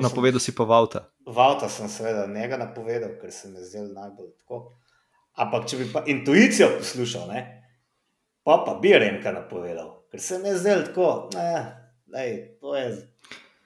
Napovedal 0.00 0.40
si 0.40 0.54
pa 0.54 0.64
Vauta. 0.64 1.08
Vauta 1.26 1.68
sem 1.68 1.88
seveda 1.90 2.26
njega 2.26 2.56
napovedal, 2.56 3.16
ker 3.20 3.32
se 3.32 3.48
mi 3.48 3.58
je 3.58 3.70
zdel 3.70 3.92
najbolj 3.94 4.30
tako. 4.38 4.62
Ampak, 5.36 5.66
če 5.68 5.80
bi 5.82 5.92
pa 5.92 6.04
intuicijo 6.06 6.68
poslušal, 6.78 7.28
ne? 7.32 7.44
pa 8.46 8.62
pa 8.66 8.76
bi 8.78 8.94
Remka 8.94 9.32
napovedal, 9.34 10.06
ker 10.10 10.22
se 10.22 10.38
mi 10.38 10.48
je 10.48 10.58
zdel 10.62 10.84
tako, 10.86 11.28
ne, 11.34 11.48
lej, 12.14 12.36
to, 12.60 12.76
je, 12.76 12.92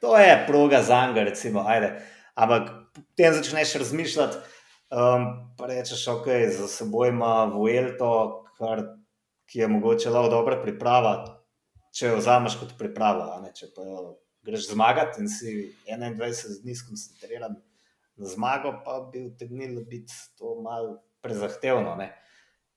to 0.01 0.17
je 0.17 0.45
proga 0.47 0.81
za 0.83 1.03
njega, 1.07 1.27
recimo, 1.29 1.65
ajde. 1.69 1.91
Ampak 2.35 2.71
potem 2.95 3.35
začneš 3.35 3.75
razmišljati. 3.75 4.37
Um, 4.91 5.55
pa 5.57 5.67
rečeš, 5.71 6.09
ok, 6.09 6.27
za 6.51 6.67
seboj 6.69 7.09
ima 7.09 7.45
Vuelto, 7.45 8.43
kar, 8.59 8.83
ki 9.47 9.59
je 9.63 9.69
mogoče 9.71 10.11
lahko 10.11 10.31
dobra 10.33 10.57
priprava, 10.63 11.13
če 11.95 12.09
jo 12.11 12.17
vzameš 12.19 12.57
kot 12.59 12.73
pripravo. 12.79 13.29
Če 13.55 13.69
pa 13.77 13.85
jo 13.87 14.01
greš 14.43 14.73
zmagati 14.73 15.23
in 15.23 15.29
si 15.31 15.53
21 15.87 16.65
dni 16.65 16.75
skoncentriran 16.75 17.55
na 18.19 18.27
zmago, 18.27 18.73
pa 18.85 18.99
bi 19.13 19.23
utegnilo 19.29 19.85
biti 19.87 20.15
to 20.39 20.57
malo 20.65 20.97
prezahtevno. 21.23 21.95
Ne? 21.95 22.11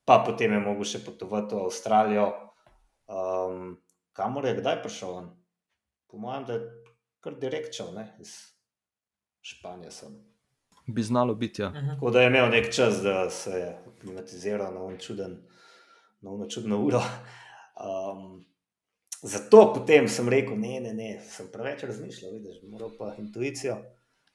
Pa 0.06 0.20
potem 0.22 0.54
je 0.54 0.60
mogoče 0.62 0.98
še 0.98 1.00
potovati 1.06 1.58
v 1.58 1.64
Avstralijo, 1.66 2.28
um, 3.10 3.72
kamor 4.14 4.46
je 4.46 4.54
kdaj 4.60 4.78
prišel. 4.86 5.18
On? 5.18 5.26
Po 6.06 6.22
mojem, 6.22 6.46
da 6.46 6.60
je 6.60 6.94
kar 7.24 7.34
direkčal 7.42 7.90
iz 8.22 8.36
Španije. 9.42 9.90
Sem 9.90 10.14
bi 10.86 11.02
znalo 11.02 11.34
biti. 11.34 11.62
Ja. 11.62 11.70
Mhm. 11.70 11.88
Tako 11.88 12.10
da 12.10 12.20
je 12.20 12.26
imel 12.26 12.50
nek 12.50 12.74
čas, 12.74 13.02
da 13.02 13.30
se 13.30 13.50
je 13.50 13.78
klimatiziral 14.00 14.74
na 14.74 14.80
eno 14.80 14.98
čuden, 14.98 15.36
čudno 16.48 16.78
uro. 16.78 17.02
Um, 17.74 18.44
zato 19.22 19.72
potem 19.74 20.08
sem 20.08 20.28
rekel, 20.28 20.58
ne, 20.58 20.80
ne, 20.80 20.94
ne, 20.94 21.20
sem 21.28 21.46
preveč 21.52 21.82
razmišljal, 21.82 22.32
vidiš, 22.32 22.62
moral 22.70 22.90
pa 22.98 23.14
intuicijo 23.18 23.78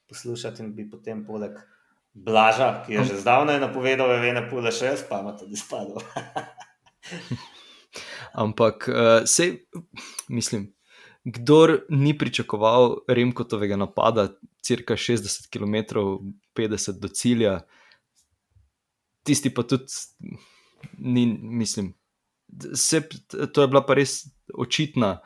poslušati 0.08 0.62
in 0.62 0.74
bi 0.74 0.90
potem 0.90 1.26
poleg. 1.26 1.58
Blaža, 2.12 2.82
ki 2.86 2.92
je 2.92 3.04
že 3.04 3.16
zdavnaj 3.20 3.60
napovedal, 3.60 4.08
da 4.08 4.14
je 4.18 4.30
ena 4.30 4.40
pula 4.50 4.72
še 4.74 4.88
jaz, 4.88 5.04
pa 5.08 5.20
ima 5.22 5.36
tudi 5.38 5.56
spadal. 5.56 6.02
Ampak, 8.42 8.88
uh, 8.90 9.22
sej, 9.30 9.60
mislim, 10.28 10.72
kdor 11.24 11.80
ni 11.88 12.18
pričakoval 12.18 12.96
Remkotovega 13.08 13.76
napada, 13.76 14.28
cirka 14.62 14.96
60 14.96 15.48
km, 15.52 16.00
50 16.56 17.00
do 17.00 17.08
cilja, 17.08 17.60
tisti 19.24 19.54
pa 19.54 19.62
tudi 19.62 19.86
ni, 20.98 21.26
mislim. 21.42 21.94
Se, 22.74 23.02
to 23.52 23.62
je 23.62 23.68
bila 23.68 23.84
pa 23.86 23.94
res 23.94 24.24
očitna 24.54 25.20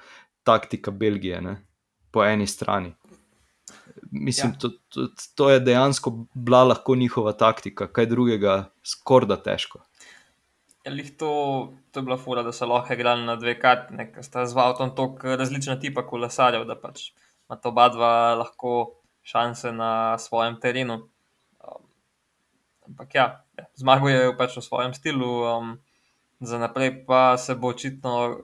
taktika 0.45 0.90
Belgije, 0.90 1.40
ne? 1.40 1.57
po 2.14 2.24
eni 2.24 2.47
strani. 2.47 2.92
Mislim, 4.11 4.53
ja. 4.53 4.59
to, 4.59 4.68
to, 4.88 5.09
to 5.34 5.51
je 5.51 5.61
dejansko 5.61 6.26
bila 6.34 6.62
lahko 6.64 6.95
njihova 6.95 7.32
taktika, 7.32 7.88
kaj 7.92 8.07
drugega, 8.07 8.70
skoraj 8.86 9.28
da 9.28 9.36
težko. 10.85 10.91
Ali 10.93 11.16
to, 11.16 11.72
to 11.91 12.01
je 12.01 12.05
bila 12.05 12.16
fura, 12.16 12.43
da 12.43 12.53
so 12.53 12.66
lahko 12.66 12.93
igrali 12.95 13.24
na 13.26 13.37
dve 13.37 13.59
karti, 13.59 13.95
ker 14.12 14.24
sta 14.24 14.47
z 14.47 14.57
avtom 14.57 14.95
tako 14.95 15.37
različna 15.37 15.78
tipa 15.80 16.07
kolesarjev, 16.07 16.66
da 16.66 16.76
pač 16.76 17.12
ima 17.49 17.57
to 17.57 17.68
oba 17.68 17.89
dva 17.89 18.35
lahko 18.35 19.01
šanse 19.22 19.72
na 19.72 20.18
svojem 20.18 20.61
terenu. 20.61 21.09
Um, 21.61 21.82
ampak 22.89 23.14
ja, 23.14 23.45
ja 23.59 23.64
zmagal 23.76 24.09
je 24.09 24.37
pač 24.37 24.57
v 24.57 24.62
svojem 24.62 24.95
stilu, 24.95 25.45
um, 25.45 25.78
za 26.41 26.59
naprej 26.59 27.07
pa 27.07 27.37
se 27.37 27.55
bo 27.55 27.68
očitno 27.68 28.41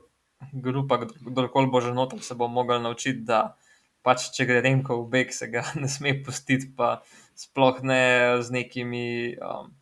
grupa, 0.53 1.05
kdorkoli 1.05 1.69
bo 1.69 1.81
že 1.81 1.93
noter, 1.93 2.23
se 2.23 2.35
bo 2.35 2.49
mogel 2.49 2.81
naučiti, 2.81 3.25
da 3.25 3.57
pač 4.03 4.31
če 4.33 4.47
gre 4.49 4.63
Remko 4.65 4.97
v 5.03 5.09
beg, 5.11 5.33
se 5.33 5.51
ga 5.53 5.65
ne 5.81 5.89
sme 5.89 6.17
pustiti, 6.25 6.73
pa 6.73 7.03
sploh 7.37 7.83
ne 7.85 8.41
z 8.41 8.51
nekimi. 8.51 9.37
Um, 9.37 9.77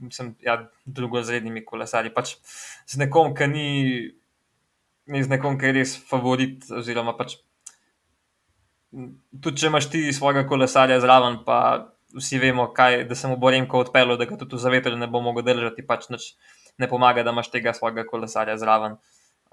mislim, 0.00 0.34
ja, 0.44 0.58
drugorazrednimi 0.84 1.64
kolesarji. 1.64 2.14
Pač 2.14 2.36
z 2.86 3.00
nekom, 3.02 3.34
ki 3.36 3.50
ni, 3.50 3.68
ni 5.12 5.22
z 5.22 5.32
nekom, 5.32 5.58
ki 5.60 5.70
je 5.70 5.76
res 5.80 5.96
favorit. 6.10 6.64
Oziroma, 6.70 7.16
pač, 7.18 7.38
tudi 9.42 9.62
če 9.62 9.70
imaš 9.70 9.90
ti 9.92 10.06
svojega 10.16 10.46
kolesarja 10.48 10.98
zraven, 11.02 11.42
pa 11.46 11.58
vsi 12.16 12.38
vemo, 12.40 12.68
kaj, 12.74 13.04
da 13.08 13.14
se 13.18 13.28
mu 13.28 13.36
bo 13.36 13.50
Remko 13.50 13.82
odpeljal, 13.84 14.16
da 14.16 14.28
ga 14.28 14.38
tudi 14.40 14.56
v 14.56 14.62
zavetrju 14.62 14.96
ne 14.96 15.08
bo 15.10 15.20
mogel 15.20 15.44
držati, 15.46 15.84
pač 15.86 16.08
nič 16.12 16.32
ne 16.78 16.88
pomaga, 16.88 17.24
da 17.24 17.34
imaš 17.34 17.50
tega 17.52 17.74
svojega 17.76 18.06
kolesarja 18.08 18.56
zraven. 18.60 18.98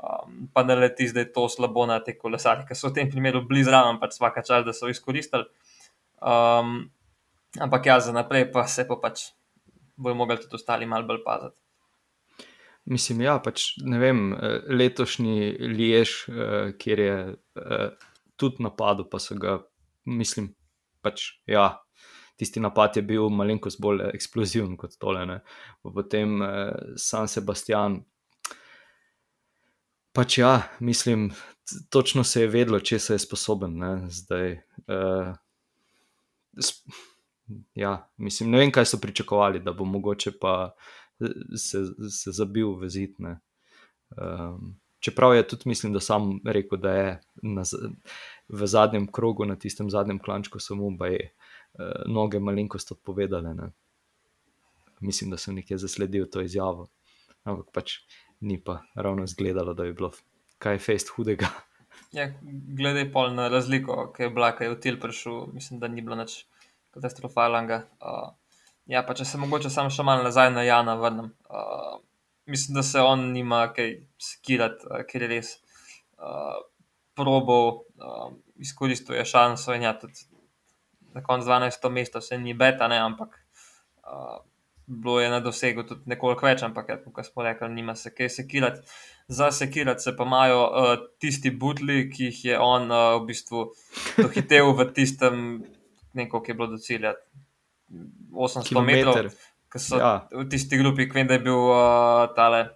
Um, 0.04 0.48
pa 0.54 0.64
ne 0.68 0.76
leti 0.76 1.08
zdaj 1.08 1.30
to 1.36 1.46
slabo 1.50 1.86
na 1.88 2.00
te 2.04 2.16
kolesarje, 2.18 2.66
ki 2.68 2.76
so 2.76 2.90
v 2.90 2.98
tem 2.98 3.12
primeru 3.12 3.44
blizu 3.48 3.70
zraven, 3.70 4.00
pač 4.02 4.18
vsaka 4.18 4.44
čas, 4.44 4.66
da 4.66 4.74
so 4.76 4.92
izkoristili. 4.92 5.48
Um, 6.20 6.90
ampak 7.60 7.88
ja, 7.88 8.00
za 8.00 8.16
naprej 8.16 8.50
pa 8.52 8.66
se 8.68 8.88
pa 8.88 8.98
pač 9.00 9.30
bojo 9.96 10.16
mogli 10.16 10.38
tudi 10.42 10.56
ostali 10.56 10.86
malo 10.86 11.08
bolj 11.08 11.24
paziti. 11.26 11.58
Mislim, 12.86 13.22
ja, 13.24 13.38
pač 13.40 13.78
ne 13.80 14.00
vem, 14.00 14.34
eh, 14.34 14.60
letošnji 14.68 15.54
Liež, 15.72 16.16
eh, 16.28 16.74
kjer 16.80 17.00
je 17.00 17.16
eh, 17.56 18.10
tudi 18.36 18.64
napadel, 18.64 19.08
pa 19.10 19.20
so 19.24 19.38
ga, 19.40 19.62
mislim, 20.06 20.52
pač 21.02 21.32
ja. 21.48 21.80
Tisti 22.36 22.60
napad 22.60 22.98
je 22.98 23.04
bil 23.06 23.30
malenkost 23.30 23.78
bolj 23.82 24.08
eksploziven 24.10 24.74
kot 24.78 24.98
tole. 25.00 25.22
Ne. 25.30 25.40
Potem 25.86 26.42
eh, 26.42 26.72
San 26.98 27.30
Sebastian. 27.30 28.00
Pač 30.14 30.38
ja, 30.38 30.62
mislim, 30.80 31.30
točno 31.90 32.24
se 32.24 32.42
je 32.42 32.50
vedelo, 32.50 32.80
če 32.80 33.00
se 33.00 33.16
je 33.16 33.22
sposoben. 33.22 33.78
Ne. 33.80 33.94
Zdaj, 34.10 34.58
eh, 34.88 35.34
ja, 37.76 38.10
mislim, 38.18 38.52
ne 38.52 38.58
vem, 38.58 38.72
kaj 38.72 38.86
so 38.86 39.00
pričakovali, 39.02 39.60
da 39.60 39.74
bo 39.74 39.86
mogoče 39.86 40.32
pa 40.42 40.76
eh, 41.20 41.58
se, 41.58 41.84
se 42.10 42.32
zabil 42.32 42.76
v 42.80 42.90
zid. 42.90 43.20
ne. 43.20 43.40
Um, 44.18 44.76
čeprav 45.00 45.36
je 45.36 45.48
tudi, 45.48 45.64
mislim, 45.66 45.94
da 45.94 46.00
sam 46.00 46.40
rekel, 46.46 46.80
da 46.80 46.92
je 46.92 47.22
na, 47.42 47.64
v 48.48 48.68
zadnjem 48.68 49.08
krogu, 49.12 49.46
na 49.46 49.56
tistem 49.56 49.90
zadnjem 49.90 50.20
klančku, 50.20 50.60
so 50.60 50.76
mu 50.76 50.92
baje 50.98 51.34
uh, 51.74 52.06
noge 52.08 52.40
malenkost 52.40 52.92
odpovedale. 52.92 53.54
Ne. 53.54 53.72
Mislim, 55.00 55.32
da 55.34 55.38
sem 55.38 55.56
nekje 55.56 55.78
zasledil 55.78 56.30
to 56.32 56.42
izjavo. 56.42 56.88
Ampak 57.44 57.74
pač 57.74 57.98
ni 58.40 58.62
pa 58.64 58.80
ravno 58.96 59.24
izgledalo, 59.24 59.74
da 59.74 59.84
bi 59.84 59.94
bilo 59.94 60.12
kaj 60.64 60.80
fejst 60.80 61.12
hudega. 61.16 61.50
Ja, 62.14 62.30
glede 62.78 63.08
pol 63.12 63.34
na 63.34 63.48
razliko, 63.50 64.12
ki 64.16 64.28
je 64.28 64.30
bila, 64.30 64.52
ki 64.56 64.68
je 64.68 64.72
v 64.72 64.80
Til 64.80 65.00
prišel, 65.02 65.48
mislim, 65.54 65.80
da 65.82 65.88
ni 65.88 66.02
bilo 66.02 66.16
nič 66.16 66.44
katastrofalnega. 66.94 67.84
Uh, 68.02 68.32
ja, 68.90 69.04
pa 69.08 69.16
če 69.18 69.26
se 69.28 69.42
mogoče 69.42 69.72
samo 69.74 69.92
še 69.94 70.06
malo 70.08 70.26
nazaj 70.26 70.52
na 70.54 70.66
Jana 70.68 70.96
vrnem. 71.00 71.32
Uh, 71.50 71.98
mislim, 72.50 72.78
da 72.78 72.84
se 72.84 73.02
on 73.02 73.32
nima 73.34 73.66
kaj 73.76 73.98
skirati, 74.22 74.88
uh, 74.90 75.04
ker 75.10 75.26
je 75.26 75.32
res 75.36 75.56
uh, 76.20 76.62
probal, 77.18 77.84
uh, 78.02 78.30
izkoristil 78.62 79.18
je 79.20 79.26
šanso 79.26 79.76
in 79.76 79.88
ja, 79.88 79.94
tudi 80.00 80.28
na 81.14 81.22
koncu 81.24 81.48
12. 81.48 81.90
mesta 81.94 82.22
se 82.22 82.38
ni 82.38 82.54
beta, 82.58 82.88
ne, 82.88 82.98
ampak 82.98 83.38
uh, 84.08 84.42
bilo 84.86 85.20
je 85.22 85.30
na 85.30 85.40
dosegu 85.40 85.84
tudi 85.88 86.10
nekoliko 86.12 86.46
več, 86.46 86.64
ampak 86.66 86.90
ja, 86.90 86.98
kot 86.98 87.28
smo 87.28 87.46
rekli, 87.46 87.70
nima 87.74 87.96
se 87.96 88.12
kaj 88.14 88.30
sekirati. 88.30 88.82
Za 89.28 89.52
sekirati 89.52 90.04
se 90.04 90.16
pa 90.18 90.26
imajo 90.28 90.64
uh, 90.66 90.96
tisti 91.22 91.52
butli, 91.52 92.10
ki 92.12 92.30
jih 92.30 92.46
je 92.46 92.60
on 92.60 92.92
uh, 92.92 93.22
v 93.22 93.30
bistvu 93.30 93.70
dohitel 94.18 94.74
v 94.76 94.90
tistem, 94.94 95.38
ne 96.14 96.24
vem, 96.24 96.30
koliko 96.30 96.52
je 96.52 96.54
bilo 96.54 96.68
do 96.68 96.78
cilja, 96.78 97.14
800 98.32 98.68
Kilometer. 98.68 99.06
metrov, 99.06 99.34
ki 99.72 99.80
so 99.80 99.98
Ja. 99.98 100.28
v 100.32 100.46
tisti 100.50 100.78
grupi, 100.78 101.08
ki 101.10 101.14
vem, 101.14 101.28
da 101.28 101.34
je 101.34 101.40
bil 101.40 101.58
uh, 101.58 102.30
tale 102.36 102.70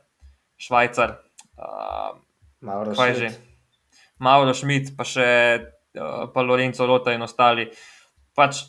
Švajcar. 0.57 1.17
Uh, 1.57 2.17
Mauro 2.61 2.93
Kaj 2.93 3.13
Schmidt. 3.13 3.33
že? 3.33 3.37
Mauro 4.19 4.53
Schmidt, 4.53 4.95
pa 4.97 5.03
še 5.05 5.27
uh, 5.97 6.29
pa 6.33 6.41
Lorenzo 6.41 6.85
Rota 6.85 7.13
in 7.13 7.21
ostali. 7.21 7.69
Pač 8.33 8.65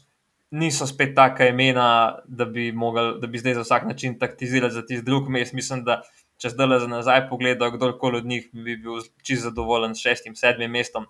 niso 0.50 0.86
spet 0.88 1.12
taka 1.14 1.48
imena, 1.48 2.20
da 2.24 2.44
bi, 2.44 2.72
mogel, 2.72 3.18
da 3.20 3.26
bi 3.26 3.38
zdaj 3.38 3.54
za 3.54 3.64
vsak 3.64 3.84
način 3.84 4.18
taktizirali 4.18 4.72
za 4.72 4.80
tisti 4.82 5.04
drug 5.04 5.28
mest. 5.28 5.52
Mislim, 5.52 5.84
da 5.84 6.02
če 6.40 6.52
zdaj 6.54 6.80
za 6.80 6.88
nazaj 6.88 7.28
pogledal, 7.28 7.72
kdorkoli 7.72 8.18
od 8.18 8.26
njih 8.26 8.48
bi 8.52 8.76
bil 8.76 9.00
čisto 9.22 9.48
zadovoljen 9.50 9.94
s 9.94 10.00
šestim, 10.00 10.36
sedmim 10.36 10.70
mestom. 10.70 11.04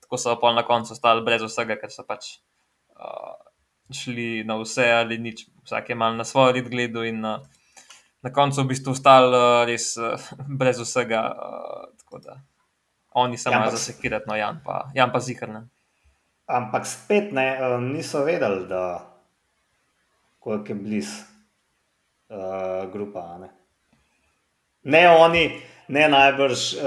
Tako 0.00 0.18
so 0.18 0.34
pa 0.40 0.50
na 0.52 0.62
koncu 0.66 0.92
ostali 0.92 1.22
brez 1.22 1.42
vsega, 1.42 1.76
ker 1.78 1.90
so 1.90 2.02
pač 2.02 2.38
uh, 2.38 2.59
šli 3.92 4.44
na 4.44 4.56
vse 4.56 4.90
ali 4.92 5.18
nič. 5.18 5.46
Vsak 5.64 5.88
je 5.88 5.94
mal 5.94 6.16
na 6.16 6.24
svoj 6.24 6.52
red 6.52 6.68
gledal 6.68 7.04
in 7.04 7.24
uh, 7.24 7.40
na 8.22 8.30
koncu 8.32 8.62
v 8.62 8.70
bistvu 8.70 8.92
ostali 8.92 9.30
uh, 9.30 9.64
res 9.66 9.96
uh, 9.96 10.14
brez 10.60 10.78
vsega. 10.78 11.20
Uh, 11.28 11.90
tako 11.98 12.18
da 12.18 12.40
oni 13.12 13.38
se 13.38 13.50
Ja, 13.50 13.56
imajo 13.56 13.70
ampak- 13.70 13.76
za 13.76 13.84
sekirati, 13.84 14.24
no 14.28 14.36
Jan 14.36 14.60
pa, 14.64 14.90
Jan 14.94 15.12
pa 15.12 15.20
zihrne. 15.20 15.68
Ampak 16.46 16.86
spet 16.86 17.32
ne, 17.32 17.58
um, 17.62 17.92
niso 17.92 18.24
vedeli, 18.24 18.66
da 18.66 19.06
koliko 20.38 20.66
je 20.68 20.74
blizu 20.74 21.22
uh, 22.28 22.90
grupa. 22.92 23.38
Ne? 23.38 23.50
ne 24.82 25.08
oni, 25.10 25.60
ne 25.88 26.08
najbrž 26.08 26.74
uh, 26.74 26.80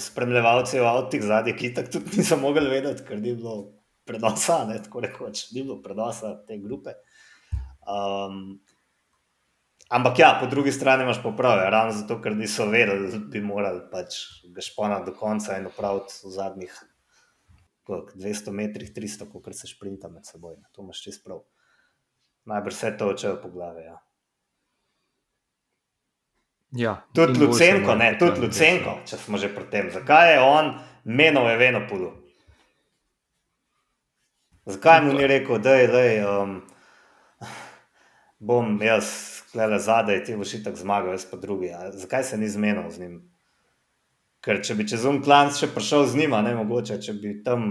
spremljevalci 0.00 0.80
v 0.80 0.86
avtih 0.86 1.22
zadnji, 1.22 1.52
ki 1.56 1.74
tako 1.74 1.90
tudi 1.98 2.16
niso 2.16 2.36
mogli 2.36 2.64
vedeti, 2.70 3.04
ker 3.04 3.18
ni 3.20 3.34
bilo 3.36 3.75
prenosa, 4.06 4.64
ne, 4.68 4.78
tako 4.82 5.02
rekoč, 5.04 5.50
ni 5.52 5.62
bilo 5.62 5.80
prenosa 5.82 6.36
te 6.46 6.58
grupe. 6.62 6.96
Um, 7.86 8.58
ampak 9.88 10.18
ja, 10.18 10.32
po 10.40 10.48
drugi 10.50 10.72
strani 10.72 11.04
imaš 11.06 11.22
pa 11.22 11.32
prav, 11.36 11.58
ja, 11.58 11.70
ravno 11.70 11.92
zato, 11.92 12.20
ker 12.22 12.36
niso 12.36 12.66
vedeli, 12.70 13.10
da 13.12 13.18
bi 13.18 13.42
morali 13.42 13.82
pač 13.92 14.18
ga 14.54 14.64
šponati 14.64 15.10
do 15.10 15.16
konca 15.18 15.58
in 15.58 15.68
opraviti 15.70 16.20
v 16.24 16.34
zadnjih 16.38 16.78
koliko, 17.86 18.18
200 18.18 18.50
metrih, 18.52 18.90
300, 18.94 19.28
kot 19.32 19.54
se 19.54 19.70
šprinta 19.70 20.08
med 20.08 20.26
seboj. 20.26 20.56
ne, 20.58 20.66
To 20.72 20.82
imaš 20.82 21.02
čist 21.02 21.24
prav. 21.24 21.44
Najbrž 22.46 22.74
vse 22.74 22.96
to 22.98 23.08
očejo 23.14 23.38
po 23.42 23.50
glavi. 23.50 23.84
Ja. 23.84 23.98
Ja, 26.76 27.06
Tudi 27.14 27.34
se 27.34 27.44
Lucenko, 27.44 27.94
ne, 27.94 28.16
tudi. 28.18 28.40
Lucenko, 28.40 28.98
če 29.06 29.16
smo 29.16 29.38
že 29.38 29.48
pri 29.54 29.70
tem. 29.70 29.90
Zakaj 29.90 30.32
je 30.32 30.40
on 30.42 30.72
menil 31.04 31.46
Eveno 31.50 31.86
Pulu? 31.88 32.10
Zakaj 34.66 35.04
mu 35.04 35.12
ni 35.12 35.26
rekel, 35.26 35.58
da 35.62 35.74
je, 35.78 36.26
um, 36.26 36.56
bom 38.38 38.82
jaz, 38.82 39.06
klele 39.52 39.78
zadaj, 39.78 40.24
ti 40.26 40.34
boš 40.36 40.56
itak 40.58 40.76
zmagal, 40.76 41.14
jaz 41.14 41.26
pa 41.30 41.38
drugi. 41.38 41.70
A 41.70 41.92
zakaj 41.94 42.24
se 42.24 42.38
ni 42.38 42.48
zmenil 42.50 42.90
z 42.90 43.04
njim? 43.04 43.20
Ker 44.42 44.58
če 44.66 44.74
bi 44.74 44.88
čez 44.88 45.06
um 45.06 45.20
klan 45.22 45.52
še 45.54 45.70
prišel 45.74 46.08
z 46.10 46.22
njima, 46.22 46.42
ne 46.42 46.56
mogoče, 46.58 46.98
če 47.02 47.14
bi 47.14 47.36
tam 47.46 47.70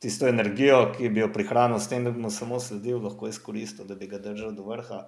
tisto 0.00 0.28
energijo, 0.28 0.80
ki 0.96 1.12
bi 1.12 1.20
jo 1.20 1.30
prihranil 1.32 1.80
s 1.80 1.88
tem, 1.92 2.04
da 2.04 2.12
bi 2.12 2.24
mu 2.24 2.32
samo 2.32 2.56
sledil, 2.60 3.02
lahko 3.04 3.28
izkoristil, 3.28 3.84
da 3.88 3.96
bi 4.00 4.08
ga 4.08 4.18
držal 4.24 4.56
do 4.56 4.64
vrha, 4.68 5.02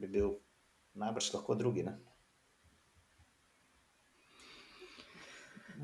bi 0.00 0.08
bil 0.08 0.36
najbrž 1.00 1.32
lahko 1.34 1.56
drugi. 1.56 1.84
Ne? 1.88 1.96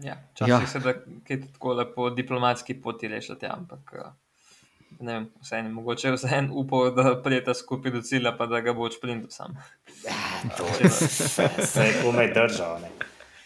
Ja, 0.03 0.17
Včasih 0.33 0.51
Ja. 0.51 0.61
ja. 0.61 0.67
se 0.67 0.79
da 0.79 0.95
kaj 1.27 1.41
tako 1.53 1.73
lepo 1.73 2.11
diplomatski 2.11 2.81
poti 2.81 3.09
rešiti, 3.09 3.47
ja, 3.47 3.53
ampak 3.53 3.95
eh, 3.95 4.11
ne 5.01 5.13
vem, 5.13 5.29
vseeno, 5.43 5.71
mogoče 5.71 6.13
vseeno 6.13 6.55
upal, 6.55 6.91
da 6.95 7.23
prijeta 7.23 7.55
skupaj 7.55 7.93
do 7.93 8.03
cilja, 8.03 8.33
pa 8.39 8.47
da 8.47 8.61
ga 8.61 8.73
bo 8.73 8.83
odšprintil 8.83 9.31
sam. 9.31 9.57
To 10.57 10.67
je 10.81 10.89
vse, 10.89 11.49
se 11.67 11.87
je 11.87 12.03
komaj 12.03 12.33
držal. 12.35 12.81
Ne. 12.81 12.89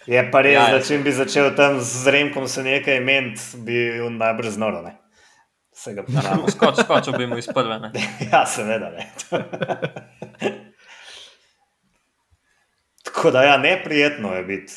Je 0.07 0.31
pa 0.31 0.41
res, 0.41 0.53
Ja, 0.53 0.61
ja, 0.61 0.69
ja. 0.69 0.79
da 0.79 0.85
če 0.85 0.99
bi 1.01 1.13
začel 1.13 1.55
tam 1.57 1.81
z 1.81 2.13
Remkom 2.13 2.49
se 2.49 2.63
nekaj 2.63 2.97
imeti, 3.01 3.41
bi 3.65 3.79
bil 3.97 4.11
najbrž 4.13 4.49
znoro. 4.59 4.83
Ne. 4.85 4.99
Vsega 5.75 6.05
poznamo. 6.07 6.51
Skoč, 6.51 6.83
skočil 6.85 7.17
bi 7.19 7.27
mu 7.27 7.39
iz 7.39 7.49
prve. 7.49 7.79
Ne. 7.81 7.91
ja, 8.33 8.45
seveda 8.47 8.91
ne. 8.95 9.09
Tako 13.05 13.31
da 13.31 13.43
ja, 13.43 13.57
neprijetno 13.59 14.35
je 14.35 14.43
biti 14.43 14.73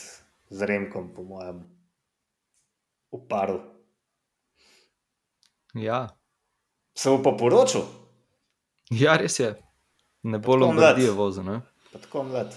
z 0.50 0.62
Remkom, 0.62 1.14
po 1.14 1.24
mojem, 1.24 1.64
v 3.12 3.22
paru. 3.30 3.62
Ja. 5.74 6.08
Se 6.98 7.10
bo 7.10 7.22
pa 7.24 7.36
poročil, 7.38 7.86
ja, 8.90 9.18
res 9.18 9.40
je. 9.40 9.52
Ne 10.24 10.40
bo 10.40 10.56
mlad. 10.58 10.70
Lombardije 10.70 11.12
vozil. 11.12 11.44
Ne? 11.44 11.62
tako 11.92 12.24
mlad. 12.24 12.56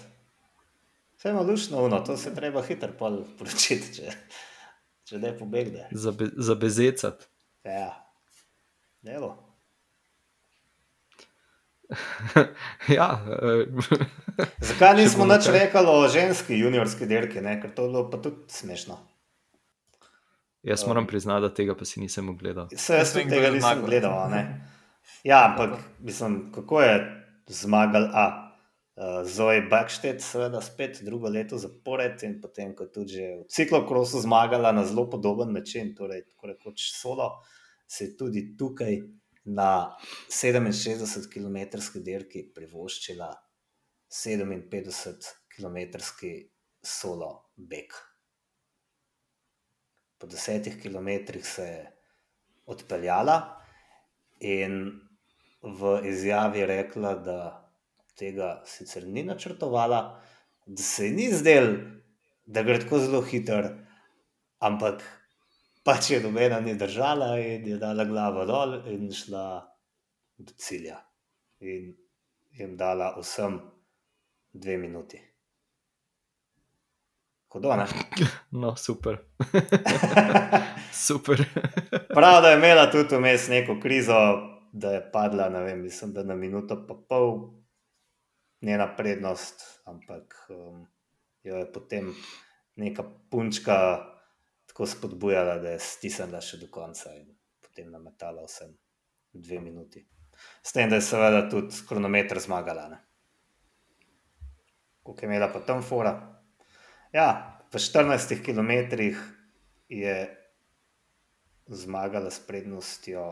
Vse 1.17 1.31
ima 1.31 1.41
lušno 1.41 1.85
uno, 1.85 2.01
to 2.01 2.17
se 2.17 2.35
treba 2.35 2.63
hitro 2.63 2.93
poročiti, 3.39 3.95
če, 3.97 4.13
če 5.05 5.19
ne 5.19 5.33
pobegne. 5.39 5.89
Zabe, 5.93 6.31
zabezecati. 6.37 7.27
Ja, 7.65 7.91
evo. 9.05 9.50
ja, 12.99 13.09
eh, 13.43 13.67
Zakaj 14.71 14.97
nismo 14.97 15.27
nič 15.27 15.47
rekli 15.51 15.87
o 15.87 16.09
ženski 16.09 16.59
juniorski 16.59 17.07
dirki, 17.07 17.41
ne? 17.41 17.59
ker 17.63 17.73
to 17.75 17.87
je 17.87 17.93
bilo 17.93 18.11
pa 18.11 18.19
tudi 18.23 18.47
smešno. 18.49 18.99
jaz 20.63 20.87
moram 20.87 21.07
priznati, 21.07 21.43
da 21.43 21.55
tega 21.55 21.75
pa 21.75 21.85
si 21.85 22.01
nisem 22.01 22.29
ogledal. 22.29 22.69
Vse 22.73 23.01
jaz 23.01 23.13
tudi 23.13 23.25
kdo 23.25 23.35
tega 23.35 23.51
nisem 23.51 23.61
zmagal. 23.61 23.87
gledal. 23.87 24.31
Ne? 24.31 24.43
Ja, 25.25 25.45
ampak 25.51 25.81
mislim, 25.99 26.53
kako 26.53 26.83
je 26.83 26.95
zmagal 27.49 28.11
A. 28.13 28.47
Uh, 29.01 29.25
Zoe 29.25 29.63
Backstedt, 29.65 30.21
seveda, 30.21 30.61
spet 30.61 30.99
drugo 31.03 31.31
leto 31.33 31.57
zapored, 31.59 32.21
in 32.27 32.35
potem, 32.41 32.75
ko 32.77 32.85
je 32.85 32.93
tudi 32.93 33.13
že 33.17 33.27
v 33.41 33.47
ciklokrosu 33.49 34.21
zmagala 34.21 34.75
na 34.77 34.85
zelo 34.85 35.07
podoben 35.09 35.55
način, 35.57 35.95
torej 35.97 36.27
tako 36.29 36.51
rekoč 36.51 36.91
solo, 36.93 37.31
se 37.89 38.05
je 38.05 38.17
tudi 38.17 38.43
tukaj 38.61 38.99
na 39.45 39.97
67 40.29 41.31
km 41.33 41.81
dirki 42.05 42.45
privoščila 42.55 43.31
57 44.11 45.33
km 45.57 45.79
solo 46.83 47.31
beg. 47.57 47.95
Po 50.19 50.27
desetih 50.27 50.77
km 50.83 51.09
se 51.43 51.65
je 51.65 51.87
odpeljala 52.67 53.37
in 54.41 55.01
v 55.63 56.01
izjavi 56.09 56.67
rekla, 56.67 57.15
da 57.15 57.39
tega 58.17 58.61
sicer 58.67 59.07
ni 59.09 59.23
načrtovala, 59.25 60.01
da 60.67 60.83
se 60.83 61.09
ji 61.09 61.17
ni 61.17 61.29
zdel, 61.33 61.73
da 62.47 62.63
gre 62.63 62.81
tako 62.81 63.01
zelo 63.01 63.23
hiter, 63.25 63.71
ampak 64.61 65.05
pač 65.85 66.11
je 66.11 66.21
nobena 66.21 66.61
ni 66.61 66.75
držala 66.75 67.39
in 67.39 67.67
je 67.69 67.79
dala 67.79 68.05
glavo 68.05 68.45
dol 68.47 68.79
in 68.89 69.09
šla 69.13 69.45
do 70.39 70.53
cilja. 70.57 71.01
In 71.61 71.93
jim 72.57 72.77
dala 72.77 73.15
vsem 73.19 73.61
dve 74.53 74.77
minuti. 74.79 75.21
Hodona. 77.51 77.87
No, 78.51 78.77
super. 78.77 79.19
super. 81.07 81.45
Prav, 82.15 82.43
da 82.43 82.51
je 82.51 82.57
imela 82.57 82.91
tudi 82.91 83.17
vmes 83.17 83.49
neko 83.49 83.77
krizo, 83.83 84.19
da 84.73 84.93
je 84.93 85.03
padla, 85.13 85.49
ne 85.49 85.61
vem, 85.63 85.83
mislim, 85.83 86.13
da 86.13 86.23
na 86.23 86.35
minuto 86.35 86.77
pa 86.89 86.95
pol 87.09 87.39
njena 88.63 88.97
prednost, 88.97 89.63
ampak 89.85 90.35
um, 90.51 90.87
jo 91.43 91.57
je 91.57 91.73
potem 91.73 92.15
neka 92.77 93.05
punčka 93.31 93.77
tako 94.81 94.87
spodbujala, 94.87 95.59
da 95.59 95.75
je 95.75 95.79
stisnila 95.79 96.39
še 96.41 96.57
do 96.57 96.67
konca 96.73 97.11
in 97.13 97.27
potem 97.61 97.91
nametala 97.93 98.47
vsem 98.47 98.71
dve 99.33 99.59
minuti. 99.61 100.01
S 100.65 100.73
tem, 100.73 100.89
da 100.89 100.97
je 100.97 101.05
seveda 101.05 101.43
tudi 101.53 101.83
kronometer 101.85 102.41
zmagala. 102.41 102.87
Kako 105.05 105.21
je 105.21 105.29
imela 105.29 105.51
pa 105.53 105.61
tam 105.61 105.83
fora? 105.85 106.15
Ja, 107.13 107.27
v 107.69 107.77
14 107.77 108.41
km 108.41 108.73
je 109.93 110.15
zmagala 111.69 112.33
s 112.33 112.41
prednostjo 112.49 113.27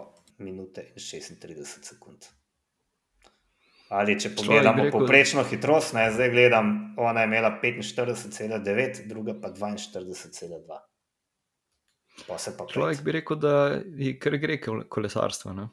minute 0.45 0.85
in 0.93 1.01
36 1.01 1.89
sekund. 1.95 2.29
Ali 3.89 4.21
če 4.21 4.35
pogledamo 4.37 4.85
rekel, 4.85 5.01
poprečno 5.01 5.49
hitrost, 5.49 5.97
ne, 5.97 6.11
zdaj 6.13 6.29
gledam, 6.37 6.77
ona 7.01 7.25
je 7.25 7.33
imela 7.33 7.55
45,9, 7.65 9.07
druga 9.09 9.39
pa 9.41 9.49
42,2. 9.57 10.85
Človek 12.27 13.03
bi 13.03 13.13
rekel, 13.13 13.39
da 13.41 13.55
je 13.97 14.15
kar 14.19 14.37
gre 14.43 14.59
kolesarstvo. 14.89 15.53
Ne? 15.57 15.69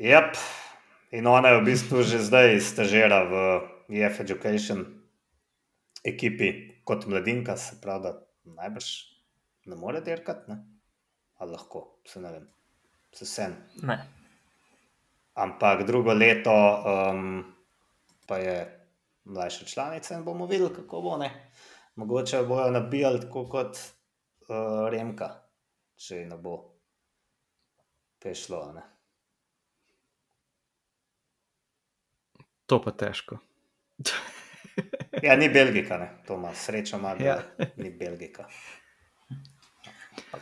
Yep. 0.00 0.36
In 1.18 1.26
ona 1.26 1.48
je 1.52 1.60
v 1.60 1.66
bistvu 1.66 2.02
že 2.06 2.22
zdaj 2.22 2.60
stažira 2.62 3.24
v 3.26 3.34
EF 4.00 4.20
Education 4.22 4.86
ekipi 6.06 6.80
kot 6.86 7.06
mladinka, 7.06 7.56
se 7.56 7.80
pravi, 7.82 8.08
da 8.08 8.12
najbrž 8.56 8.86
ne 9.66 9.76
more 9.76 10.00
dirkati, 10.00 10.56
ali 11.38 11.52
lahko, 11.52 12.00
se 12.06 12.20
ne 12.20 12.32
vem, 12.32 12.46
se 13.12 13.24
vsem. 13.24 13.56
Ampak 15.34 15.84
drugo 15.86 16.14
leto 16.14 16.52
um, 16.52 17.44
pa 18.26 18.38
je 18.38 18.56
mlajša 19.24 19.64
članica 19.64 20.14
in 20.14 20.24
bomo 20.24 20.46
videli, 20.46 20.74
kako 20.74 21.00
bo. 21.02 21.16
Ne? 21.16 21.30
Mogoče 21.96 22.42
bojo 22.48 22.70
nabijali 22.70 23.20
tako 23.20 23.48
kot 23.48 23.78
Remka, 24.90 25.30
če 26.00 26.24
ne 26.26 26.36
bo 26.40 26.56
pešlo. 28.22 28.60
Ne? 28.74 28.82
To 32.66 32.80
pa 32.82 32.92
težko. 32.94 33.38
ja, 35.26 35.36
ni 35.36 35.48
Belgika, 35.48 35.98
ne? 35.98 36.10
to 36.26 36.34
ima 36.38 36.54
srečo, 36.54 36.98
ima 36.98 37.14
ja. 37.20 37.40
ni 37.76 37.90
Belgika. 37.90 38.48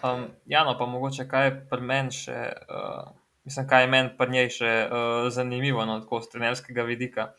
Um, 0.03 0.27
ja, 0.47 0.65
no, 0.65 0.77
pa 0.79 0.87
mogoče 0.87 1.25
kaj 1.29 1.51
pri 1.71 1.85
meni 1.85 2.13
še, 2.13 2.37
uh, 2.69 3.11
mislim, 3.49 3.69
kaj 3.69 3.85
je 3.85 3.91
meni 3.93 4.13
pri 4.19 4.35
njej 4.35 4.51
še 4.59 4.73
uh, 4.85 5.29
zanimivo, 5.33 5.85
no, 5.89 6.01
tako 6.03 6.21
z 6.25 6.35
trenerskega 6.35 6.85
vidika. 6.89 7.31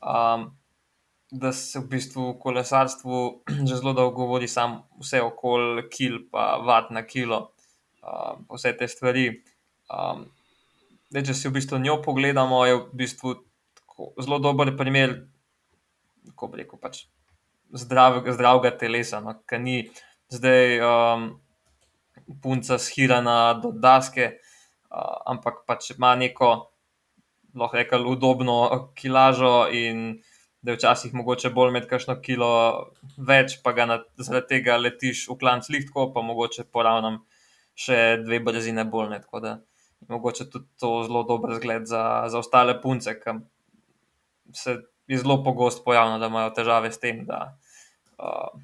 Um, 0.00 0.52
da 1.34 1.52
se 1.52 1.80
v 1.80 1.88
bistvu 1.90 2.28
v 2.32 2.38
kolesarstvu 2.38 3.42
že 3.68 3.76
zelo 3.76 3.92
dolgo 3.92 4.24
govori, 4.24 4.48
samo 4.48 4.86
vse 5.02 5.22
okoli 5.22 5.88
kil, 5.90 6.22
pa 6.30 6.56
vat 6.62 6.90
na 6.94 7.02
kilo, 7.02 7.50
uh, 8.02 8.38
vse 8.54 8.74
te 8.78 8.88
stvari. 8.88 9.26
Um, 9.90 10.28
da, 11.10 11.22
če 11.22 11.34
si 11.34 11.48
v 11.50 11.58
bistvu 11.58 11.78
njo 11.82 11.98
pogledamo, 12.02 12.62
je 12.66 12.78
v 12.78 13.02
bistvu 13.02 13.34
zelo 14.22 14.38
dober 14.38 14.72
primer, 14.78 15.24
kako 16.32 16.52
bi 16.52 16.62
rekel, 16.62 16.78
pač 16.80 17.04
zdravega, 17.74 18.34
zdravega 18.34 18.74
telesa, 18.78 19.20
no, 19.22 19.34
ki 19.46 19.58
ni 19.62 19.78
zdaj 20.32 20.78
um, 20.86 21.26
punca 22.42 22.78
shirana 22.78 23.58
do 23.58 23.74
daske, 23.74 24.30
uh, 24.90 25.18
ampak 25.34 25.64
pač 25.66 25.92
ima 25.96 26.14
neko, 26.18 26.52
lahko 27.58 27.78
rečem, 27.78 28.06
udobno 28.06 28.56
kilažo 28.98 29.66
in 29.70 30.22
da 30.64 30.72
je 30.72 30.78
včasih 30.78 31.12
mogoče 31.14 31.50
bolj 31.52 31.74
med 31.74 31.86
kakšno 31.88 32.16
kilo 32.24 32.48
več, 33.20 33.58
pa 33.62 33.74
ga 33.76 33.84
na, 33.90 33.98
zaradi 34.16 34.54
tega 34.54 34.78
letiš 34.80 35.26
v 35.28 35.36
klanc 35.42 35.68
lihtko, 35.68 36.06
pa 36.14 36.22
mogoče 36.24 36.64
poravnam 36.72 37.20
še 37.76 38.22
dve 38.24 38.40
brzine 38.46 38.86
bolj. 38.88 39.10
Ne, 39.12 39.20
tako 39.20 39.42
da 39.44 39.52
je 40.00 40.08
mogoče 40.08 40.48
tudi 40.48 40.70
to 40.80 40.94
zelo 41.04 41.26
dober 41.28 41.52
zgled 41.58 41.84
za, 41.90 42.04
za 42.32 42.40
ostale 42.40 42.78
punce, 42.80 43.12
ki 43.20 43.36
se 44.56 44.78
je 45.06 45.20
zelo 45.20 45.42
pogosto 45.44 45.84
pojavno, 45.84 46.16
da 46.18 46.32
imajo 46.32 46.54
težave 46.56 46.92
s 46.92 47.00
tem, 47.02 47.26
da 47.28 47.42
uh, 48.16 48.56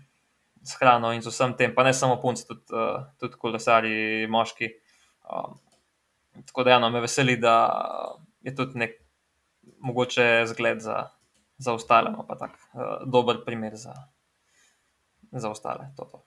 s 0.65 0.81
hrano 0.81 1.13
in 1.13 1.21
z 1.21 1.29
vsem 1.29 1.53
tem, 1.57 1.77
pa 1.77 1.85
ne 1.85 1.93
samo 1.93 2.17
punci, 2.23 2.49
tudi, 2.49 2.65
uh, 2.73 3.05
tudi 3.21 3.37
kolesari, 3.37 4.25
moški. 4.25 4.73
Um, 5.29 5.61
tako 6.49 6.65
da, 6.65 6.79
ja, 6.79 6.81
no, 6.81 6.89
me 6.89 7.05
veseli, 7.05 7.37
da 7.37 7.57
je 8.41 8.57
tudi 8.57 8.81
nek 8.81 8.97
mogoče 9.85 10.47
zgled 10.49 10.81
za, 10.81 11.11
za 11.61 11.75
ostale, 11.77 12.15
pa 12.29 12.37
tak 12.41 12.57
uh, 12.73 13.05
dober 13.07 13.45
primer 13.45 13.77
za, 13.77 13.95
za 15.33 15.51
ostale. 15.51 15.93
To 15.97 16.05
to. 16.05 16.25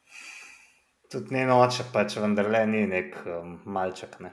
Tudi 1.11 1.36
njeno 1.36 1.59
oče, 1.61 1.89
pa 1.93 2.05
če 2.09 2.21
vendar 2.21 2.49
le 2.49 2.63
ni 2.69 2.86
nek 2.89 3.17
um, 3.25 3.59
malček. 3.65 4.19
Ne? 4.21 4.31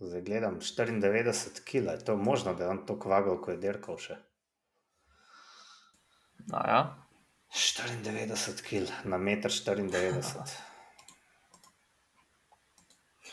Zdaj 0.00 0.22
gledam 0.22 0.60
94 0.60 1.64
kg, 1.64 1.90
je 1.96 2.04
to 2.04 2.16
možno, 2.16 2.54
da 2.54 2.64
je 2.64 2.70
on 2.70 2.84
to 2.86 2.98
kvagal, 3.00 3.40
ko 3.42 3.50
je 3.50 3.60
dirkal 3.64 3.98
še. 3.98 4.16
No, 6.48 6.62
ja. 6.64 6.80
94 7.52 8.62
kg 8.62 9.08
na 9.08 9.18
1,94 9.18 9.80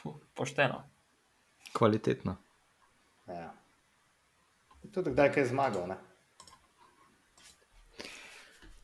m. 0.05 0.15
Pošteno. 0.35 0.83
Kvalitetno. 1.73 2.35
Ja. 3.27 3.53
Tudi 4.93 5.11
kdaj 5.11 5.31
je 5.37 5.45
zmagal. 5.45 5.95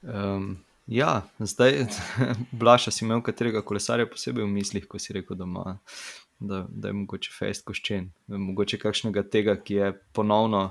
Um, 0.02 0.58
ja, 0.88 1.22
zdaj, 1.40 1.86
Blaša, 2.60 2.92
si 2.92 3.06
imel 3.06 3.22
katerega 3.22 3.62
kolesarja 3.62 4.10
posebej 4.10 4.48
v 4.48 4.54
mislih, 4.54 4.88
ko 4.88 5.00
si 5.00 5.14
rekel, 5.14 5.38
da 5.38 5.46
ima 5.46 5.78
da, 6.42 6.66
da 6.70 6.90
je 6.90 6.94
mogoče 6.94 7.32
fejst 7.38 7.66
koščen. 7.68 8.10
Mogoče 8.28 8.80
kakšnega 8.82 9.24
tega, 9.30 9.56
ki 9.62 9.78
je 9.78 9.92
ponovno 10.16 10.64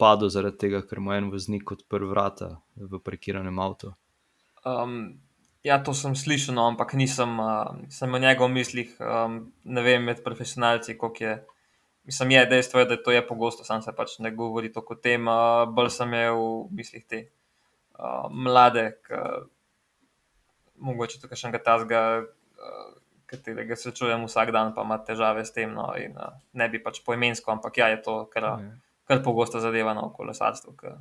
padel 0.00 0.30
zaradi 0.32 0.60
tega, 0.66 0.82
ker 0.84 1.00
mu 1.00 1.14
je 1.14 1.22
en 1.22 1.30
voznik 1.32 1.72
odprl 1.72 2.10
vrata 2.10 2.56
v 2.76 3.00
parkiranem 3.04 3.58
avtu. 3.64 3.94
Um, 4.66 5.16
ja, 5.64 5.78
to 5.82 5.94
sem 5.96 6.16
slišal, 6.18 6.58
no, 6.58 6.66
ampak 6.72 6.92
nisem, 7.00 7.38
uh, 7.40 7.72
sem 7.92 8.12
v 8.12 8.20
njegovih 8.26 8.54
mislih, 8.58 8.96
um, 9.00 9.40
ne 9.64 9.86
vem, 9.86 10.04
med 10.04 10.24
profesionalci, 10.24 10.98
kako 11.00 11.24
je. 11.24 11.36
Mislim, 12.06 12.30
je 12.30 12.46
dejstvo, 12.46 12.84
da 12.84 12.96
to 13.02 13.10
je 13.10 13.26
pogosto, 13.26 13.64
sam 13.64 13.82
se 13.82 13.92
pač 13.92 14.18
ne 14.22 14.30
govori 14.30 14.72
tako 14.72 14.94
o 14.94 15.00
tem. 15.02 15.26
Uh, 15.28 15.64
bolj 15.74 15.90
sem 15.90 16.12
imel 16.14 16.38
v 16.38 16.78
mislih 16.78 17.02
te 17.02 17.24
uh, 17.98 18.28
mlade, 18.30 18.84
ki 19.06 19.22
mogoče 20.86 21.18
tukaj 21.18 21.40
še 21.40 21.50
nekaj 21.50 21.64
tazga. 21.66 22.02
Uh, 22.56 22.94
katerega 23.26 23.74
se 23.74 23.90
čujem 23.90 24.22
vsak 24.28 24.52
dan, 24.54 24.70
pa 24.74 24.84
ima 24.86 25.00
težave 25.02 25.42
s 25.42 25.50
tem. 25.50 25.74
No, 25.74 25.88
in, 25.98 26.14
uh, 26.14 26.38
ne 26.54 26.70
bi 26.70 26.78
pač 26.82 27.02
poimensko, 27.02 27.50
ampak 27.56 27.82
ja, 27.82 27.90
je 27.96 27.98
to 28.06 28.20
kar, 28.30 28.52
ja. 28.54 28.70
kar 29.10 29.24
pogosto 29.26 29.58
zadeva 29.62 29.96
na 29.96 30.06
no, 30.06 30.14
kolesarstvu, 30.14 30.76
ki 30.78 30.94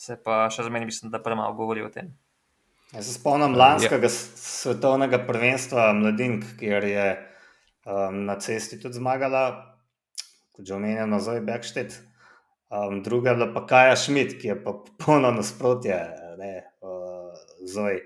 se 0.00 0.16
pa 0.16 0.46
še 0.52 0.64
zmeraj, 0.70 0.88
mislim, 0.88 1.12
da 1.12 1.20
premalo 1.20 1.52
govori 1.58 1.84
o 1.84 1.92
tem. 1.92 2.14
Jaz 2.94 3.10
se 3.10 3.18
spomnim 3.18 3.56
lanskega 3.58 4.08
ja. 4.08 4.16
svetovnega 4.40 5.20
prvenstva 5.28 5.90
mladink, 5.92 6.48
kjer 6.56 6.84
je 6.88 7.06
um, 7.84 8.22
na 8.24 8.40
cesti 8.40 8.80
tudi 8.80 9.02
zmagala 9.02 9.75
kot 10.56 10.66
že 10.66 10.74
omenjeno, 10.74 11.20
Zoe 11.20 11.40
Backstedt. 11.44 12.00
Um, 12.70 13.02
druga 13.02 13.30
je 13.30 13.36
bila 13.36 13.52
pa 13.54 13.66
Kaja 13.66 13.96
Schmidt, 13.96 14.40
ki 14.40 14.48
je 14.48 14.56
pa 14.64 14.72
popolno 14.72 15.30
nasprotje 15.30 15.98
ne, 16.38 16.52
uh, 16.82 17.34
Zoe. 17.68 18.00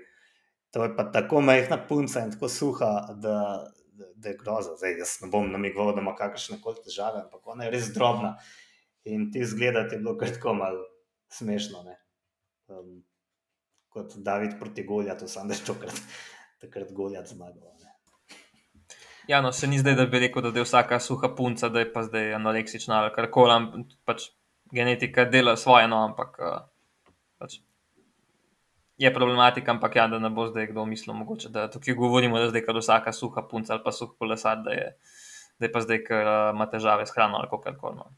To 0.71 0.83
je 0.83 0.95
pa 0.95 1.03
tako 1.11 1.41
majhna 1.41 1.79
punca 1.87 2.23
in 2.23 2.31
tako 2.31 2.49
suha, 2.49 2.91
da, 3.15 3.37
da, 3.91 4.05
da 4.15 4.29
je 4.29 4.37
groza. 4.37 4.75
Zdaj, 4.77 4.97
jaz 4.99 5.17
ne 5.23 5.31
bom 5.31 5.49
namigoval, 5.51 5.95
da 5.95 6.03
ima 6.03 6.15
kakršne 6.15 6.61
koli 6.63 6.83
težave, 6.85 7.25
ampak 7.25 7.47
ona 7.47 7.67
je 7.67 7.73
res 7.75 7.89
drobna. 7.95 8.35
In 9.03 9.31
ti 9.33 9.43
zgledati 9.45 9.95
je 9.95 9.99
bilo 9.99 10.15
kratko 10.17 10.53
malo 10.53 10.85
smešno. 11.33 11.83
Um, 12.71 13.01
kot 13.89 14.15
David 14.15 14.59
proti 14.59 14.85
Goljatu, 14.87 15.27
samo 15.27 15.51
da 15.51 15.57
je 15.57 15.65
tokrat, 15.67 15.99
takrat 16.61 16.93
Goljat 16.93 17.27
zmagal. 17.27 17.80
Ja, 19.27 19.41
no, 19.41 19.51
se 19.51 19.67
ni 19.67 19.79
zdaj, 19.79 19.95
da 19.95 20.05
bi 20.05 20.19
rekel, 20.19 20.41
da 20.41 20.59
je 20.59 20.65
vsaka 20.65 20.99
suha 20.99 21.29
punca, 21.35 21.69
da 21.69 21.79
je 21.79 21.93
pa 21.93 22.03
zdaj 22.03 22.33
anoreksična 22.35 23.01
ali 23.01 23.11
kar 23.15 23.29
koli. 23.31 23.85
Pač 24.05 24.29
genetika 24.71 25.25
dela 25.25 25.55
svoje, 25.57 25.87
no, 25.87 26.03
ampak 26.05 26.39
uh, 26.39 26.57
pač 27.37 27.59
je 29.01 29.13
problematika, 29.13 29.71
ampak 29.71 29.95
ja, 29.95 30.07
da 30.07 30.19
ne 30.19 30.29
bo 30.29 30.47
zdaj 30.47 30.71
kdo 30.71 30.85
mislil, 30.85 31.15
mogoče, 31.17 31.49
da 31.49 31.69
tukaj 31.71 31.97
govorimo, 31.97 32.37
da 32.37 32.49
je 32.49 32.55
zdaj 32.55 32.65
vsaka 32.79 33.13
suha 33.13 33.45
punca 33.49 33.73
ali 33.73 33.83
pa 33.83 33.91
suh 33.91 34.11
kolesar, 34.19 34.61
da 34.65 34.71
je, 34.71 34.89
da 35.59 35.65
je 35.65 35.71
pa 35.71 35.81
zdaj, 35.81 36.03
ker 36.07 36.27
uh, 36.27 36.49
ima 36.55 36.69
težave 36.69 37.05
s 37.05 37.15
hrano 37.15 37.41
ali 37.41 37.61
kar 37.63 37.77
koli. 37.77 37.97
No. 37.97 38.11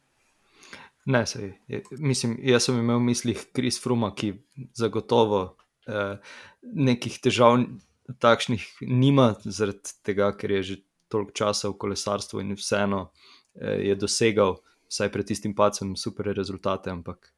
Ne, 1.06 1.26
sej, 1.28 1.52
mislim, 2.00 2.38
jaz 2.48 2.70
sem 2.70 2.80
imel 2.80 3.02
v 3.02 3.10
mislih 3.10 3.40
Kris 3.52 3.82
Fruma, 3.84 4.14
ki 4.16 4.38
zagotovo 4.72 5.42
eh, 5.84 6.16
nekih 6.64 7.18
težav 7.20 7.58
takšnih 8.24 8.64
nima, 8.88 9.34
zaradi 9.44 9.98
tega, 10.08 10.30
ker 10.38 10.52
je 10.56 10.62
že 10.64 10.78
toliko 11.14 11.36
časa 11.38 11.70
v 11.70 11.78
kolesarstvu 11.86 12.42
in 12.42 12.56
vseeno 12.58 13.06
eh, 13.06 13.90
je 13.90 13.96
dosegal, 14.00 14.58
vsaj 14.90 15.12
pred 15.14 15.30
tistim 15.30 15.54
pacem, 15.56 15.96
super 16.00 16.32
rezultate. 16.34 16.92
Ampak 16.94 17.30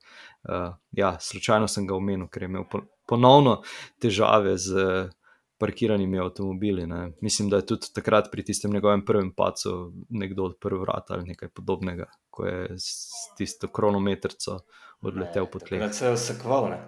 eh, 0.47 0.71
ja, 1.01 1.11
slučajno 1.19 1.67
sem 1.71 1.87
ga 1.87 1.97
omenil, 1.97 2.29
ker 2.31 2.47
je 2.47 2.51
imel 2.53 2.65
po, 2.71 2.85
ponovno 3.07 3.61
težave 3.99 4.57
z. 4.57 5.11
Parkiranimi 5.55 6.19
avtomobili. 6.19 6.83
Ne. 6.83 7.13
Mislim, 7.23 7.47
da 7.47 7.61
je 7.61 7.65
tudi 7.69 7.87
takrat 7.95 8.27
pri 8.27 8.43
tistem 8.43 8.73
njegovem 8.75 9.05
prvem 9.07 9.29
pacu 9.31 9.93
nekdo 10.11 10.49
odprl 10.49 10.81
vrata 10.81 11.15
ali 11.15 11.29
nekaj 11.29 11.47
podobnega, 11.55 12.09
ko 12.29 12.43
je 12.43 12.75
s 12.75 13.15
tisto 13.37 13.69
kronometrico 13.71 14.57
odletel 14.99 15.47
po 15.47 15.61
tleh. 15.63 15.79
Takrat 15.79 15.95
se 15.95 16.05
je 16.05 16.17
vse 16.17 16.35
kval, 16.41 16.67
ne? 16.73 16.81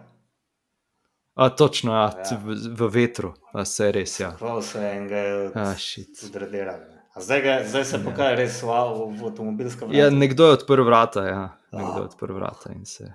A, 1.38 1.50
točno, 1.50 1.94
ja, 1.94 2.10
Ja. 2.10 2.38
v, 2.38 2.50
v 2.74 2.88
vetru, 2.90 3.34
a 3.54 3.62
se 3.62 3.86
je 3.86 3.92
res. 3.94 4.20
Ja. 4.20 4.32
Kval 4.34 4.62
se 4.62 4.80
je 4.80 4.96
in 4.96 5.08
ga 5.08 5.18
je 5.18 5.52
A, 5.54 5.74
shit. 5.76 6.18
zdradiral. 6.18 6.80
Zdaj, 7.16 7.42
ga, 7.42 7.54
zdaj 7.64 7.86
se 7.86 7.98
pa 8.00 8.12
kaj 8.12 8.36
res 8.36 8.58
wow, 8.62 8.94
v, 9.04 9.16
v 9.16 9.26
avtomobilsko 9.26 9.86
vrata. 9.86 9.98
Ja, 9.98 10.10
nekdo 10.10 10.46
je 10.46 10.52
odprl 10.54 10.84
vrata, 10.84 11.22
ja. 11.24 11.44
nekdo 11.72 11.98
je 12.00 12.06
odprl 12.06 12.34
vrata 12.34 12.74
in 12.74 12.86
se. 12.86 13.14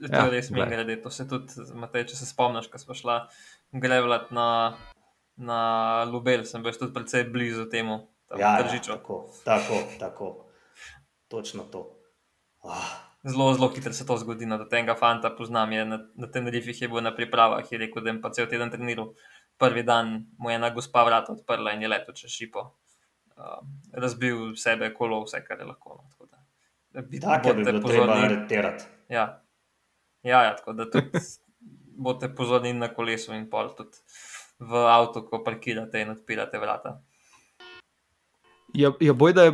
To 0.00 0.08
Ja, 0.10 0.24
je 0.24 0.30
res 0.30 0.50
mi 0.50 0.60
grede. 0.60 0.96
To 0.98 1.10
se 1.10 1.24
tudi, 1.24 1.48
Matej, 1.72 2.06
če 2.06 2.16
se 2.16 2.26
spomniš, 2.26 2.66
ko 2.66 2.78
smo 2.78 2.94
šla 2.94 3.28
grevlat 3.70 4.30
na, 4.30 4.76
na 5.36 5.60
Lubel, 6.04 6.44
sem 6.44 6.62
bil 6.62 6.72
tudi 6.72 6.92
precej 6.92 7.24
blizu 7.24 7.64
temu, 7.66 8.00
tam 8.26 8.40
ja, 8.40 8.50
ja, 8.50 8.62
držiču. 8.62 8.92
tako, 8.92 9.20
tako, 9.44 9.76
tako. 9.98 10.28
Točno 11.28 11.62
to. 11.64 11.84
Ah, 12.62 13.03
Zelo, 13.24 13.54
zelo 13.54 13.68
hitro 13.72 13.92
se 13.92 14.06
to 14.06 14.16
zgodi. 14.20 14.46
No, 14.46 14.58
da 14.60 14.68
tega 14.68 14.94
fanta 14.94 15.30
poznam, 15.36 15.72
je 15.72 15.84
na, 15.84 15.98
na 16.14 16.30
Tenerifih 16.30 16.82
je 16.82 16.88
bil 16.88 17.00
na 17.00 17.14
pripravah, 17.14 17.72
je 17.72 17.78
rekel, 17.78 18.04
da 18.04 18.10
je 18.10 18.20
pa 18.20 18.30
cel 18.30 18.48
teden 18.50 18.70
treniral. 18.70 19.14
Prvi 19.58 19.82
dan 19.82 20.26
mu 20.38 20.50
je 20.50 20.56
ena 20.56 20.70
gospa 20.70 21.04
vrata 21.04 21.32
odprla 21.32 21.72
in 21.72 21.82
je 21.82 21.88
letel 21.88 22.14
čez 22.14 22.30
šipo. 22.30 22.66
Uh, 23.34 23.62
razbil 23.92 24.52
sebe, 24.56 24.92
kolo, 24.94 25.22
vse, 25.24 25.40
kar 25.46 25.58
je 25.58 25.70
lahko. 25.70 25.96
No, 26.02 26.10
tako 26.10 26.26
da, 26.30 27.02
bi, 27.02 27.20
bodite 27.20 27.72
bilo 27.72 27.88
treba 27.88 28.18
aretirati. 28.26 28.84
Ja. 29.08 29.24
Ja, 30.22 30.42
ja, 30.44 30.56
tako 30.56 30.72
da 30.72 30.90
tudi 30.90 31.20
boste 31.96 32.28
pozorni 32.34 32.72
na 32.72 32.88
kolesu 32.94 33.34
in 33.34 33.48
pol 33.50 33.72
tudi 33.76 34.04
v 34.58 34.84
avtu, 34.90 35.24
ko 35.28 35.42
parkirate 35.44 36.02
in 36.02 36.12
odpirate 36.14 36.58
vrata. 36.58 36.98
Ja, 38.74 38.92
ja 39.00 39.12
boj, 39.12 39.32
da 39.32 39.42
je 39.42 39.52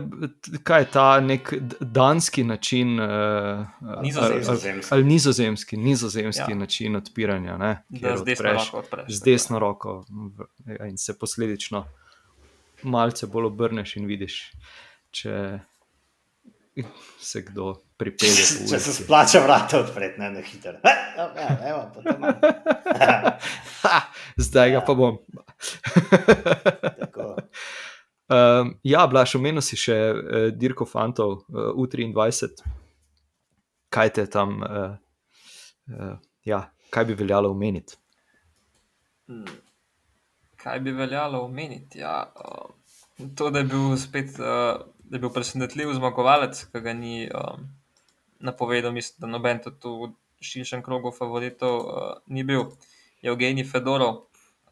kaj 0.62 0.80
je 0.80 0.86
ta 0.86 1.20
nek 1.20 1.50
danski 1.80 2.44
način, 2.44 3.00
uh, 3.00 3.06
Nizozemski. 4.02 4.88
Ali 4.90 5.04
nizozemski, 5.04 5.76
nizozemski 5.78 6.40
Ja. 6.42 6.46
ja. 6.48 6.56
način 6.56 6.96
odpiranja, 6.96 7.56
ne, 7.58 7.82
Da 7.90 8.16
z 8.16 8.24
desno 8.24 8.44
odpreš 8.46 8.64
roko 8.66 8.78
odpreš. 8.78 9.04
z 9.08 9.18
tako. 9.18 9.24
desno 9.26 9.58
roko 9.58 10.04
v- 10.08 10.46
ja, 10.74 10.86
in 10.86 10.98
se 10.98 11.18
posledično 11.18 11.84
malce 12.82 13.26
bolj 13.26 13.44
obrneš 13.46 13.96
in 13.96 14.06
vidiš, 14.06 14.52
če 15.10 15.58
se 17.20 17.42
kdo 17.42 17.66
pripelje 17.96 18.32
po 18.58 18.68
Če 18.70 18.78
se 18.80 18.92
splača 18.94 19.40
vrata 19.40 19.80
odpreti, 19.80 20.20
ne 20.20 20.30
na 20.30 20.40
hitro. 20.42 20.72
Ja, 21.36 21.58
evo. 21.66 21.92
Ha, 23.82 24.00
zdaj 24.36 24.70
ga 24.70 24.80
pa 24.80 24.94
bom. 24.94 25.18
Tako. 27.00 27.36
Um, 28.30 28.76
ja, 28.86 29.06
Blaž, 29.10 29.34
omenil 29.34 29.64
si 29.64 29.78
še 29.78 29.96
uh, 30.14 30.44
Dirko 30.54 30.86
Fantov, 30.86 31.40
uh, 31.50 31.72
U23. 31.74 32.52
Kaj 33.90 34.12
te 34.14 34.26
tam, 34.30 34.60
uh, 34.62 34.94
uh, 35.90 36.14
ja, 36.46 36.60
kaj 36.94 37.08
bi 37.08 37.18
veljalo 37.18 37.50
omeniti? 37.50 37.98
Hmm. 39.26 39.58
Kaj 40.60 40.78
bi 40.84 40.94
veljalo 40.94 41.42
omeniti? 41.42 42.04
Ja, 42.04 42.22
uh, 42.30 42.70
to, 43.34 43.50
da 43.50 43.64
je 43.64 43.70
bil 43.72 43.96
spet 43.98 44.38
uh, 44.38 44.78
da 45.10 45.16
je 45.16 45.20
bil 45.20 45.32
presenetljiv 45.34 45.90
zmagovalec, 45.98 46.64
ki 46.70 46.80
ga 46.80 46.92
ni 46.94 47.26
um, 47.34 47.66
napovedal, 48.38 48.92
mislim, 48.94 49.16
da 49.18 49.26
noben 49.26 49.58
tudi 49.64 49.90
v 49.90 50.12
širšem 50.46 50.84
krogu 50.86 51.10
favoritov 51.10 51.78
uh, 51.80 52.10
ni 52.26 52.46
bil. 52.46 52.70
Evgenij 53.22 53.66
Fedorov, 53.68 54.14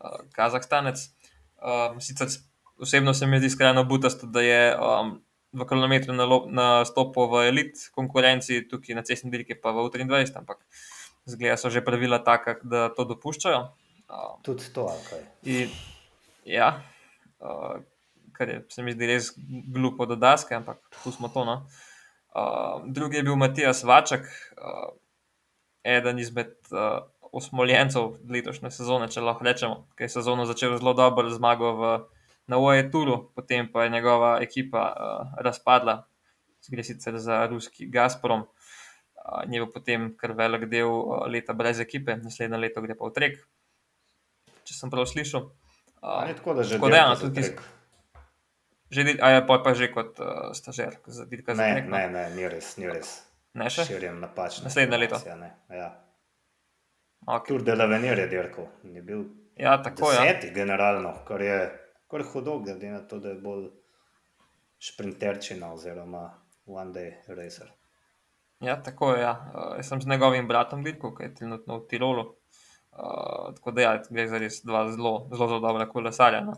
uh, 0.01 0.21
Kazahstanec. 0.33 1.03
Um, 1.59 1.99
sicer 2.01 2.31
osebno 2.81 3.15
se 3.15 3.27
mi 3.27 3.39
zdi 3.39 3.51
skrajno 3.51 3.85
butasto, 3.85 4.27
da 4.27 4.41
je 4.41 4.77
um, 4.77 5.19
v 5.53 5.67
kilometru 5.69 6.15
nastopil 6.15 7.29
v 7.33 7.49
elit 7.49 7.89
konkurenci, 7.95 8.63
tukaj 8.69 8.99
na 8.99 9.03
cestni 9.03 9.33
dirki 9.33 9.57
pa 9.57 9.73
v 9.73 9.89
23, 9.89 10.37
ampak 10.39 10.63
zgleda 11.29 11.57
so 11.57 11.71
že 11.71 11.85
pravila 11.85 12.21
taka, 12.25 12.59
da 12.63 12.89
to 12.93 13.05
dopuščajo. 13.09 13.61
Um, 14.09 14.41
Tudi 14.45 14.73
to, 14.73 14.89
kaj. 15.09 15.25
In, 15.45 15.73
ja, 16.49 16.81
uh, 17.41 17.81
kar 18.33 18.49
je, 18.49 18.63
se 18.73 18.85
mi 18.85 18.95
zdi 18.97 19.11
res 19.11 19.33
glupo 19.75 20.07
do 20.09 20.17
daske, 20.17 20.55
ampak 20.57 20.81
pustimo 21.03 21.33
to. 21.33 21.45
No. 21.45 21.61
Uh, 22.33 22.85
drugi 22.87 23.21
je 23.21 23.27
bil 23.27 23.37
Matijas 23.37 23.83
Vačak, 23.85 24.29
uh, 24.57 24.93
eden 25.85 26.19
izmed 26.19 26.55
uh, 26.73 27.03
osmoljencev 27.33 28.15
letošnje 28.29 28.71
sezone, 28.73 29.09
če 29.13 29.25
lahko 29.25 29.45
rečemo, 29.45 29.83
ki 29.97 30.07
je 30.07 30.13
sezono 30.13 30.47
začel 30.49 30.77
zelo 30.79 30.95
dobro 30.97 31.29
zmago 31.33 31.73
v, 31.77 31.93
na 32.49 32.57
OE 32.57 32.83
Turu, 32.91 33.31
potem 33.37 33.69
pa 33.69 33.85
je 33.85 33.91
njegova 33.91 34.39
ekipa 34.43 34.83
uh, 34.89 35.33
razpadla, 35.39 35.99
gre 36.69 36.85
sicer 36.85 37.19
za 37.21 37.47
ruski 37.47 37.87
Gazprom. 37.87 38.41
Uh, 38.41 39.43
je 39.45 39.61
bil 39.61 39.69
potem 39.69 40.11
kar 40.17 40.33
velik 40.33 40.65
del 40.69 40.89
uh, 40.89 41.27
leta 41.29 41.53
brez 41.53 41.81
ekipe, 41.81 42.17
naslednje 42.17 42.57
leto 42.59 42.81
gre 42.81 42.97
pa 42.97 43.05
v 43.05 43.13
trek, 43.13 43.35
če 44.65 44.75
sem 44.75 44.91
prav 44.91 45.05
slišal. 45.07 45.51
Uh, 45.99 46.25
Ni 46.27 46.35
tako, 46.35 46.55
da 46.55 46.63
že 46.63 46.79
Tako 46.79 46.89
ja, 46.91 47.09
no, 47.09 47.15
za 47.15 47.27
tudi 47.27 47.43
trek. 47.43 47.61
Že, 48.89 49.03
di- 49.05 49.19
a 49.21 49.29
je 49.37 49.41
pa, 49.45 49.59
pa 49.61 49.75
že 49.77 49.91
kot 49.93 50.17
uh, 50.17 50.49
stažer, 50.57 50.97
za 51.05 51.27
dirka 51.29 51.53
za 51.53 51.61
Ne, 51.61 51.73
trek. 51.75 51.89
no? 51.89 51.97
ne, 51.97 52.05
ne, 52.09 52.23
ni 52.33 52.49
res, 52.49 52.77
ni 52.81 52.89
res. 52.89 53.11
ne 53.53 53.69
še? 53.69 53.85
Širjem 53.85 54.17
napačno. 54.23 54.65
Naslednje 54.65 54.97
leto. 54.97 55.19
Ja. 55.69 55.91
Okay. 57.27 57.49
Tour 57.51 57.63
de 57.63 57.75
l'Avenir 57.77 58.17
je 58.17 58.29
dirkal. 58.31 58.71
Je 58.89 59.03
bil 59.03 59.27
Ja, 59.59 59.75
tako 59.83 60.13
je. 60.15 60.23
Ja. 60.25 60.53
generalno, 60.55 61.13
kar 61.27 61.43
je 61.43 61.59
kar 62.11 62.25
hudo, 62.33 62.59
glede 62.59 62.91
na 62.91 63.01
to, 63.09 63.19
da 63.19 63.29
je 63.35 63.41
bolj 63.41 63.69
šprinterčina 64.79 65.73
oziroma 65.73 66.31
one 66.67 66.93
day 66.93 67.13
racer. 67.37 67.71
ja, 68.61 68.83
tako 68.83 69.13
je. 69.15 69.23
Ja. 69.23 69.53
Uh, 69.55 69.77
jaz 69.77 69.89
sem 69.89 70.01
z 70.01 70.09
njegovim 70.09 70.49
bratom 70.49 70.85
dirkal, 70.85 71.15
ki 71.15 71.23
je 71.23 71.35
trenutno 71.35 71.79
v 71.79 71.87
Tirolu. 71.89 72.25
Uh, 72.93 73.55
tako 73.55 73.71
da, 73.71 73.83
ja, 73.83 73.93
gre 74.11 74.27
za 74.29 74.39
res 74.39 74.63
dva 74.65 74.89
zelo, 74.91 75.29
zelo, 75.33 75.49
zelo 75.49 75.61
dobra 75.61 75.89
kolesarja. 75.89 76.41
No. 76.41 76.57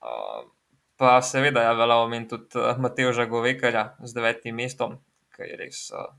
Uh, 0.00 0.48
pa 0.96 1.20
seveda, 1.22 1.62
ja, 1.62 1.72
velja 1.72 2.00
omeniti 2.00 2.36
tudi 2.36 2.58
uh, 2.58 2.78
Mateoža 2.78 3.24
Govekarja 3.24 3.94
z 4.04 4.16
devetim 4.16 4.56
mestom, 4.56 4.98
ki 5.36 5.52
je 5.52 5.62
res. 5.64 5.86
Uh, 5.92 6.10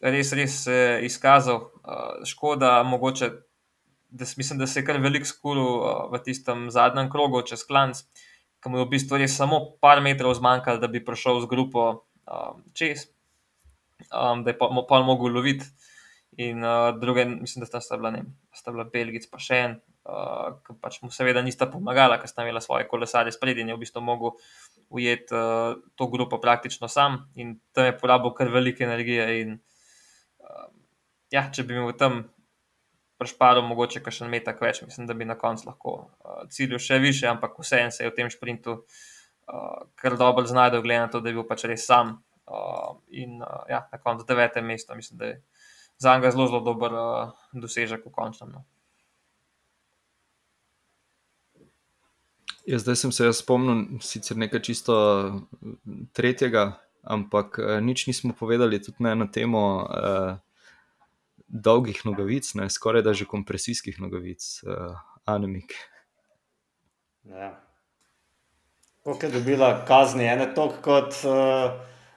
Res, 0.00 0.28
res 0.36 0.54
je 0.68 1.06
izkazal, 1.06 1.70
škoda, 2.28 2.82
mogoče, 2.84 3.30
da 4.08 4.24
mislim, 4.36 4.58
da 4.58 4.66
se 4.66 4.80
je 4.80 4.86
kar 4.86 5.00
veliko 5.02 5.26
skuril 5.26 5.66
uh, 5.66 6.12
v 6.12 6.22
tistem 6.24 6.70
zadnjem 6.70 7.10
krogu 7.10 7.42
čez 7.42 7.64
klanc, 7.66 8.02
ki 8.62 8.70
mu 8.70 8.80
je 8.80 8.86
v 8.86 8.92
bistvu 8.94 9.20
res 9.20 9.36
samo 9.36 9.60
par 9.80 10.00
metrov 10.02 10.34
zmanjkalo, 10.38 10.80
da 10.82 10.88
bi 10.90 11.04
prišel 11.04 11.42
z 11.44 11.50
grupo 11.50 11.88
um, 12.26 12.62
čez, 12.74 13.08
um, 14.10 14.44
da 14.44 14.54
je 14.54 14.58
pa, 14.58 14.70
pa 14.88 15.02
mogel 15.02 15.34
loviti. 15.34 15.66
In 16.36 16.64
uh, 16.64 16.92
druge, 17.00 17.24
mislim, 17.24 17.64
da 17.64 17.80
sta, 17.80 17.96
bila, 17.96 18.10
ne, 18.12 18.24
sta 18.52 18.72
bila 18.72 18.84
Belgic, 18.92 19.24
pa 19.30 19.40
še 19.40 19.60
en, 19.64 19.76
uh, 20.04 20.58
ki 20.66 20.76
pač 20.82 20.98
mu 21.00 21.08
seveda 21.14 21.40
nista 21.44 21.68
pomagala, 21.70 22.18
ker 22.20 22.28
sta 22.28 22.44
imela 22.44 22.60
svoje 22.60 22.84
kolesarje 22.90 23.32
spredje 23.32 23.64
in 23.64 23.72
je 23.72 23.76
v 23.78 23.80
bistvu 23.80 24.02
mogel 24.04 24.36
ujeti 24.92 25.32
uh, 25.34 25.78
to 25.96 26.10
grupo 26.12 26.38
praktično 26.42 26.90
sam 26.92 27.24
in 27.34 27.56
tam 27.72 27.88
je 27.88 27.96
porabil 27.96 28.34
kar 28.36 28.52
velike 28.52 28.84
energije. 28.84 29.24
In, 29.40 29.56
uh, 30.44 30.68
ja, 31.32 31.46
če 31.48 31.64
bi 31.64 31.78
imel 31.78 31.96
tam 31.96 32.26
prešparo, 33.18 33.62
mogoče 33.64 34.02
še 34.12 34.28
nekaj 34.28 34.60
več, 34.60 34.82
mislim, 34.84 35.06
da 35.08 35.14
bi 35.14 35.28
na 35.28 35.36
koncu 35.38 35.70
lahko 35.70 35.96
uh, 35.96 36.44
ciljil 36.52 36.80
še 36.82 36.98
više, 37.02 37.26
ampak 37.30 37.56
vseeno 37.58 37.90
se 37.90 38.04
je 38.04 38.10
v 38.10 38.16
tem 38.16 38.30
sprintu 38.30 38.78
uh, 38.82 39.82
kar 39.96 40.16
dobro 40.20 40.46
znašel, 40.46 40.82
glede 40.84 41.00
na 41.00 41.10
to, 41.12 41.20
da 41.20 41.32
je 41.32 41.38
bil 41.38 41.48
pač 41.48 41.66
res 41.70 41.86
sam. 41.88 42.18
Uh, 42.46 43.00
in 43.10 43.40
uh, 43.42 43.64
ja, 43.70 43.86
na 43.90 43.98
koncu 43.98 44.26
devete 44.28 44.62
mesto, 44.62 44.94
mislim, 44.94 45.18
da 45.18 45.32
je 45.32 45.42
za 45.98 46.14
njega 46.14 46.30
zelo, 46.30 46.46
zelo 46.52 46.62
dober 46.62 46.94
uh, 46.94 47.34
dosežek 47.52 48.06
v 48.06 48.14
končnem. 48.14 48.52
No. 48.54 48.64
Ja, 52.66 52.78
zdaj 52.82 53.00
sem 53.00 53.12
se 53.14 53.32
spomnil 53.34 54.00
sicer 54.02 54.38
nekaj 54.38 54.62
čisto 54.66 54.94
tretjega, 56.14 56.74
ampak 57.06 57.58
nič 57.82 58.06
nismo 58.10 58.34
povedali 58.34 58.82
tudi 58.82 59.06
na 59.06 59.26
temo. 59.30 59.62
Uh, 59.86 60.45
dolgih 61.46 62.00
nogavic, 62.04 62.54
ne, 62.54 62.70
skoraj 62.70 63.02
da 63.06 63.14
že 63.14 63.28
kompresijskih 63.30 64.00
nogavic, 64.00 64.42
uh, 64.66 64.96
anemik. 65.24 65.74
Ja. 67.24 67.54
Kako 69.04 69.26
je 69.26 69.32
dobila 69.32 69.84
kazni, 69.86 70.26
ene 70.26 70.54
toliko 70.54 70.82
kot 70.82 71.20
uh, 71.24 71.74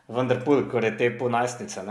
Vendrpul, 0.07 0.63
ko 0.71 0.82
je 0.82 0.97
te 0.97 1.11
po 1.17 1.30
najstnice? 1.30 1.82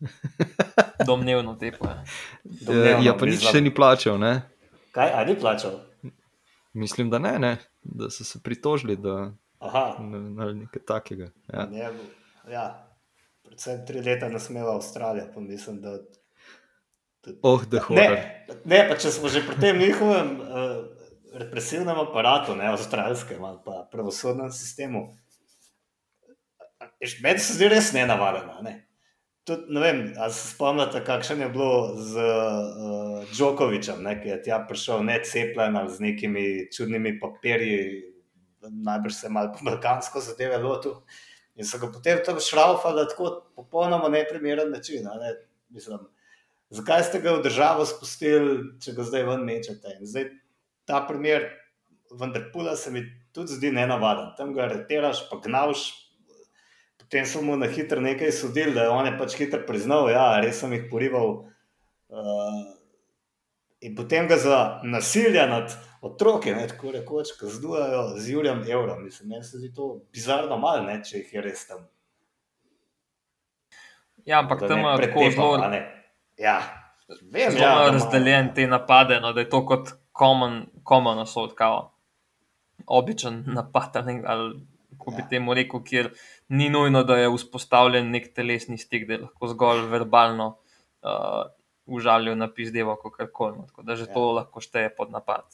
Domnevno 1.08 1.54
te 1.54 1.72
po. 1.72 1.86
Ja, 1.86 2.04
Domnevno, 2.44 3.04
ja 3.04 3.14
pa 3.14 3.26
nič 3.28 3.44
še 3.44 3.60
ni 3.60 3.74
plačal. 3.74 4.16
Ne? 4.20 4.48
Kaj, 4.96 5.12
a 5.12 5.24
ni 5.28 5.36
plačal? 5.36 5.80
Mislim, 6.72 7.10
da 7.10 7.18
ne, 7.18 7.38
ne. 7.38 7.56
da 7.82 8.10
so 8.10 8.24
se 8.24 8.40
pritožili, 8.42 8.96
da 8.96 9.32
je 9.60 10.54
nekaj 10.54 10.82
takega. 10.86 11.30
Ja. 11.52 11.66
Ne, 11.66 11.90
ja. 12.52 12.66
Predvsem 13.44 13.86
tri 13.86 14.00
leta 14.04 14.28
ne 14.28 14.40
smela 14.40 14.74
Avstralija, 14.74 15.26
pa 15.34 15.40
mislim, 15.40 15.80
da 15.80 15.98
Oh, 17.42 17.62
ne, 17.90 18.06
ne, 18.64 18.80
pa 18.88 18.96
če 18.98 19.12
smo 19.14 19.28
že 19.32 19.44
pri 19.46 19.56
tem 19.60 19.78
njihovem 19.78 20.34
uh, 20.40 20.76
represivnem 21.38 21.98
aparatu, 21.98 22.56
ne 22.56 22.68
avstralskem 22.72 23.44
ali 23.44 23.58
pa 23.64 23.84
pravosodnem 23.92 24.50
sistemu, 24.52 25.08
meni 27.22 27.38
se 27.38 27.54
zdi 27.54 27.68
res 27.68 27.92
nenavadno. 27.92 28.60
Ne? 28.62 28.74
Tudi, 29.48 29.72
ne 29.72 29.80
vem, 29.80 30.02
ali 30.18 30.32
se 30.32 30.50
spomnite, 30.50 31.00
kakšno 31.04 31.36
je 31.42 31.48
bilo 31.48 31.96
z 31.96 32.26
uh, 32.26 33.30
Džokovičem, 33.32 34.04
ki 34.22 34.28
je 34.28 34.42
tja 34.44 34.58
prišel 34.68 35.04
ne 35.08 35.20
cepljen 35.24 35.76
ali 35.76 35.94
z 35.94 36.04
nekimi 36.04 36.44
čudnimi 36.74 37.14
papirji, 37.20 38.02
najbrž 38.60 39.14
se 39.14 39.28
malo 39.32 39.54
po 39.54 39.64
balkansko 39.64 40.20
zadeve 40.20 40.58
lotil. 40.60 41.00
In 41.58 41.66
so 41.66 41.80
ga 41.80 41.88
potem 41.90 42.20
tam 42.26 42.38
šraufali 42.42 43.06
tako 43.10 43.30
popolnoma 43.56 44.08
neprimeren 44.12 44.70
način. 44.70 45.08
Ne? 45.08 45.32
Mislim, 45.74 46.04
zakaj 46.70 47.02
ste 47.08 47.20
ga 47.24 47.36
v 47.36 47.44
državo 47.46 47.86
spustili, 47.88 48.58
če 48.82 48.94
ga 48.96 49.06
zdaj 49.06 49.24
ven 49.28 49.46
mečete. 49.48 49.96
In 49.98 50.08
zdaj 50.08 50.30
ta 50.88 51.00
primer, 51.08 51.48
vendar 52.10 52.50
pula 52.52 52.76
se 52.76 52.90
mi 52.90 53.04
tudi 53.32 53.56
zdi 53.56 53.72
nenavaden. 53.72 54.32
Tam 54.36 54.54
ga 54.56 54.68
retiraš, 54.70 55.26
pa 55.30 55.40
gnavš. 55.44 55.90
Potem 56.98 57.24
so 57.26 57.40
mu 57.40 57.56
na 57.56 57.68
hitro 57.72 58.00
nekaj 58.04 58.32
sodili, 58.36 58.74
da 58.76 58.84
je 58.84 58.92
on 58.92 59.06
je 59.06 59.14
pač 59.18 59.36
hitro 59.40 59.62
priznal, 59.66 60.08
da 60.08 60.16
ja, 60.16 60.26
res 60.44 60.60
sem 60.60 60.72
jih 60.76 60.88
porival. 60.90 61.46
Uh, 62.08 62.64
in 63.80 63.94
potem 63.96 64.28
ga 64.28 64.36
za 64.40 64.58
nasilje 64.84 65.44
nad 65.48 65.72
otroki, 66.04 66.52
ne, 66.52 66.66
tako 66.68 66.92
rekoč, 66.92 67.32
kaznujejo 67.40 68.02
z 68.16 68.32
Jurjem 68.32 68.64
Evrom. 68.68 69.04
Mislim, 69.04 69.32
meni 69.32 69.44
se 69.44 69.58
zdi 69.58 69.72
to 69.74 70.02
bizarno 70.12 70.58
malo, 70.60 70.84
ne, 70.84 71.00
če 71.04 71.22
jih 71.22 71.32
je 71.38 71.44
res 71.48 71.64
tam. 71.68 71.86
Ja, 74.28 74.42
ampak 74.42 74.66
tam 74.68 74.84
je 74.84 75.08
tako 75.08 75.30
zelo. 75.30 75.54
Ja, 76.38 76.60
vem, 77.32 77.54
da 77.54 77.58
ja, 77.58 77.82
je 77.82 77.92
razdeljen 77.92 78.54
te 78.54 78.66
napade, 78.66 79.20
no, 79.20 79.32
da 79.32 79.40
je 79.40 79.50
to 79.50 79.64
kot 79.66 79.94
common 80.18 81.18
assault, 81.18 81.54
kao 81.54 81.90
običajen 82.86 83.44
napad. 83.46 83.96
Ali, 83.96 84.22
ali 84.26 84.60
kako 84.98 85.10
bi 85.10 85.22
ja. 85.22 85.28
temu 85.28 85.54
rekel, 85.54 85.82
kjer 85.84 86.10
ni 86.48 86.70
nujno, 86.70 87.02
da 87.04 87.16
je 87.16 87.30
vzpostavljen 87.36 88.10
nek 88.10 88.34
telesni 88.34 88.78
stik, 88.78 89.06
da 89.06 89.14
je 89.14 89.20
lahko 89.20 89.48
zgolj 89.48 89.86
verbalno 89.90 90.48
uh, 90.48 91.42
užalil 91.86 92.36
na 92.36 92.52
pizdevo, 92.54 92.96
kako 92.96 93.32
koli. 93.32 93.58
No, 93.58 93.66
tako 93.66 93.82
da 93.82 93.96
že 93.96 94.04
ja. 94.04 94.14
to 94.14 94.32
lahko 94.32 94.60
šteje 94.60 94.94
pod 94.96 95.10
napad. 95.10 95.44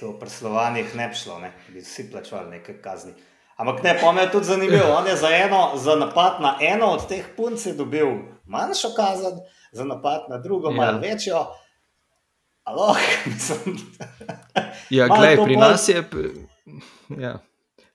To 0.00 0.12
v 0.12 0.20
preslovanjih 0.20 0.94
ne 0.96 1.08
bi 1.08 1.14
šlo, 1.14 1.38
ne 1.38 1.52
bi 1.68 1.80
vsi 1.80 2.10
plačali 2.10 2.50
nekaj 2.50 2.80
kazni. 2.82 3.12
Ampak 3.60 3.82
ne, 3.82 3.98
pa 4.00 4.12
me 4.12 4.22
je 4.22 4.30
tudi 4.32 4.48
zanimivo. 4.48 4.88
On 4.96 5.06
je 5.06 5.16
za, 5.16 5.28
eno, 5.28 5.72
za 5.76 5.96
napad 5.96 6.40
na 6.40 6.56
eno 6.60 6.86
od 6.96 7.04
teh 7.08 7.26
punc 7.36 7.66
dobil 7.76 8.06
manjšo 8.48 8.94
kazen, 8.96 9.42
za 9.72 9.84
napad 9.84 10.20
na 10.30 10.38
drugo, 10.38 10.70
ja. 10.70 10.76
malo 10.76 10.98
večjo. 10.98 11.46
Alo, 12.64 12.94
ja, 14.90 15.08
gledaj, 15.08 15.44
pri 15.44 15.56
nas 15.56 15.88
je. 15.88 16.04
Ja. 17.18 17.38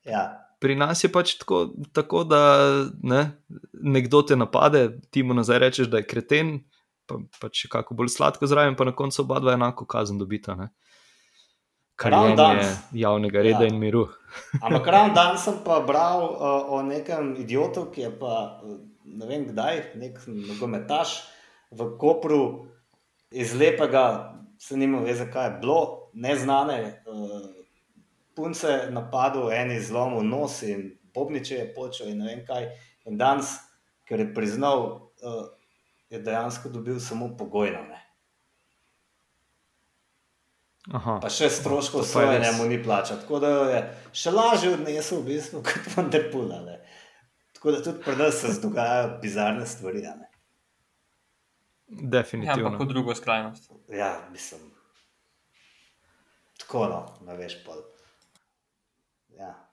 Ja. 0.04 0.42
Pri 0.60 0.76
nas 0.76 1.04
je 1.04 1.12
pač 1.12 1.36
tako, 1.38 1.70
tako 1.94 2.24
da 2.24 2.40
ne, 3.04 3.32
nekdo 3.74 4.22
te 4.22 4.36
napade, 4.36 5.00
ti 5.12 5.24
mu 5.24 5.34
nazaj 5.34 5.60
rečeš, 5.60 5.88
da 5.88 6.02
je 6.02 6.08
kreten, 6.08 6.58
pa, 7.06 7.20
pa 7.42 7.50
če 7.50 7.70
kako 7.72 7.96
bolj 7.96 8.10
sladko 8.16 8.50
zraven, 8.50 8.76
pa 8.76 8.88
na 8.88 8.96
koncu 8.96 9.22
oba 9.22 9.40
dva 9.40 9.54
enako 9.54 9.86
kazen 9.86 10.18
dobita. 10.18 10.56
Ne. 10.56 10.72
Kar 11.96 12.12
je 12.12 12.66
javnega 13.06 13.42
reda 13.46 13.64
ja. 13.64 13.70
in 13.72 13.80
miru. 13.80 14.08
Ampak 14.66 14.88
ravno 14.88 15.14
danes 15.16 15.46
sem 15.46 15.62
pa 15.64 15.80
bral 15.86 16.26
uh, 16.26 16.74
o 16.76 16.82
nekem 16.84 17.36
idiotu, 17.40 17.86
ki 17.94 18.08
je 18.08 18.12
pa 18.20 18.34
ne 19.06 19.30
vem 19.30 19.46
kdaj, 19.48 19.82
nek 20.02 20.20
nogometaš 20.28 21.22
v 21.72 21.90
Kopru 22.00 22.68
iz 23.32 23.54
lepega, 23.54 24.34
se 24.60 24.78
nima 24.78 25.00
veze, 25.04 25.28
kaj 25.32 25.46
je 25.46 25.58
bilo, 25.62 26.10
neznane 26.14 27.04
uh, 27.08 27.50
punce 28.36 28.88
napadlo, 28.90 29.52
eni 29.52 29.80
zlomil 29.82 30.24
nos 30.24 30.62
in 30.64 30.92
pobniče 31.14 31.56
je 31.56 31.74
počel 31.74 32.10
in 32.12 32.24
ne 32.24 32.32
vem 32.32 32.46
kaj. 32.48 32.70
In 33.06 33.18
danes, 33.18 33.58
ker 34.08 34.20
je 34.20 34.34
priznal, 34.34 35.12
uh, 35.24 35.46
je 36.10 36.20
dejansko 36.20 36.70
dobil 36.70 37.00
samo 37.00 37.32
pogojno. 37.38 37.84
Ne. 37.90 38.02
Aha. 40.94 41.18
Pa 41.22 41.32
še 41.34 41.50
stroškov 41.50 42.04
sojenja 42.06 42.52
mu 42.60 42.68
ni 42.70 42.78
plačal. 42.84 43.18
Tako 43.24 43.40
da 43.42 43.50
je 43.72 43.80
še 44.14 44.34
lažje 44.36 44.76
odnesel 44.76 45.24
v 45.24 45.32
bistvu 45.32 45.64
kot 45.66 45.90
Vanderpula. 45.96 46.62
Tako 47.58 47.74
da 47.74 47.82
tudi 47.82 48.04
pri 48.06 48.16
nas 48.20 48.42
se 48.42 48.54
dogajajo 48.62 49.16
bizarne 49.22 49.66
stvari. 49.66 50.04
Definitivno. 51.88 52.70
Ja, 52.70 52.74
ampak 52.74 52.88
drugo 52.88 53.16
skrajnost. 53.16 53.72
Ja, 53.90 54.30
mislim. 54.32 54.62
Tako 56.60 56.88
no, 56.88 57.02
ne 57.26 57.38
veš 57.38 57.58
pa. 57.66 57.76
Ja. 59.38 59.70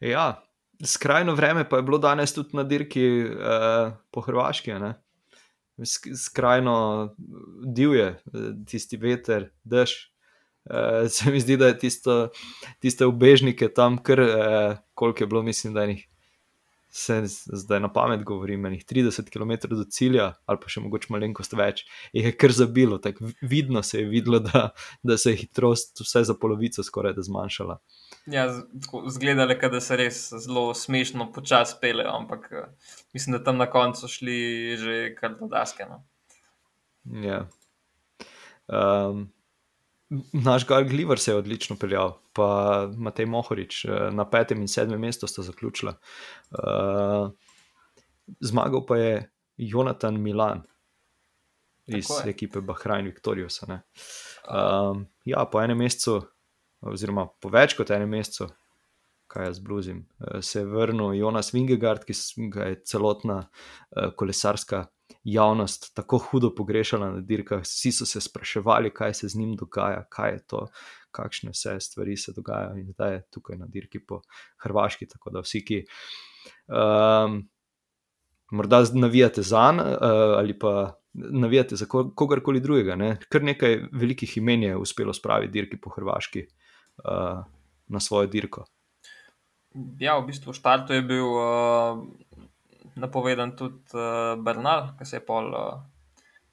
ja, 0.00 0.42
skrajno 0.84 1.34
vreme 1.34 1.68
pa 1.68 1.76
je 1.76 1.82
bilo 1.82 1.98
danes 1.98 2.34
tudi 2.34 2.56
na 2.56 2.62
dirki 2.62 3.06
eh, 3.20 3.92
po 4.10 4.20
Hrvaški. 4.20 4.72
Ne? 4.72 4.94
Skrajno 6.24 7.14
divje, 7.74 8.16
tisti 8.66 8.96
veter, 8.96 9.52
dež. 9.64 9.94
Uh, 10.68 11.08
se 11.14 11.30
mi 11.30 11.40
zdi, 11.40 11.56
da 11.56 11.66
je 11.66 11.78
tisto, 11.78 12.14
tiste 12.78 13.06
ubežnike 13.06 13.70
tam, 13.72 13.96
kar 14.04 14.20
uh, 14.20 14.76
koliko 14.94 15.22
je 15.22 15.26
bilo, 15.26 15.42
mislim, 15.42 15.74
da 15.74 15.80
je 15.80 15.86
njih 15.86 16.08
se 16.90 17.22
zdaj 17.26 17.80
na 17.80 17.92
pamet 17.92 18.22
govorim, 18.24 18.66
enih 18.66 18.84
30 18.84 19.30
km 19.30 19.74
do 19.76 19.84
cilja, 19.84 20.32
ali 20.46 20.60
pa 20.60 20.70
še 20.72 20.80
mogoče 20.80 21.12
malenkost 21.12 21.52
več, 21.58 21.84
je 22.16 22.32
kar 22.32 22.52
zabilo. 22.52 22.98
Vidno 23.40 23.82
se 23.82 24.00
je 24.00 24.08
videlo, 24.08 24.40
da, 24.44 24.70
da 25.02 25.18
se 25.18 25.34
je 25.34 25.42
hitrost 25.44 26.00
vse 26.00 26.24
za 26.30 26.34
polovico 26.34 26.82
skoraj 26.82 27.16
da 27.18 27.24
zmanjšala. 27.26 27.78
Ja, 28.32 28.46
zgledali, 29.08 29.56
da 29.72 29.80
se 29.84 29.96
res 30.00 30.22
zelo 30.44 30.72
smešno 30.74 31.30
počasi 31.32 31.76
pelejo, 31.80 32.12
ampak 32.16 32.48
eh, 32.52 32.68
mislim, 33.16 33.36
da 33.36 33.44
tam 33.44 33.60
na 33.60 33.68
koncu 33.70 34.08
šli 34.08 34.38
že 34.80 34.98
kar 35.18 35.36
do 35.38 35.48
daske. 35.48 35.86
No. 35.88 36.02
Ja. 37.24 37.44
Um, 38.68 39.28
Naš 40.32 40.66
Gal 40.66 40.84
Gliver 40.84 41.18
se 41.18 41.30
je 41.30 41.36
odlično 41.36 41.76
peljal, 41.76 42.14
pa 42.32 42.88
Matej 42.96 43.26
Mohorič 43.26 43.84
eh, 43.84 44.10
na 44.10 44.24
petem 44.30 44.60
in 44.60 44.68
sedmem 44.68 45.00
mestu 45.00 45.26
sta 45.26 45.42
zaključila. 45.42 45.94
Uh, 46.50 47.30
zmagal 48.40 48.86
pa 48.86 48.96
je 48.96 49.30
Jonathan 49.56 50.20
Milan 50.20 50.62
iz 51.86 52.06
ekipe 52.26 52.60
Bahrajn 52.60 53.04
Viktorijusa. 53.04 53.66
Um, 53.68 55.06
ja, 55.24 55.44
po 55.52 55.60
enem 55.60 55.78
mesecu, 55.78 56.22
oziroma 56.80 57.26
po 57.40 57.52
več 57.52 57.76
kot 57.76 57.90
enem 57.90 58.08
mesecu, 58.16 58.48
kaj 59.28 59.44
jaz 59.44 59.60
bluzim, 59.60 60.06
se 60.40 60.60
je 60.60 60.68
vrnil 60.68 61.18
Jonas 61.18 61.52
Vingegard, 61.52 62.04
ki 62.08 62.16
ga 62.52 62.70
je 62.70 62.80
celotna 62.84 63.42
kolesarska 64.16 64.86
javnost 65.24 65.94
tako 65.94 66.18
hudo 66.18 66.50
pogrešala 66.54 67.10
na 67.10 67.20
dirkah, 67.20 67.62
vsi 67.62 67.92
so 67.92 68.06
se 68.06 68.20
spraševali, 68.20 68.92
kaj 68.94 69.14
se 69.14 69.28
z 69.28 69.38
njim 69.38 69.56
dogaja, 69.56 70.04
kaj 70.10 70.32
je 70.32 70.40
to, 70.46 70.66
kakšne 71.10 71.52
vse 71.54 71.80
stvari 71.80 72.16
se 72.16 72.32
dogajajo 72.36 72.76
in 72.78 72.92
zdaj 72.92 73.14
je 73.14 73.22
tukaj 73.30 73.58
na 73.58 73.66
dirki 73.66 74.00
po 74.00 74.20
Hrvaški. 74.62 75.08
Tako 75.08 75.30
da 75.30 75.42
vsi, 75.44 75.64
ki 75.64 75.82
um, 76.68 77.40
morda 78.50 78.84
navijate 78.94 79.42
za 79.42 79.72
njim 79.72 79.84
uh, 79.84 80.38
ali 80.38 80.58
pa. 80.58 80.94
Navijate 81.18 81.76
za 81.76 81.86
kogarkoli 81.88 82.60
drugega. 82.60 82.94
Ne? 82.94 83.16
Kar 83.28 83.42
nekaj 83.42 83.80
velikih 83.92 84.36
imen 84.36 84.62
je 84.62 84.76
uspelo 84.76 85.12
spraviti 85.12 85.52
dirki 85.52 85.80
po 85.80 85.90
Hrvaški 85.90 86.44
uh, 86.46 87.40
na 87.88 88.00
svojo 88.00 88.28
dirko. 88.30 88.64
Ja, 89.98 90.18
v 90.20 90.28
bistvu 90.28 90.52
v 90.52 90.56
štartu 90.56 90.94
je 90.94 91.02
bil 91.02 91.26
uh, 91.26 91.98
napovedan 92.98 93.54
tudi 93.56 93.96
uh, 93.96 94.34
Bernal, 94.42 94.92
ki 94.98 95.06
se 95.06 95.16
je 95.18 95.24
pol, 95.24 95.48
uh, 95.54 95.80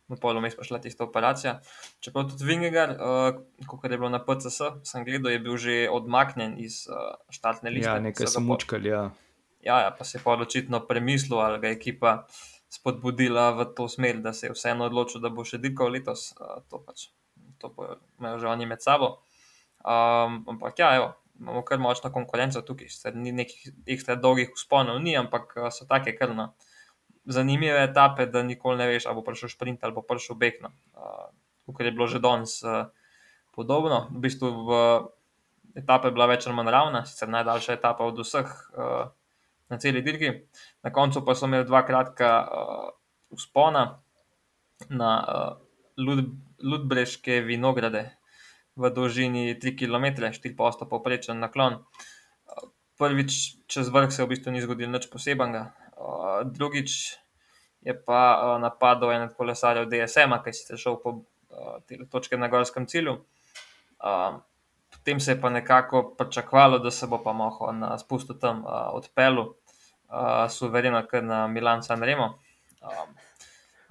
na 0.07 0.17
polu 0.21 0.41
mesta 0.41 0.63
šla 0.63 0.79
tista 0.83 1.03
operacija. 1.03 1.59
Čeprav 1.99 2.29
tudi 2.29 2.45
Vingegar, 2.45 2.95
uh, 2.95 3.67
kot 3.67 3.85
je 3.89 3.97
bilo 3.97 4.09
na 4.13 4.21
PCS, 4.23 4.61
sem 4.85 5.05
gledal, 5.05 5.31
je 5.33 5.43
bil 5.43 5.57
že 5.57 5.77
odmaknjen 5.91 6.57
iz 6.61 6.85
uh, 6.89 7.17
štartne 7.33 7.73
liste. 7.73 7.89
Ja, 7.89 7.99
nekaj 7.99 8.29
so 8.29 8.43
mučkali. 8.43 8.89
Ja. 8.89 9.09
Ja, 9.65 9.79
ja, 9.81 9.91
pa 9.97 10.05
se 10.05 10.19
je 10.19 10.23
pa 10.23 10.37
očitno 10.37 10.83
premislil, 10.85 11.39
ali 11.41 11.59
ga 11.59 11.67
je 11.67 11.79
ekipa 11.79 12.11
spodbudila 12.69 13.51
v 13.57 13.65
to 13.73 13.87
smer, 13.89 14.21
da 14.21 14.33
se 14.33 14.47
je 14.47 14.53
vseeno 14.53 14.85
odločil, 14.85 15.21
da 15.23 15.31
bo 15.33 15.45
še 15.47 15.57
dirkal 15.57 15.89
letos. 15.89 16.33
Uh, 16.37 16.61
to 16.69 16.81
pač, 16.85 17.09
to 17.57 17.73
bo 17.73 17.95
imel 18.19 18.37
že 18.39 18.51
oni 18.51 18.69
med 18.69 18.85
sabo. 18.85 19.17
Um, 19.85 20.43
ampak 20.49 20.79
ja, 20.81 20.93
evo, 20.97 21.13
imamo 21.39 21.63
kar 21.65 21.79
močno 21.79 22.11
konkurenco 22.11 22.61
tukaj, 22.61 22.89
sicer 22.89 23.15
ni 23.15 23.31
nekih 23.35 23.71
ekstra 23.95 24.15
dolgih 24.15 24.53
usponov, 24.53 24.99
ni, 25.03 25.17
ampak 25.17 25.55
eh, 25.57 25.71
so 25.71 25.87
take 25.89 26.15
krna. 26.17 26.51
Zanimive 27.25 27.81
etape, 27.83 28.27
da 28.29 28.43
nikoli 28.43 28.77
ne 28.77 28.87
veš, 28.91 29.07
ali 29.09 29.17
bo 29.17 29.25
prišel 29.25 29.49
sprint 29.49 29.83
ali 29.83 29.95
bo 29.95 30.03
prišel 30.05 30.37
bekno. 30.37 30.69
Uh, 30.93 31.25
Kot 31.65 31.81
je 31.81 31.91
bilo 31.91 32.05
že 32.05 32.19
danes 32.21 32.59
uh, 32.61 32.85
podobno, 33.57 34.05
v 34.13 34.19
bistvu 34.21 34.51
v 34.67 34.75
etape 35.75 36.11
je 36.11 36.13
bila 36.13 36.27
več 36.29 36.45
ali 36.45 36.53
manj 36.53 36.69
ravna, 36.69 37.01
sicer 37.09 37.31
najdaljša 37.33 37.77
etapa 37.79 38.05
od 38.05 38.21
vseh 38.21 38.51
uh, 38.77 39.07
na 39.73 39.79
celi 39.81 40.03
dirki. 40.05 40.29
Na 40.85 40.93
koncu 40.93 41.25
pa 41.25 41.33
so 41.33 41.49
imeli 41.49 41.65
dva 41.65 41.81
kratka 41.87 42.29
uh, 42.45 42.89
uspona 43.33 43.87
na 44.89 45.11
uh, 45.25 45.57
Lud 45.97 46.29
Ludbreške 46.61 47.41
vinograde, 47.41 48.05
v 48.75 48.91
dolžini 48.91 49.55
3 49.55 49.75
km, 49.75 50.27
4 50.31 50.55
posto 50.55 50.85
povprečen 50.85 51.39
naklon. 51.39 51.83
Prvič 52.95 53.59
čez 53.67 53.91
vrh 53.91 54.11
se 54.11 54.23
v 54.23 54.31
bistvu 54.31 54.51
ni 54.51 54.63
zgodil 54.63 54.87
nič 54.87 55.11
posebenega, 55.11 55.75
drugič 56.47 57.19
je 57.83 57.93
pa 57.93 58.55
napadal 58.59 59.11
en 59.11 59.27
od 59.27 59.35
kolesarjev 59.35 59.87
DSM, 59.91 60.31
ki 60.43 60.51
si 60.55 60.77
šel 60.79 60.99
po 61.03 61.27
te 61.87 61.99
točke 62.11 62.39
na 62.39 62.47
gorskem 62.47 62.87
cilju. 62.87 63.19
Potem 64.91 65.19
se 65.19 65.35
je 65.35 65.41
pa 65.41 65.51
nekako 65.51 66.15
pričakovalo, 66.17 66.79
da 66.79 66.91
se 66.91 67.07
bo 67.07 67.19
pa 67.23 67.33
mohel 67.33 67.75
na 67.79 67.97
spustu 67.99 68.33
tam 68.39 68.63
odpeljal, 68.67 69.53
suvereno, 70.49 71.03
kar 71.07 71.23
na 71.23 71.47
Milan 71.47 71.83
San 71.83 72.03
Remo. 72.03 72.39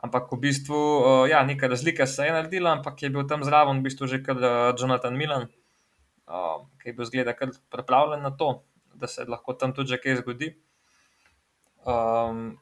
Ampak 0.05 0.29
v 0.29 0.37
bistvu, 0.37 0.77
uh, 0.77 1.25
ja, 1.31 1.41
neka 1.49 1.69
razlika 1.71 2.07
se 2.07 2.27
je 2.27 2.33
naredila, 2.33 2.75
ampak 2.77 3.03
je 3.03 3.09
bil 3.11 3.25
tam 3.25 3.45
zraven 3.45 3.81
v 3.81 3.89
bistvu 3.89 4.07
že 4.11 4.21
kar 4.21 4.37
uh, 4.37 4.77
Jonathan 4.77 5.17
Milan, 5.17 5.49
uh, 6.29 6.67
ki 6.83 6.93
je 6.93 6.97
bil 6.99 7.09
zgleda 7.09 7.33
kar 7.33 7.55
pripravljen 7.73 8.21
na 8.21 8.35
to, 8.37 8.61
da 8.93 9.09
se 9.09 9.25
lahko 9.25 9.57
tam 9.57 9.73
tudi 9.73 9.97
že 9.97 10.01
kaj 10.03 10.21
zgodi. 10.21 10.53
Um, 11.89 12.59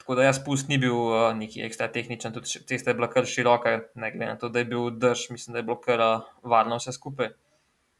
tako 0.00 0.16
da 0.16 0.24
jaz 0.24 0.40
spust 0.40 0.72
ni 0.72 0.78
bil 0.80 0.96
uh, 0.96 1.36
neki 1.36 1.60
ekstra 1.68 1.90
tehničen, 1.92 2.32
tudi 2.32 2.48
cesta 2.48 2.90
je 2.90 2.96
bila 2.96 3.10
kar 3.12 3.28
široka, 3.28 3.76
ne 4.00 4.10
glede 4.14 4.32
na 4.32 4.38
to, 4.40 4.48
da 4.48 4.64
je 4.64 4.70
bil 4.72 4.88
drž, 4.90 5.28
mislim, 5.36 5.52
da 5.52 5.60
je 5.60 5.68
bilo 5.68 5.76
kar 5.84 6.00
uh, 6.00 6.24
varno 6.42 6.80
vse 6.80 6.96
skupaj. 6.96 7.34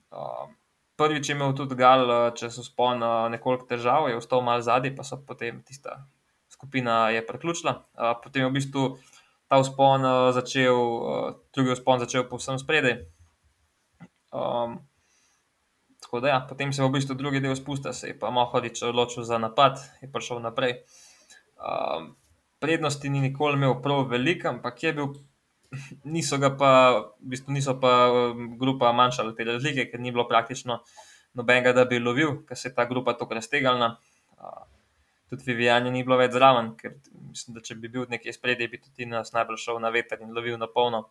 Uh, 0.09 0.49
prvič 0.97 1.28
je 1.28 1.37
imel 1.37 1.53
tudi 1.57 1.76
Gal, 1.76 2.07
uh, 2.09 2.33
če 2.33 2.49
so 2.49 2.64
spon 2.64 3.05
uh, 3.05 3.28
nekoliko 3.28 3.68
težav, 3.68 4.09
je 4.09 4.16
ostal 4.16 4.41
mal 4.45 4.64
zadnji, 4.64 4.95
pa 4.97 5.05
so 5.05 5.20
potem 5.20 5.61
tista 5.68 6.01
skupina 6.61 7.08
je 7.08 7.24
priključila. 7.26 7.72
Potem 8.20 8.44
je 8.44 8.48
v 8.48 8.52
bistvu 8.52 8.84
ta 9.48 9.58
vzpon 9.58 10.04
začel, 10.36 10.76
drugi 11.56 11.72
vzpon 11.74 12.04
začel 12.04 12.28
povsem 12.28 12.61
spredaj. 12.61 13.00
Um, 14.30 14.76
tako 16.00 16.20
da, 16.20 16.28
ja, 16.28 16.40
potem 16.48 16.72
se 16.72 16.82
je 16.82 16.86
v 16.86 16.92
bistvu 16.92 17.16
drugi 17.16 17.40
del 17.40 17.56
spustil, 17.56 17.92
se 17.92 18.12
je 18.12 18.18
pa 18.18 18.30
Mohodič 18.30 18.82
odločil 18.82 19.24
za 19.24 19.38
napad 19.38 19.80
in 20.04 20.12
prišel 20.12 20.38
naprej. 20.44 20.84
Um, 21.56 22.14
prednosti 22.61 23.08
ni 23.08 23.20
nikoli 23.20 23.56
imel 23.56 23.80
prav 23.82 24.06
veliko, 24.06 24.52
ampak 24.52 24.82
je 24.82 24.92
bil, 24.92 25.08
niso 26.14 26.38
ga 26.38 26.52
pa, 26.54 26.70
v 27.18 27.34
bistvu 27.34 27.56
niso 27.56 27.74
pa 27.80 28.12
grupa 28.61 28.92
manjšala 28.92 29.34
te 29.34 29.48
razlike, 29.48 29.88
ker 29.90 30.00
ni 30.00 30.12
bilo 30.12 30.28
praktično 30.28 30.84
nobenega, 31.34 31.72
da 31.72 31.88
bi 31.88 31.98
lovil, 31.98 32.44
ker 32.46 32.58
se 32.58 32.68
je 32.68 32.74
ta 32.74 32.84
grupa 32.84 33.16
tako 33.18 33.34
raztegalna. 33.34 33.96
Tudi 35.31 35.47
Vivijanje 35.47 35.93
ni 35.95 36.03
bilo 36.03 36.16
več 36.18 36.33
zraven, 36.35 36.72
ker 36.78 36.97
mislim, 37.31 37.55
da 37.55 37.62
če 37.62 37.76
bi 37.78 37.89
bil 37.89 38.09
nekje 38.11 38.35
spredje, 38.35 38.66
bi 38.68 38.81
tudi 38.83 39.07
nas 39.07 39.31
najbolj 39.31 39.61
šel 39.62 39.78
na 39.83 39.93
veter 39.95 40.18
in 40.24 40.35
lovil 40.35 40.57
na 40.59 40.66
polno. 40.66 41.05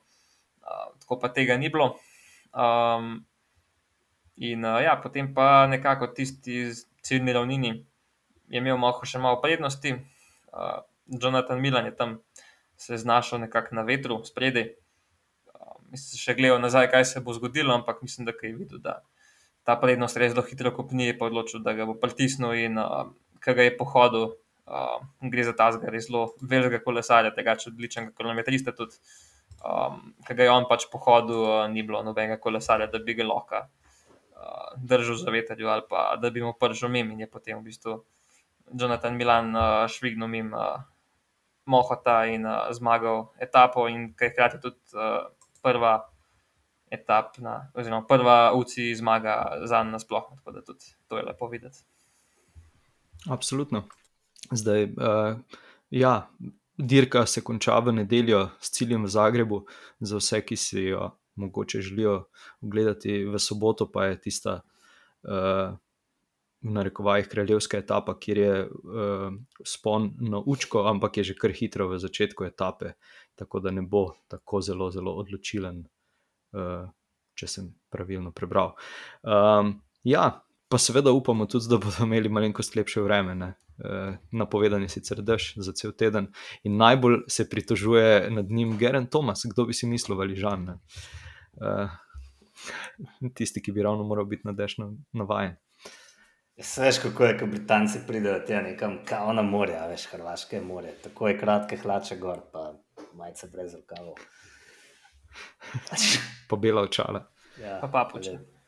Uh, 0.60 0.90
tako 1.00 1.22
pa 1.22 1.30
tega 1.32 1.56
ni 1.58 1.70
bilo. 1.72 1.94
Um, 2.52 3.22
in 4.36 4.66
uh, 4.68 4.82
ja, 4.84 4.98
potem 5.00 5.32
pa 5.34 5.68
nekako 5.72 6.12
tisti 6.18 6.66
ciljni 7.06 7.34
ravnini 7.34 7.72
je 8.50 8.60
imel 8.60 8.78
malo 8.82 9.06
še 9.08 9.22
malo 9.24 9.40
prednosti. 9.42 9.96
Uh, 10.52 10.82
Jonathan 11.08 11.62
Milan 11.62 11.88
je 11.88 11.96
tam 11.96 12.20
se 12.80 12.98
znašel 12.98 13.40
nekako 13.40 13.76
na 13.76 13.86
vetru, 13.88 14.20
spredje. 14.26 14.74
Uh, 15.54 15.80
mislim, 15.94 16.20
še 16.26 16.36
gledal 16.36 16.60
nazaj, 16.64 16.90
kaj 16.92 17.08
se 17.14 17.24
bo 17.24 17.36
zgodilo, 17.38 17.72
ampak 17.76 18.04
mislim, 18.04 18.28
da 18.28 18.36
je 18.42 18.54
videl, 18.56 18.84
da 18.84 19.00
ta 19.64 19.76
prednost 19.80 20.18
res 20.18 20.34
zelo 20.34 20.44
hitro 20.48 20.72
kopni, 20.76 21.10
je 21.12 21.18
pa 21.18 21.28
odločil, 21.30 21.64
da 21.64 21.76
ga 21.78 21.88
bo 21.88 21.98
pritisnil 22.00 22.56
in 22.58 22.80
uh, 22.82 23.12
ki 23.44 23.56
ga 23.58 23.68
je 23.68 23.76
pohodil. 23.78 24.32
Uh, 24.70 25.02
gre 25.26 25.44
za 25.44 25.56
ta 25.58 25.72
zelo 25.74 26.28
velikega 26.46 26.84
kolesarja, 26.84 27.32
tega 27.34 27.56
odličnega 27.68 28.12
kilometrista, 28.14 28.70
tudi 28.78 29.00
um, 29.66 30.14
ki 30.28 30.36
ga 30.38 30.46
je 30.46 30.52
on 30.54 30.68
pač 30.70 30.86
pohodil, 30.92 31.42
uh, 31.42 31.64
ni 31.74 31.82
bilo 31.82 32.04
nobenega 32.06 32.38
kolesarja, 32.38 32.86
da 32.92 33.02
bi 33.02 33.16
ga 33.18 33.26
lahko 33.26 33.64
uh, 33.64 34.78
držal 34.78 35.18
za 35.18 35.34
veterju 35.34 35.70
ali 35.74 35.88
pa 35.90 36.16
da 36.22 36.30
bi 36.30 36.44
mu 36.46 36.54
pržil 36.54 36.90
mim 36.90 37.12
in 37.12 37.26
je 37.26 37.32
potem 37.32 37.58
v 37.58 37.64
bistvu 37.72 37.98
Jonathan 38.74 39.18
Milan 39.18 39.56
uh, 39.56 39.88
švignil 39.90 40.28
mim 40.28 40.54
uh, 40.54 40.78
Mohota 41.66 42.26
in 42.26 42.46
uh, 42.46 42.70
zmagal 42.74 43.28
etapo 43.42 43.88
in 43.90 44.14
kaj 44.14 44.32
hkrati 44.34 44.62
tudi 44.62 44.80
uh, 44.94 45.30
prva 45.62 46.00
etapna, 46.90 47.70
oziroma 47.78 48.06
prva 48.08 48.54
UCI 48.58 48.96
zmaga 48.96 49.62
za 49.64 49.84
nas 49.84 50.02
nasploh, 50.02 50.32
tako 50.38 50.52
da 50.52 50.62
tudi 50.66 50.94
to 51.08 51.18
je 51.18 51.24
lepo 51.24 51.48
videti. 51.48 51.86
Absolutno. 53.28 53.84
Zdaj, 54.52 54.84
uh, 54.84 55.40
ja, 55.90 56.30
dirka 56.78 57.26
se 57.26 57.42
konča 57.42 57.80
v 57.80 57.92
nedeljo 57.92 58.50
s 58.62 58.72
ciljem 58.72 59.04
v 59.04 59.12
Zagrebu, 59.12 59.66
za 60.00 60.18
vse, 60.18 60.42
ki 60.46 60.56
si 60.56 60.84
jo 60.94 61.12
mogoče 61.40 61.82
želijo 61.82 62.26
ogledati, 62.62 63.26
v 63.26 63.40
soboto 63.40 63.92
pa 63.92 64.06
je 64.06 64.22
tista, 64.22 64.62
uh, 65.24 65.76
v 66.62 66.74
narekovajih, 66.76 67.28
kraljevska 67.28 67.78
etapa, 67.78 68.18
kjer 68.20 68.38
je 68.38 68.54
uh, 68.68 69.34
spon 69.66 70.12
na 70.20 70.42
učko, 70.46 70.84
ampak 70.92 71.18
je 71.18 71.24
že 71.24 71.36
kar 71.40 71.52
hitro 71.56 71.88
v 71.88 72.00
začetku 72.00 72.44
etape, 72.46 72.94
tako 73.36 73.60
da 73.60 73.72
ne 73.72 73.82
bo 73.82 74.16
tako 74.28 74.62
zelo, 74.62 74.92
zelo 74.92 75.16
odločilen, 75.22 75.86
uh, 76.52 76.90
če 77.36 77.48
sem 77.48 77.72
pravilno 77.90 78.32
prebral. 78.36 78.76
Um, 79.24 79.80
ja, 80.04 80.44
pa 80.70 80.78
seveda 80.78 81.12
upamo 81.12 81.46
tudi, 81.46 81.66
da 81.70 81.78
bodo 81.78 82.06
imeli 82.06 82.30
malenkost 82.30 82.76
lepše 82.76 83.02
vreme. 83.02 83.36
Ne? 83.36 83.54
Uh, 83.80 84.16
napovedan 84.32 84.84
je 84.84 84.90
sicer 84.90 85.22
dež 85.24 85.54
za 85.56 85.74
cel 85.74 85.92
teden 85.92 86.28
in 86.64 86.76
najbolj 86.78 87.24
se 87.28 87.50
pritožuje 87.50 88.30
nad 88.32 88.50
njim 88.50 88.78
Geren 88.78 89.08
Thomas, 89.08 89.46
kdo 89.46 89.66
bi 89.66 89.74
si 89.74 89.88
mislil, 89.88 90.22
ali 90.22 90.36
žan. 90.36 90.68
Uh, 90.70 91.90
tisti, 93.36 93.62
ki 93.62 93.72
bi 93.72 93.84
ravno 93.84 94.04
moral 94.04 94.26
biti 94.26 94.48
na 94.48 94.54
dež 94.54 94.76
navajen. 95.14 95.56
Ja, 96.60 96.66
veš, 96.84 97.00
kako 97.00 97.24
je, 97.24 97.38
ko 97.40 97.48
Britanci 97.48 98.02
pridejo 98.08 98.42
tja 98.48 98.62
nekam, 98.62 98.98
kao 99.08 99.34
na 99.34 99.42
morje, 99.42 99.80
veš, 99.90 100.10
Hrvaške 100.12 100.62
morje, 100.62 100.92
tako 101.04 101.32
je 101.32 101.38
kratke 101.40 101.78
hlače 101.80 102.20
gor, 102.20 102.44
pa 102.52 102.74
majce 103.16 103.48
brez 103.48 103.74
rokavov. 103.80 104.20
pa 106.50 106.56
bela 106.56 106.82
očala. 106.82 107.30
Ja, 107.64 107.80
pa 107.82 107.88
papuče. 107.88 108.59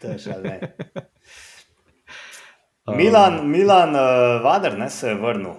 To 0.00 0.06
je 0.06 0.18
šale. 0.18 0.60
Milan, 2.96 3.40
um, 3.40 3.50
Milan 3.50 3.94
uh, 3.94 4.42
Vader 4.42 4.78
ne, 4.78 4.90
se 4.90 5.08
je 5.08 5.14
vrnil. 5.14 5.54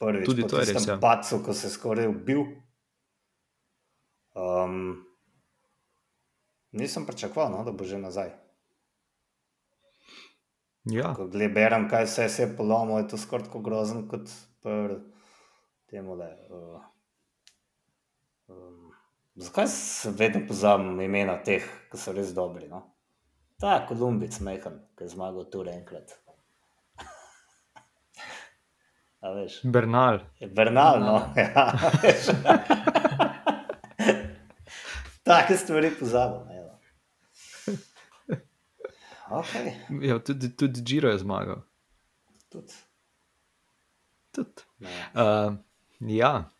Prvič, 0.00 0.26
tudi 0.26 0.46
to 0.48 0.60
je 0.60 0.72
res. 0.72 0.86
Ja. 0.86 0.98
Pacu, 1.00 1.42
ko 1.44 1.54
se 1.54 1.66
je 1.66 1.70
skoraj 1.70 2.08
ubil. 2.08 2.44
Um, 4.34 5.04
nisem 6.72 7.06
pričakoval, 7.06 7.52
no, 7.52 7.64
da 7.64 7.72
bo 7.72 7.84
že 7.84 7.98
nazaj. 7.98 8.32
Ja. 10.84 11.14
Ko 11.16 11.26
gledam, 11.26 11.88
kaj 11.88 12.06
se 12.06 12.28
je 12.38 12.56
polomilo, 12.56 12.98
je 12.98 13.08
to 13.08 13.18
skoraj 13.18 13.46
tako 13.46 13.60
grozno 13.60 14.08
kot 14.08 14.28
pri 14.60 14.98
temu 15.88 16.14
le. 16.14 16.32
Uh, 16.50 16.80
um, 18.48 18.83
zakaj 19.36 19.66
se 19.68 20.10
vedno 20.10 20.40
pozabim 20.48 21.00
imena 21.00 21.42
teh, 21.42 21.62
ki 21.90 21.98
so 21.98 22.12
res 22.12 22.34
dobri? 22.34 22.68
No? 22.68 22.82
Ta 23.60 23.86
Kolumbic, 23.88 24.40
mehen, 24.40 24.80
ki 24.98 25.04
je 25.04 25.08
zmagal 25.08 25.44
tu 25.50 25.64
enkrat. 25.70 26.18
A 29.24 29.30
veš? 29.32 29.60
Bernal. 29.64 30.20
Bernal, 30.56 31.00
no. 31.00 31.32
Ja, 31.36 31.72
veš. 32.02 32.26
Take 35.24 35.56
stvari 35.56 35.90
pozabim. 35.98 36.50
evo. 36.50 36.78
Okay, 39.30 39.72
Ja, 40.02 40.18
tudi, 40.18 40.56
tudi 40.56 40.82
Giro 40.82 41.08
je 41.08 41.18
zmagal. 41.18 41.62
tudi. 42.52 42.72
Tudi. 44.32 44.62
Uh, 45.14 45.54
ja, 46.00 46.50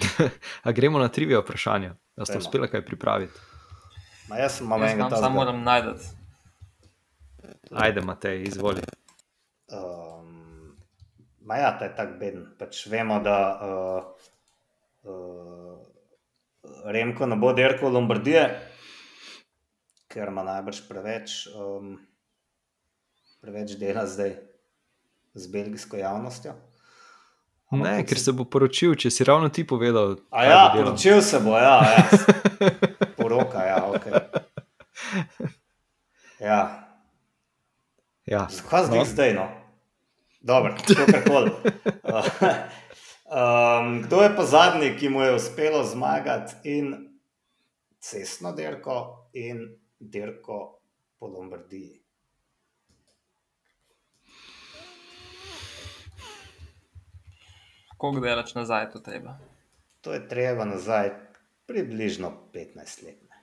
A 0.62 0.72
gremo 0.72 0.98
na 0.98 1.08
trivijo 1.08 1.40
vprašanja. 1.40 1.94
Da 2.20 2.26
ste 2.26 2.38
uspeli 2.38 2.68
kaj 2.68 2.82
pripraviti? 2.84 3.40
Ma 4.28 4.36
jaz 4.36 4.58
sem 4.58 4.70
Jaz 4.70 4.90
enega 4.92 5.16
samo 5.16 5.34
moram 5.40 5.62
najti. 5.64 6.10
Ajde, 7.72 8.00
Matej, 8.04 8.42
izvoli. 8.44 8.82
Um, 9.72 10.76
ma 11.40 11.56
ja, 11.56 11.70
ta 11.78 11.88
je 11.88 11.94
tako 11.96 12.18
beden. 12.20 12.44
Pač 12.58 12.82
vemo, 12.92 13.22
da 13.24 13.36
uh, 13.56 14.28
uh, 15.08 15.80
Remko 16.92 17.26
ne 17.26 17.40
bo 17.40 17.54
dirkal 17.56 17.88
v 17.88 17.96
Lombardije, 17.96 18.44
ker 20.12 20.28
ima 20.28 20.44
najbrž 20.44 20.82
preveč, 20.92 21.46
um, 21.56 21.94
preveč 23.40 23.78
dela 23.80 24.04
zdaj 24.04 24.36
z 25.40 25.54
belgijsko 25.56 26.04
javnostjo. 26.04 26.52
Ampak 27.70 27.86
Ne, 27.86 28.04
ker 28.06 28.18
se 28.18 28.32
bo 28.34 28.44
poročil, 28.44 28.94
če 28.98 29.10
si 29.10 29.24
ravno 29.24 29.48
ti 29.48 29.62
povedal. 29.66 30.16
A 30.34 30.42
kaj 30.42 30.50
ja, 30.50 30.60
bo 30.74 30.82
poročil 30.82 31.22
se 31.22 31.38
bo, 31.40 31.54
ja, 31.54 31.78
ja. 31.86 32.04
poroka, 33.18 33.62
ja, 33.62 33.80
ok. 33.86 34.06
Ja, 36.40 36.60
Ja. 38.26 38.46
Zakaj 38.50 38.84
zdaj, 38.84 38.98
No. 38.98 39.04
no. 39.04 39.04
zdaj 39.04 39.34
no? 39.34 39.46
Dobro, 40.40 40.74
kakorkoli. 40.96 41.50
um, 43.38 44.02
kdo 44.02 44.22
je 44.22 44.36
pa 44.36 44.44
zadnji, 44.44 44.96
ki 44.98 45.08
mu 45.08 45.22
je 45.22 45.34
uspelo 45.34 45.84
zmagati 45.84 46.54
in 46.64 47.10
cestno 47.98 48.52
dirko, 48.52 49.28
in 49.32 49.78
dirko 50.00 50.78
po 51.18 51.26
Lombardiji? 51.26 51.99
Koliko 58.00 58.20
delaš 58.20 58.54
nazaj, 58.54 58.90
to 58.90 59.00
treba. 59.00 59.38
To 60.00 60.12
je 60.12 60.24
treba 60.24 60.64
nazaj 60.64 61.10
približno 61.66 62.32
15 62.52 63.04
let. 63.04 63.20
ne. 63.22 63.36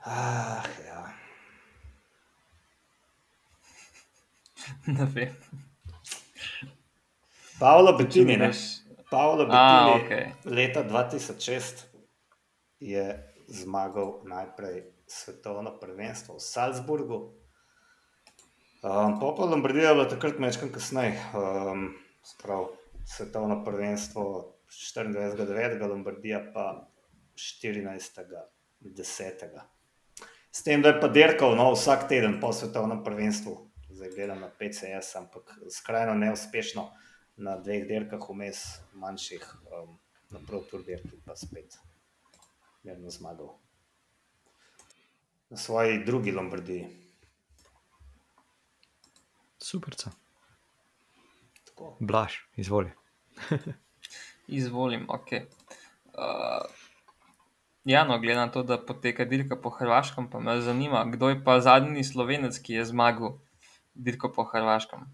Ah, 0.00 0.62
ja. 0.86 1.06
Ne 4.88 5.04
vem. 5.06 5.34
Paolo 7.58 7.92
Bettini, 7.92 8.36
ne? 8.36 8.48
Veš- 8.48 8.82
Paolo 9.10 9.42
A, 9.42 9.46
Bettini, 9.48 9.90
okej. 9.98 10.24
leta 10.46 10.84
2006 10.84 11.86
je 12.80 13.04
zmagal 13.48 14.20
najprej 14.24 14.84
svetovno 15.06 15.72
prvenstvo 15.72 16.36
v 16.36 16.42
Salzburgu. 16.42 17.35
Um, 18.86 19.20
pa 19.20 19.34
pa 19.36 19.44
Lombardija 19.44 19.88
je 19.88 19.94
bila 19.94 20.08
takrat 20.08 20.38
nekaj 20.38 20.68
kasneje, 20.70 21.22
um, 21.34 21.94
sprav 22.22 22.66
svetovno 23.04 23.64
prvenstvo 23.64 24.54
24.9. 24.70 25.88
Lombardija 25.88 26.52
pa 26.54 26.88
14.10. 27.34 29.60
S 30.52 30.62
tem, 30.62 30.82
da 30.82 30.88
je 30.88 31.00
pa 31.00 31.08
dirkal 31.08 31.56
no, 31.56 31.72
vsak 31.72 32.08
teden 32.08 32.40
po 32.40 32.52
svetovnem 32.52 33.04
prvenstvu, 33.04 33.70
zdaj 33.90 34.10
gledam 34.14 34.40
na 34.40 34.50
PCS, 34.58 35.16
ampak 35.16 35.58
skrajno 35.70 36.14
neuspešno 36.14 36.90
na 37.36 37.56
dveh 37.58 37.88
dirkah 37.88 38.30
vmes, 38.30 38.80
manjših, 38.94 39.54
um, 39.80 39.98
na 40.30 40.38
Pro 40.46 40.60
Tour 40.70 40.84
dirki 40.86 41.16
pa 41.26 41.36
spet 41.36 41.78
mirno 42.84 43.10
zmagal. 43.10 43.58
Na 45.50 45.56
svoji 45.56 46.04
drugi 46.04 46.32
Lombardiji. 46.32 47.05
Superca. 49.62 50.10
Tako. 51.64 51.96
Blaž, 52.00 52.32
izvoli. 52.56 52.90
Izvolim, 54.46 55.06
ok. 55.08 55.32
Uh, 55.32 56.64
ja, 57.84 58.04
no, 58.04 58.18
glede 58.18 58.38
na 58.38 58.50
to, 58.50 58.62
da 58.62 58.78
poteka 58.86 59.24
dirka 59.24 59.56
po 59.56 59.70
Hrvaškem, 59.70 60.30
pa 60.30 60.40
me 60.40 60.60
zanima, 60.60 61.04
kdo 61.04 61.28
je 61.28 61.44
pa 61.44 61.60
zadnji 61.60 62.04
slovenec, 62.04 62.58
ki 62.58 62.80
je 62.80 62.84
zmagal 62.84 63.38
dirko 63.94 64.32
po 64.32 64.44
Hrvaškem. 64.44 65.06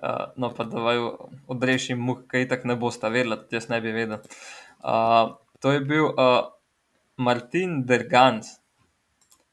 Uh, 0.00 0.32
no, 0.36 0.54
pa 0.54 0.64
da 0.64 0.80
vaju 0.80 1.10
odrešim 1.48 1.98
muh, 2.00 2.22
kaj 2.28 2.48
tak 2.48 2.64
ne 2.64 2.76
boste 2.76 3.08
vedeli, 3.08 3.36
tudi 3.36 3.56
jaz 3.58 3.68
ne 3.68 3.80
bi 3.84 3.92
vedel. 3.92 4.22
To 5.60 5.72
je 5.72 5.80
bil 5.84 6.08
uh, 6.08 6.48
Martin 7.20 7.84
Dergans. 7.84 8.58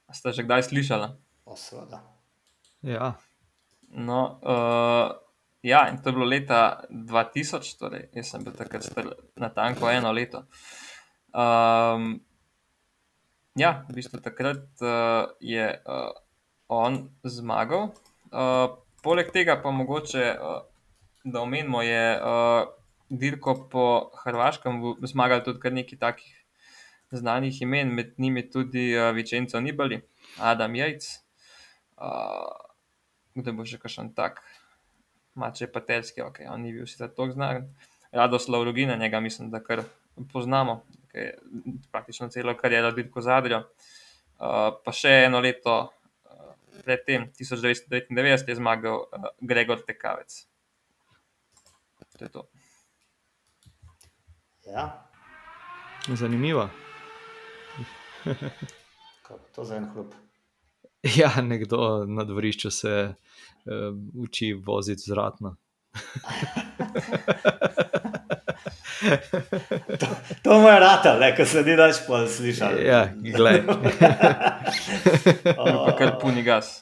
A 0.07 0.15
Ste 0.15 0.32
že 0.32 0.47
kdaj 0.47 0.71
slišali? 0.71 1.11
O, 1.43 1.55
seveda. 1.59 1.99
Ja, 2.80 3.19
No, 3.89 4.39
uh, 4.43 5.15
ja, 5.61 5.88
in 5.89 6.01
to 6.01 6.09
je 6.09 6.13
bilo 6.13 6.25
leta 6.25 6.84
2000, 6.89 7.78
torej 7.80 8.09
jaz 8.13 8.32
sem 8.32 8.43
bil 8.43 8.53
takrat 8.53 8.84
star 8.84 9.07
natanko 9.39 9.89
eno 9.89 10.11
leto. 10.11 10.43
Um, 11.32 12.19
ja, 13.55 13.86
v 13.88 13.95
bistvu 13.95 14.19
takrat 14.23 14.67
uh, 14.84 15.32
je 15.39 15.71
uh, 15.71 16.11
on 16.67 17.07
zmagal. 17.23 17.93
Uh, 18.28 18.75
poleg 19.03 19.32
tega 19.32 19.57
pa 19.63 19.71
mogoče, 19.71 20.25
uh, 20.36 20.61
da 21.23 21.41
omenimo, 21.41 21.82
je 21.82 22.05
uh, 22.19 22.67
dirko 23.10 23.55
po 23.72 24.12
Hrvaškem 24.24 24.82
v- 24.82 25.08
zmagal 25.08 25.43
tudi 25.45 25.60
kar 25.60 25.74
nekaj 25.74 25.99
takih 25.99 26.34
znanih 27.12 27.62
imen, 27.62 27.93
med 27.95 28.14
njimi 28.18 28.43
tudi 28.51 28.91
uh, 28.97 29.12
Vicenzo 29.16 29.60
Nibali, 29.60 30.01
Adam 30.39 30.76
Jajc. 30.76 31.08
Uh, 31.97 32.51
kdo 33.38 33.53
bo 33.53 33.65
še 33.65 33.80
kakšen 33.80 34.11
tak, 34.18 34.41
Mače 35.38 35.69
Patelski, 35.72 36.22
ok, 36.26 36.41
on 36.49 36.65
ni 36.65 36.73
bil 36.73 36.88
sicer 36.90 37.07
tako 37.14 37.30
znan. 37.31 37.69
Radoslav 38.11 38.64
Rugina, 38.65 38.95
njega 38.98 39.19
mislim, 39.19 39.52
da 39.53 39.61
kar 39.64 39.84
poznamo, 40.34 40.81
ki 41.11 41.18
je 41.18 41.31
praktično 41.91 42.30
celo 42.34 42.56
kariero 42.57 42.91
dirko 42.91 43.22
zadrjo. 43.22 43.64
Uh, 44.38 44.73
pa 44.84 44.94
še 44.94 45.14
eno 45.27 45.40
leto 45.41 45.77
uh, 45.86 46.52
predtem, 46.84 47.30
1999, 47.40 48.49
je 48.49 48.57
zmagal 48.57 48.99
uh, 49.06 49.30
Gregor 49.41 49.81
Tekavec. 49.86 50.44
To 52.18 52.26
je 52.26 52.31
to. 52.34 52.48
Ja, 54.73 55.07
zanimivo. 56.07 56.69
kaj 58.23 58.35
pa 59.38 59.44
to 59.56 59.64
za 59.64 59.76
en 59.76 59.85
hrup. 59.94 60.14
Ja, 61.19 61.41
nekdo 61.41 62.06
na 62.07 62.23
dvorišču 62.23 62.72
se 62.72 63.14
uh, 63.65 63.73
uči 64.23 64.53
voziti 64.53 65.02
zratno. 65.02 65.56
To 70.44 70.60
mu 70.60 70.68
je 70.68 70.80
rata, 70.80 71.14
le, 71.14 71.35
ko 71.35 71.45
se 71.45 71.61
ni 71.64 71.76
več 71.77 71.99
pol 72.07 72.26
slišal. 72.27 72.80
Ja, 72.81 73.02
glej. 73.14 73.61
Pa 75.57 75.94
kar 75.98 76.18
puni 76.22 76.44
gas. 76.44 76.81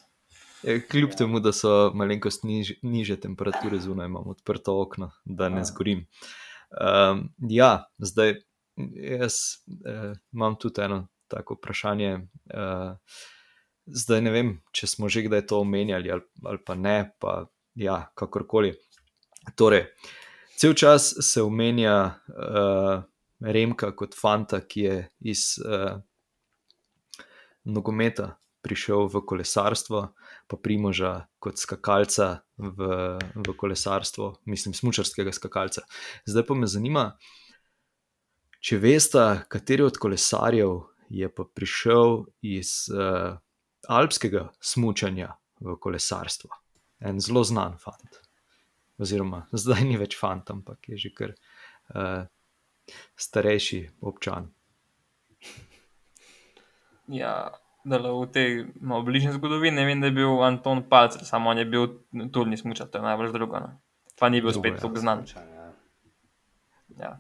Ja, 0.64 0.80
Kljub 0.90 1.14
temu, 1.18 1.40
da 1.44 1.52
so 1.54 1.92
malenkost 1.94 2.44
niž, 2.48 2.76
niže 2.82 3.20
temperature 3.22 3.78
zunaj, 3.80 4.08
imam 4.10 4.32
odprto 4.32 4.80
okno, 4.82 5.12
da 5.26 5.50
ne 5.50 5.62
A. 5.62 5.68
zgorim. 5.68 6.06
Um, 6.72 7.30
ja, 7.50 7.86
zdaj 7.98 8.36
jaz 9.20 9.34
uh, 9.88 10.14
imam 10.34 10.58
tudi 10.60 10.82
eno 10.82 11.08
tako 11.28 11.58
vprašanje. 11.60 12.14
Uh, 12.54 12.98
zdaj 13.86 14.22
ne 14.22 14.34
vem, 14.34 14.52
če 14.74 14.90
smo 14.90 15.10
že 15.10 15.26
kdaj 15.28 15.46
to 15.50 15.62
omenjali 15.62 16.12
ali, 16.12 16.26
ali 16.44 16.62
pa 16.66 16.76
ne, 16.76 16.98
pa 17.20 17.46
ja, 17.76 18.00
kakorkoli. 18.18 18.74
Torej, 19.56 19.86
cel 20.58 20.74
čas 20.74 21.14
se 21.22 21.44
omenja 21.44 21.98
uh, 22.34 23.04
Remka 23.46 23.92
kot 23.96 24.16
fanta, 24.18 24.62
ki 24.66 24.82
je 24.82 24.98
iz 25.32 25.48
uh, 25.62 26.00
nogometa 27.66 28.32
prišel 28.66 29.10
v 29.12 29.22
kolesarstvo, 29.28 30.08
pa 30.48 30.58
Primoža 30.62 31.28
kot 31.40 31.60
skakalca 31.60 32.46
v, 32.58 32.90
v 33.36 33.56
kolesarstvo, 33.58 34.36
mislim, 34.46 34.76
smočarskega 34.78 35.34
skakalca. 35.34 35.86
Zdaj 36.26 36.46
pa 36.48 36.58
me 36.58 36.70
zanima, 36.70 37.06
če 38.62 38.80
veste, 38.82 39.24
kateri 39.52 39.86
od 39.86 39.98
kolesarjev 40.02 40.78
je 41.10 41.30
pa 41.30 41.46
prišel 41.46 42.24
iz 42.46 42.86
uh, 42.94 43.38
alpskega 43.90 44.50
smučanja 44.62 45.36
v 45.62 45.78
kolesarstvo. 45.82 46.50
En 47.06 47.20
zelo 47.22 47.44
znan 47.46 47.78
fant. 47.82 48.22
Oziroma, 49.02 49.44
zdaj 49.52 49.84
ni 49.86 50.00
več 50.00 50.16
fant, 50.18 50.50
ampak 50.54 50.94
je 50.94 50.98
že 51.06 51.12
kar 51.14 51.36
uh, 51.36 52.26
starejši 53.18 53.82
občan. 54.02 54.50
Ja, 57.12 57.52
v 57.86 58.28
tej 58.34 58.66
no, 58.82 59.02
bližnji 59.06 59.36
zgodovini 59.38 59.86
vem, 59.86 60.02
da 60.02 60.10
je 60.10 60.18
bil 60.18 60.42
Anton 60.44 60.84
Palcer, 60.90 61.26
samo 61.26 61.50
on 61.50 61.58
je 61.58 61.66
bil 61.66 61.88
turni 62.34 62.58
smučar, 62.58 62.88
to 62.88 62.98
je 62.98 63.06
najbolj 63.06 63.32
drugo. 63.32 63.60
No. 63.62 63.80
Pa 64.20 64.30
ni 64.30 64.42
bil 64.42 64.52
Drugo, 64.52 64.64
spet 64.64 64.74
ja. 64.74 64.82
tako 64.82 65.00
znan. 65.00 65.26
Ja. 65.36 65.74
Ja. 67.00 67.12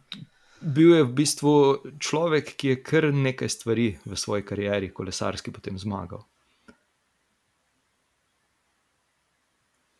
Bil 0.61 0.95
je 0.95 1.03
v 1.03 1.13
bistvu 1.13 1.53
človek, 1.99 2.55
ki 2.57 2.67
je 2.73 2.77
kar 2.81 3.09
nekaj 3.13 3.49
stvari 3.51 3.87
v 4.05 4.17
svoji 4.17 4.45
karieri 4.47 4.89
kolesarski 4.89 5.51
potem 5.51 5.77
zmagal. 5.77 6.23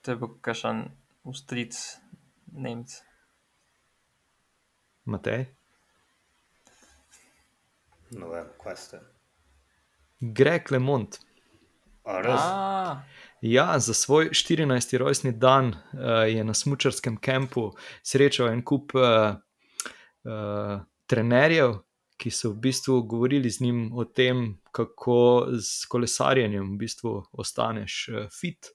To 0.02 0.14
je 0.14 0.18
bil 0.18 0.32
kakšen 0.42 0.88
ustric 1.28 1.76
Nemc. 2.56 3.02
Matej? 5.06 5.46
No, 8.16 8.32
vem, 8.32 8.48
kaj 8.62 8.78
ste. 8.80 8.98
Greg 10.20 10.72
Lemont. 10.72 11.20
A, 12.06 12.22
res? 12.22 12.42
A, 12.42 13.04
Ja, 13.48 13.80
za 13.80 13.94
svoj 13.94 14.30
14. 14.30 14.98
rojstni 14.98 15.32
dan 15.32 15.68
uh, 15.68 15.76
je 16.28 16.44
na 16.44 16.54
smočarskem 16.54 17.18
kampu 17.18 17.72
srečal 18.04 18.48
en 18.48 18.64
kup 18.66 18.96
uh, 18.96 19.36
uh, 20.26 20.80
trenerjev, 21.06 21.76
ki 22.18 22.32
so 22.32 22.50
v 22.56 22.58
bistvu 22.64 23.02
govorili 23.04 23.50
z 23.50 23.62
njim 23.62 23.92
o 23.94 24.06
tem, 24.06 24.58
kako 24.72 25.48
z 25.60 25.86
kolesarjenjem 25.92 26.72
v 26.74 26.80
bistvu 26.80 27.12
ostaneš 27.32 28.00
uh, 28.10 28.26
fit, 28.34 28.72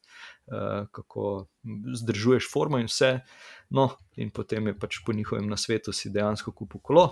uh, 0.53 0.87
kako 0.93 1.49
zdržuješ 1.97 2.53
formo 2.53 2.79
in 2.79 2.87
vse. 2.87 3.17
No, 3.71 3.89
in 4.17 4.31
potem 4.31 4.71
je 4.71 4.79
pač 4.79 5.01
po 5.07 5.12
njihovem 5.12 5.51
nasvetu 5.51 5.93
si 5.93 6.15
dejansko 6.15 6.53
kupil 6.53 6.81
kolo. 6.81 7.09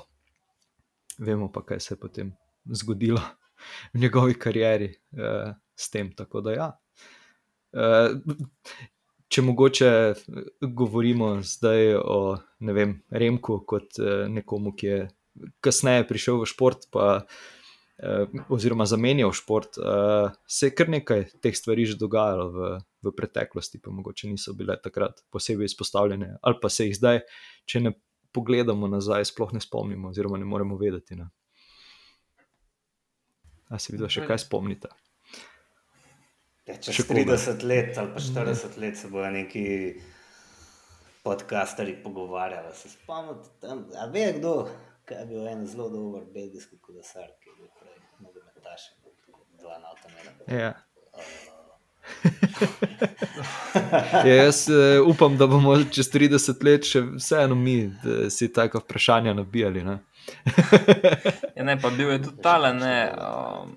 Vemo 1.18 1.50
pa, 1.52 1.64
kaj 1.66 1.80
se 1.80 1.94
je 1.94 2.00
potem 2.06 2.32
zgodilo 2.70 3.20
v 3.94 4.04
njegovi 4.04 4.38
karieri 4.38 4.92
uh, 5.16 5.52
s 5.76 5.90
tem. 5.90 6.12
Tako 6.16 6.44
da 6.46 6.56
ja. 6.56 6.68
Uh, 7.72 8.16
če 9.28 9.44
mogoče 9.44 9.90
govorimo 10.62 11.36
zdaj 11.44 11.94
o 12.00 12.18
vem, 12.64 12.98
Remku 13.10 13.60
kot 13.68 14.00
uh, 14.00 14.24
nekomu, 14.32 14.72
ki 14.72 14.86
je 14.86 15.00
kasneje 15.64 16.06
prišel 16.08 16.40
v 16.40 16.48
šport, 16.48 16.88
pa, 16.94 17.08
uh, 17.20 18.40
oziroma 18.54 18.88
zamenjal 18.88 19.34
šport, 19.36 19.78
uh, 19.82 20.32
se 20.48 20.70
je 20.70 20.74
kar 20.74 20.90
nekaj 20.92 21.28
teh 21.44 21.56
stvari 21.56 21.86
že 21.86 21.98
dogajalo 22.00 22.48
v, 22.54 22.72
v 23.04 23.14
preteklosti, 23.14 23.82
pa 23.84 23.92
mogoče 23.94 24.32
niso 24.32 24.56
bile 24.56 24.78
takrat 24.80 25.22
posebej 25.30 25.68
izpostavljene, 25.68 26.38
ali 26.42 26.60
pa 26.62 26.72
se 26.72 26.88
jih 26.88 26.96
zdaj, 26.96 27.22
če 27.68 27.84
ne 27.84 27.94
pogledamo 28.32 28.88
nazaj, 28.88 29.28
sploh 29.28 29.52
ne 29.56 29.60
spomnimo, 29.60 30.12
oziroma 30.12 30.38
ne 30.38 30.48
moremo 30.48 30.76
vedeti. 30.80 31.16
Ne? 31.16 31.28
A 33.68 33.78
se 33.78 33.92
vidi, 33.92 34.08
še 34.10 34.24
kaj 34.26 34.40
spomnite? 34.46 34.90
Ja, 36.68 36.76
čez 36.76 37.00
Še 37.00 37.04
koga? 37.08 37.36
30 37.36 37.64
let 37.68 37.98
ali 38.00 38.12
pa 38.12 38.20
40 38.20 38.78
let 38.80 38.96
se 39.00 39.08
bojo 39.12 39.30
neki 39.32 39.64
podcasteri 41.24 41.96
pogovarjali. 42.02 42.74
Se 42.76 42.92
spomnite 42.92 43.54
tam, 43.60 43.86
a 43.96 44.08
ve 44.12 44.26
kdo, 44.36 44.54
kaj 45.08 45.22
je 45.24 45.28
bil 45.30 45.48
en 45.48 45.64
zelo 45.68 45.88
dober 45.92 46.26
belgijski 46.34 46.80
kolesar, 46.80 47.30
ki 47.40 47.52
je 47.52 47.56
bil 47.56 47.70
prej 47.80 47.96
nogometaš, 48.24 48.90
dva 49.60 49.80
na 49.80 49.94
avtomobile. 49.94 50.60
Ja. 50.60 50.74
Ja, 54.24 54.34
jaz 54.34 54.68
uh, 54.68 55.06
upam, 55.08 55.36
da 55.38 55.46
bomo 55.46 55.76
čez 55.92 56.08
30 56.12 56.64
let 56.64 56.86
še 56.88 57.02
vseeno 57.18 57.54
mi 57.54 57.76
da 58.02 58.30
si 58.30 58.48
tako 58.52 58.80
vprašanja 58.82 59.34
nabijali. 59.36 59.84
Ne? 59.84 59.98
ja, 61.56 61.64
ne, 61.64 61.76
pa 61.80 61.90
bil 61.90 62.10
je 62.10 62.22
tudi 62.22 62.42
tale, 62.42 62.72
ne, 62.74 62.96
um, 63.14 63.76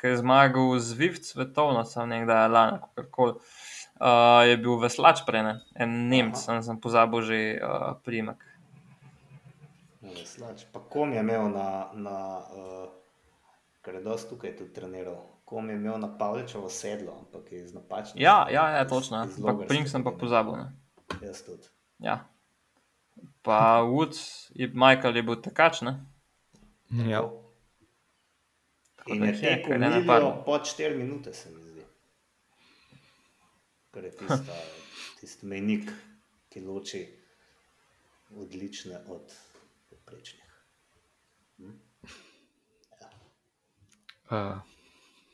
ki 0.00 0.12
je 0.12 0.20
zmagal 0.20 0.78
z 0.78 0.98
Viv 0.98 1.18
svetovno, 1.22 1.84
sem 1.84 2.08
nekdaj 2.08 2.48
lani, 2.48 2.78
kako 2.98 3.32
uh, 3.34 4.42
je 4.48 4.56
bil 4.60 4.78
veslač 4.80 5.24
prej, 5.26 5.44
ne, 5.46 5.56
en 5.74 5.98
Nemc, 6.12 6.38
sem, 6.40 6.62
sem 6.64 6.80
pozabil 6.80 7.26
že 7.26 7.40
uh, 7.58 7.92
primek. 8.06 8.46
Slač. 10.24 10.64
Pa 10.72 10.80
kom 10.80 11.12
je 11.12 11.20
imel 11.20 11.50
na, 11.52 11.92
na 11.92 12.16
uh, 12.40 12.88
ker 13.84 13.94
je 13.94 14.02
dosti 14.04 14.30
tukaj 14.32 14.56
tudi 14.56 14.72
treniral, 14.72 15.20
kom 15.44 15.70
je 15.70 15.76
imel 15.76 15.98
na 15.98 16.08
Pavličevo 16.18 16.68
sedlo, 16.68 17.12
ampak 17.18 17.52
je 17.52 17.64
iz 17.64 17.74
napačnega. 17.74 18.22
Ja, 18.22 18.46
ja, 18.50 18.68
ja, 18.76 18.88
točno. 18.88 19.16
Ampak 19.16 19.38
Logarske 19.38 19.68
primek 19.68 19.88
sem 19.88 20.04
pa 20.04 20.12
pozabil. 20.12 20.56
Ne. 20.56 20.72
Jaz 21.26 21.42
tudi. 21.44 21.68
Ja. 21.98 22.29
Pa 23.42 23.80
Woods, 23.82 24.50
Michael 24.54 25.16
je 25.16 25.22
bil 25.22 25.36
tekač, 25.36 25.80
ne? 25.80 25.94
Ja. 27.06 27.22
Tako 28.96 29.14
In 29.14 29.24
je 29.24 29.32
tekel 29.40 29.70
kar 29.70 29.80
napadlo. 29.80 30.42
pod 30.44 30.60
4 30.62 30.96
minute, 30.96 31.32
se 31.34 31.50
mi 31.50 31.64
zdi. 31.64 31.84
Ker 33.90 34.04
je 34.04 34.12
tista, 34.12 34.56
tisti 35.20 35.46
mejnik, 35.46 35.88
ki 36.48 36.60
loči 36.60 37.00
odlične 38.36 39.00
od 39.08 39.32
poprečnih. 39.88 40.46
Uh, 44.30 44.54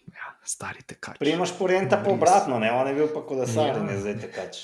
ja, 0.08 0.28
stari 0.42 0.80
tekač. 0.82 1.18
Primoš 1.18 1.52
porenta 1.58 1.98
pa 2.00 2.10
obratno, 2.10 2.58
ne? 2.58 2.70
on 2.72 2.88
je 2.88 2.94
bil 2.94 3.08
pa 3.12 3.20
kolesar 3.22 3.68
Ja. 3.68 3.76
in 3.76 3.88
je 3.88 3.98
zdaj 4.00 4.16
tekač. 4.20 4.56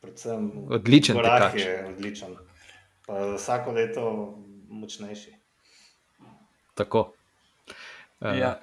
Predvsem 0.00 0.50
Odličen 0.70 1.16
tekač. 1.16 1.60
je 1.60 1.86
odličen. 1.86 2.36
Pa 3.06 3.34
vsako 3.34 3.72
leto 3.72 4.04
močnejši. 4.68 5.32
Tako. 6.74 7.12
Uh, 8.20 8.38
Ja. 8.38 8.60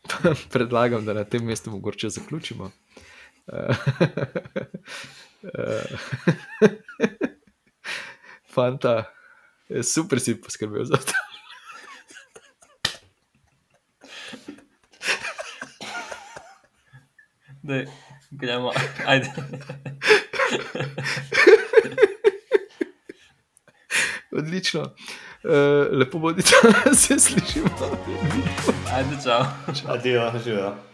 Predlagam, 0.52 1.04
da 1.04 1.12
na 1.12 1.24
tem 1.24 1.44
mestu 1.44 1.70
mogoče 1.70 2.08
zaključimo. 2.08 2.70
Uh, 3.46 3.76
uh, 5.42 6.00
Fanta, 8.54 9.04
super 9.82 10.20
si 10.20 10.40
poskrbel 10.40 10.84
za 10.84 10.96
to. 10.96 11.12
Dej, 17.62 17.86
gremo, 18.30 18.72
ajde. 19.06 19.30
Odlično. 24.38 24.80
Uh, 24.80 24.88
lepo 25.98 26.18
bodite, 26.18 26.50
se 26.94 27.18
slišimo. 27.18 27.68
Ajde, 28.94 29.16
čau. 29.24 29.44
Adijo, 29.88 30.32
živijo. 30.44 30.89